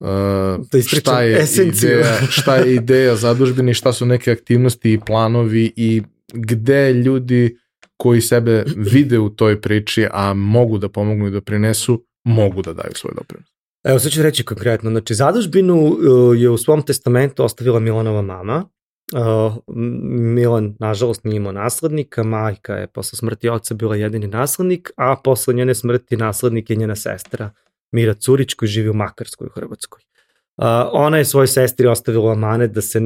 [0.00, 0.06] Uh,
[0.72, 1.90] da šta je esenciju.
[1.90, 7.56] ideja, šta je ideja zadužbine, šta su neke aktivnosti i planovi i gde ljudi
[8.00, 12.72] koji sebe vide u toj priči, a mogu da pomognu i da prinesu, mogu da
[12.72, 13.48] daju svoj doprinos.
[13.84, 14.90] Evo, sad ću reći konkretno.
[14.90, 18.64] Znači, zadužbinu uh, je u svom testamentu ostavila Milanova mama.
[19.12, 19.76] Uh,
[20.34, 25.54] Milan, nažalost, nije imao naslednika, majka je posle smrti oca bila jedini naslednik, a posle
[25.54, 27.50] njene smrti naslednik je njena sestra
[27.92, 30.02] Mira Curić koji živi u Makarskoj u Hrvatskoj.
[30.92, 33.00] Ona je svojoj sestri ostavila manet da se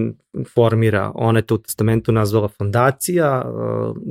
[0.54, 3.44] formira, ona je to u testamentu nazvala fondacija,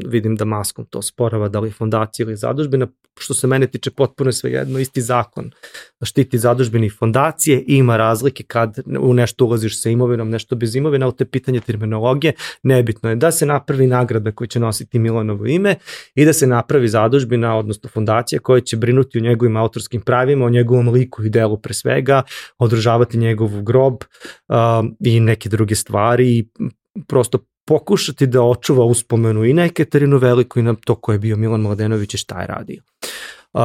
[0.06, 2.88] vidim da maskom to sporava da li je fondacija ili zadužbina,
[3.20, 5.52] što se mene tiče potpuno sve jedno, isti zakon
[6.02, 11.16] štiti zadužbeni fondacije, ima razlike kad u nešto ulaziš sa imovinom, nešto bez imovina, ali
[11.16, 15.76] to je pitanje terminologije, nebitno je da se napravi nagrada koja će nositi Milanovo ime
[16.16, 20.50] i da se napravi zadužbina, odnosno fondacija koja će brinuti o njegovim autorskim pravima, o
[20.50, 22.22] njegovom liku i delu pre svega,
[22.58, 24.56] održavati njegov grob uh,
[25.00, 26.48] i neke druge stvari i
[27.08, 31.38] prosto pokušati da očuva uspomenu i na Ekaterinu Veliku i na to ko je bio
[31.38, 32.82] Milan Mladenović i šta je radio.
[33.54, 33.62] Uh,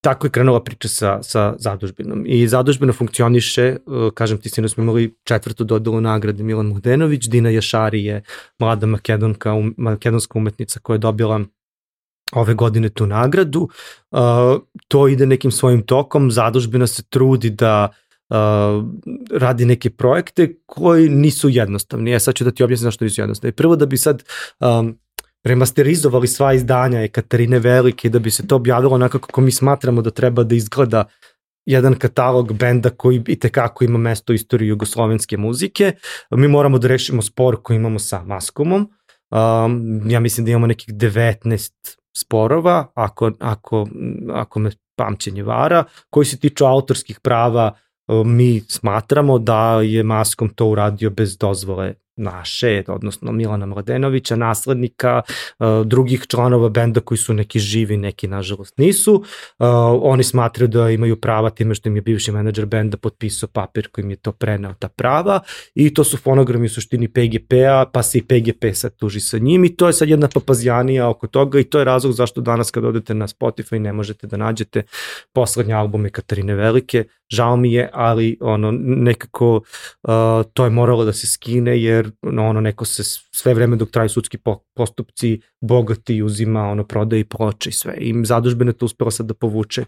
[0.00, 2.24] tako je krenula priča sa, sa zadužbinom.
[2.26, 7.50] I zadužbina funkcioniše, uh, kažem ti, sinu smo imali četvrtu dodelu nagrade Milan Mladenović, Dina
[7.50, 8.22] Jašari je
[8.58, 11.40] mlada makedonka, um, makedonska umetnica koja je dobila
[12.32, 13.68] ove godine tu nagradu.
[14.10, 14.18] Uh,
[14.88, 17.88] to ide nekim svojim tokom, zadužbina se trudi da
[18.30, 18.84] uh,
[19.30, 22.10] radi neke projekte koji nisu jednostavni.
[22.10, 23.52] Ja e, sad ću da ti objasnim zašto nisu jednostavni.
[23.52, 24.22] Prvo da bi sad
[24.60, 24.98] um,
[25.44, 30.10] remasterizovali sva izdanja Ekaterine Velike da bi se to objavilo onako kako mi smatramo da
[30.10, 31.04] treba da izgleda
[31.66, 35.92] jedan katalog benda koji i tekako ima mesto u istoriji jugoslovenske muzike.
[36.30, 38.90] Mi moramo da rešimo spor koji imamo sa Maskomom.
[39.30, 41.72] Um, ja mislim da imamo nekih 19
[42.16, 43.88] sporova, ako, ako,
[44.32, 47.74] ako me pamćenje vara, koji se tiču autorskih prava
[48.08, 55.22] mi smatramo da je Maskom to uradio bez dozvole naše, odnosno Milana Mladenovića, naslednika,
[55.58, 59.14] uh, drugih članova benda koji su neki živi, neki nažalost nisu.
[59.14, 59.24] Uh,
[60.02, 64.10] oni smatraju da imaju prava time što im je bivši menadžer benda potpisao papir kojim
[64.10, 65.40] je to preneo ta prava
[65.74, 69.64] i to su fonogrami u suštini PGP-a, pa se i PGP sad tuži sa njim
[69.64, 72.84] i to je sad jedna papazijanija oko toga i to je razlog zašto danas kad
[72.84, 74.82] odete na Spotify ne možete da nađete
[75.32, 80.10] poslednje albume Katarine Velike, žao mi je, ali ono nekako uh,
[80.52, 83.02] to je moralo da se skine jer ono neko se
[83.34, 84.38] sve vreme dok traju sudski
[84.74, 89.34] postupci bogati uzima ono prodaje i ploče i sve i zadužbena to uspela sad da
[89.34, 89.80] povuče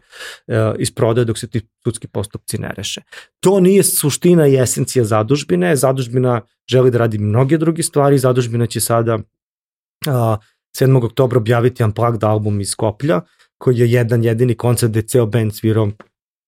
[0.47, 3.01] uh, iz prodaje dok se ti sudski postupci ne reše.
[3.41, 8.81] To nije suština i esencija zadužbine, zadužbina želi da radi mnoge druge stvari, zadužbina će
[8.81, 10.37] sada uh,
[10.77, 11.05] 7.
[11.05, 13.21] oktobra objaviti Unplugged album iz Skoplja,
[13.59, 15.91] koji je jedan jedini koncert gde ceo band svirao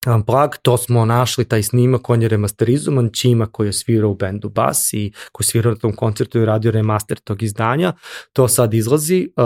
[0.06, 4.48] Unplugged, to smo našli taj snimak, on je remasterizovan, Čima koji je svirao u bendu
[4.48, 7.92] Bas i koji je svirao na tom koncertu i radio remaster tog izdanja,
[8.32, 9.28] to sad izlazi.
[9.36, 9.44] Uh,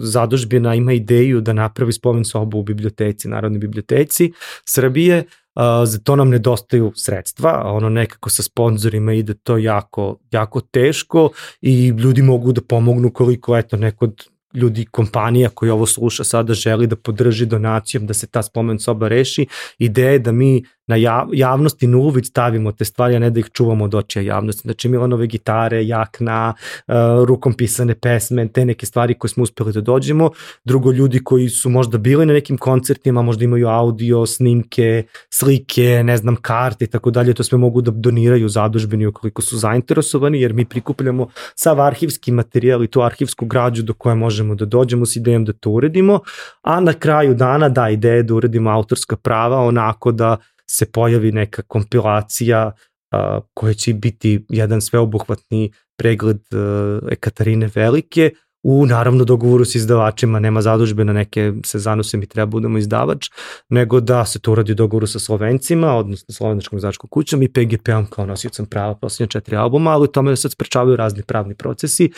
[0.00, 4.32] zadužbina ima ideju da napravi spomen sobu u biblioteci, Narodnoj biblioteci
[4.64, 5.24] Srbije,
[5.58, 11.30] Uh, za to nam nedostaju sredstva, ono nekako sa sponzorima ide to jako, jako teško
[11.60, 14.08] i ljudi mogu da pomognu koliko eto neko
[14.54, 19.08] ljudi, kompanija koji ovo sluša sada želi da podrži donacijom da se ta spomen soba
[19.08, 19.46] reši.
[19.78, 20.96] Ideja je da mi na
[21.32, 24.62] javnosti na uvid stavimo te stvari, a ne da ih čuvamo od očija javnosti.
[24.62, 26.54] Znači Milanove gitare, jakna,
[26.86, 26.94] uh,
[27.24, 30.30] rukom pisane pesme, te neke stvari koje smo uspeli da dođemo.
[30.64, 36.16] Drugo, ljudi koji su možda bili na nekim koncertima, možda imaju audio, snimke, slike, ne
[36.16, 40.52] znam, karte i tako dalje, to sve mogu da doniraju zadužbeni ukoliko su zainteresovani, jer
[40.52, 45.16] mi prikupljamo sav arhivski materijal i tu arhivsku građu do koje možemo da dođemo s
[45.16, 46.20] idejom da to uredimo,
[46.62, 50.36] a na kraju dana da, ideje da uredimo autorska prava onako da
[50.70, 52.72] se pojavi neka kompilacija
[53.12, 58.30] a, koja će biti jedan sveobuhvatni pregled a, Ekaterine Velike
[58.62, 63.30] u naravno dogovoru sa izdavačima, nema zadužbe na neke se zanose mi treba budemo izdavač,
[63.68, 68.06] nego da se to uradi u dogovoru sa Slovencima, odnosno Slovenačkom izdavačkom kućom i PGP-om
[68.06, 72.10] kao nosiocem prava posljednje četiri albuma, ali tome sad sprečavaju razni pravni procesi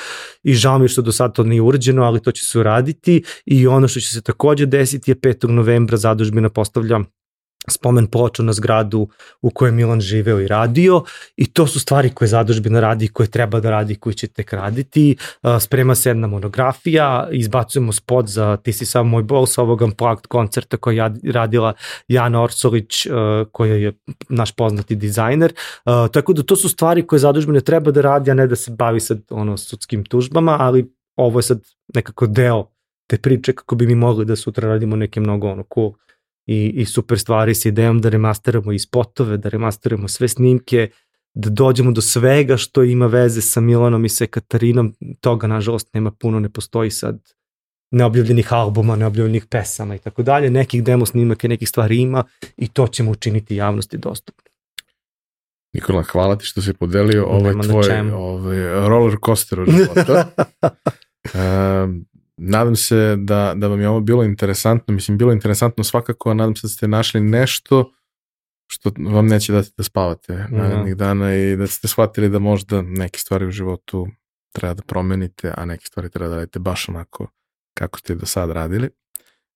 [0.43, 3.67] i žao mi što do sada to nije urađeno, ali to će se uraditi i
[3.67, 5.49] ono što će se takođe desiti je 5.
[5.49, 7.01] novembra zadužbina postavlja
[7.69, 9.09] spomen ploču na zgradu
[9.43, 11.05] u kojoj Milan živeo i radio
[11.37, 15.17] i to su stvari koje zadužbina radi koje treba da radi koje će tek raditi.
[15.61, 20.27] Sprema se jedna monografija, izbacujemo spot za Ti si samo moj bol sa ovog Unplugged
[20.27, 21.73] koncerta koja je radila
[22.09, 23.07] Jana Orsolić
[23.53, 23.93] koja je
[24.29, 25.53] naš poznati dizajner.
[26.13, 29.01] Tako da to su stvari koje zadužbina treba da radi, a ne da se bavi
[29.01, 31.61] sad ono sudskim tužbama, ali ovo je sad
[31.95, 32.67] nekako deo
[33.07, 35.93] te priče kako bi mi mogli da sutra radimo neke mnogo ono cool
[36.51, 40.89] i, i super stvari sa idejom da remasteramo i spotove, da remasteramo sve snimke,
[41.35, 46.11] da dođemo do svega što ima veze sa Milanom i sa Katarinom, toga nažalost nema
[46.11, 47.20] puno, ne postoji sad
[47.91, 52.25] neobjavljenih albuma, neobjavljenih pesama i tako dalje, nekih demo snimaka i nekih stvari ima
[52.57, 54.51] i to ćemo učiniti javnosti dostupno.
[55.73, 60.31] Nikola, hvala ti što si podelio ovaj tvoj ovaj roller coaster u života.
[61.85, 62.07] um,
[62.41, 66.57] nadam se da, da vam je ovo bilo interesantno, mislim bilo interesantno svakako, a nadam
[66.57, 67.93] se da ste našli nešto
[68.67, 70.59] što vam neće dati da spavate mm -hmm.
[70.59, 74.09] narednih dana i da ste shvatili da možda neke stvari u životu
[74.52, 77.27] treba da promenite, a neke stvari treba da radite baš onako
[77.75, 78.91] kako ste do sad radili.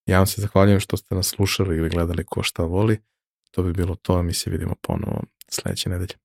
[0.07, 2.99] Ja vam se zahvaljujem što ste nas slušali ili gledali ko šta voli.
[3.51, 6.24] To bi bilo to, mi se vidimo ponovo sledeće nedelje.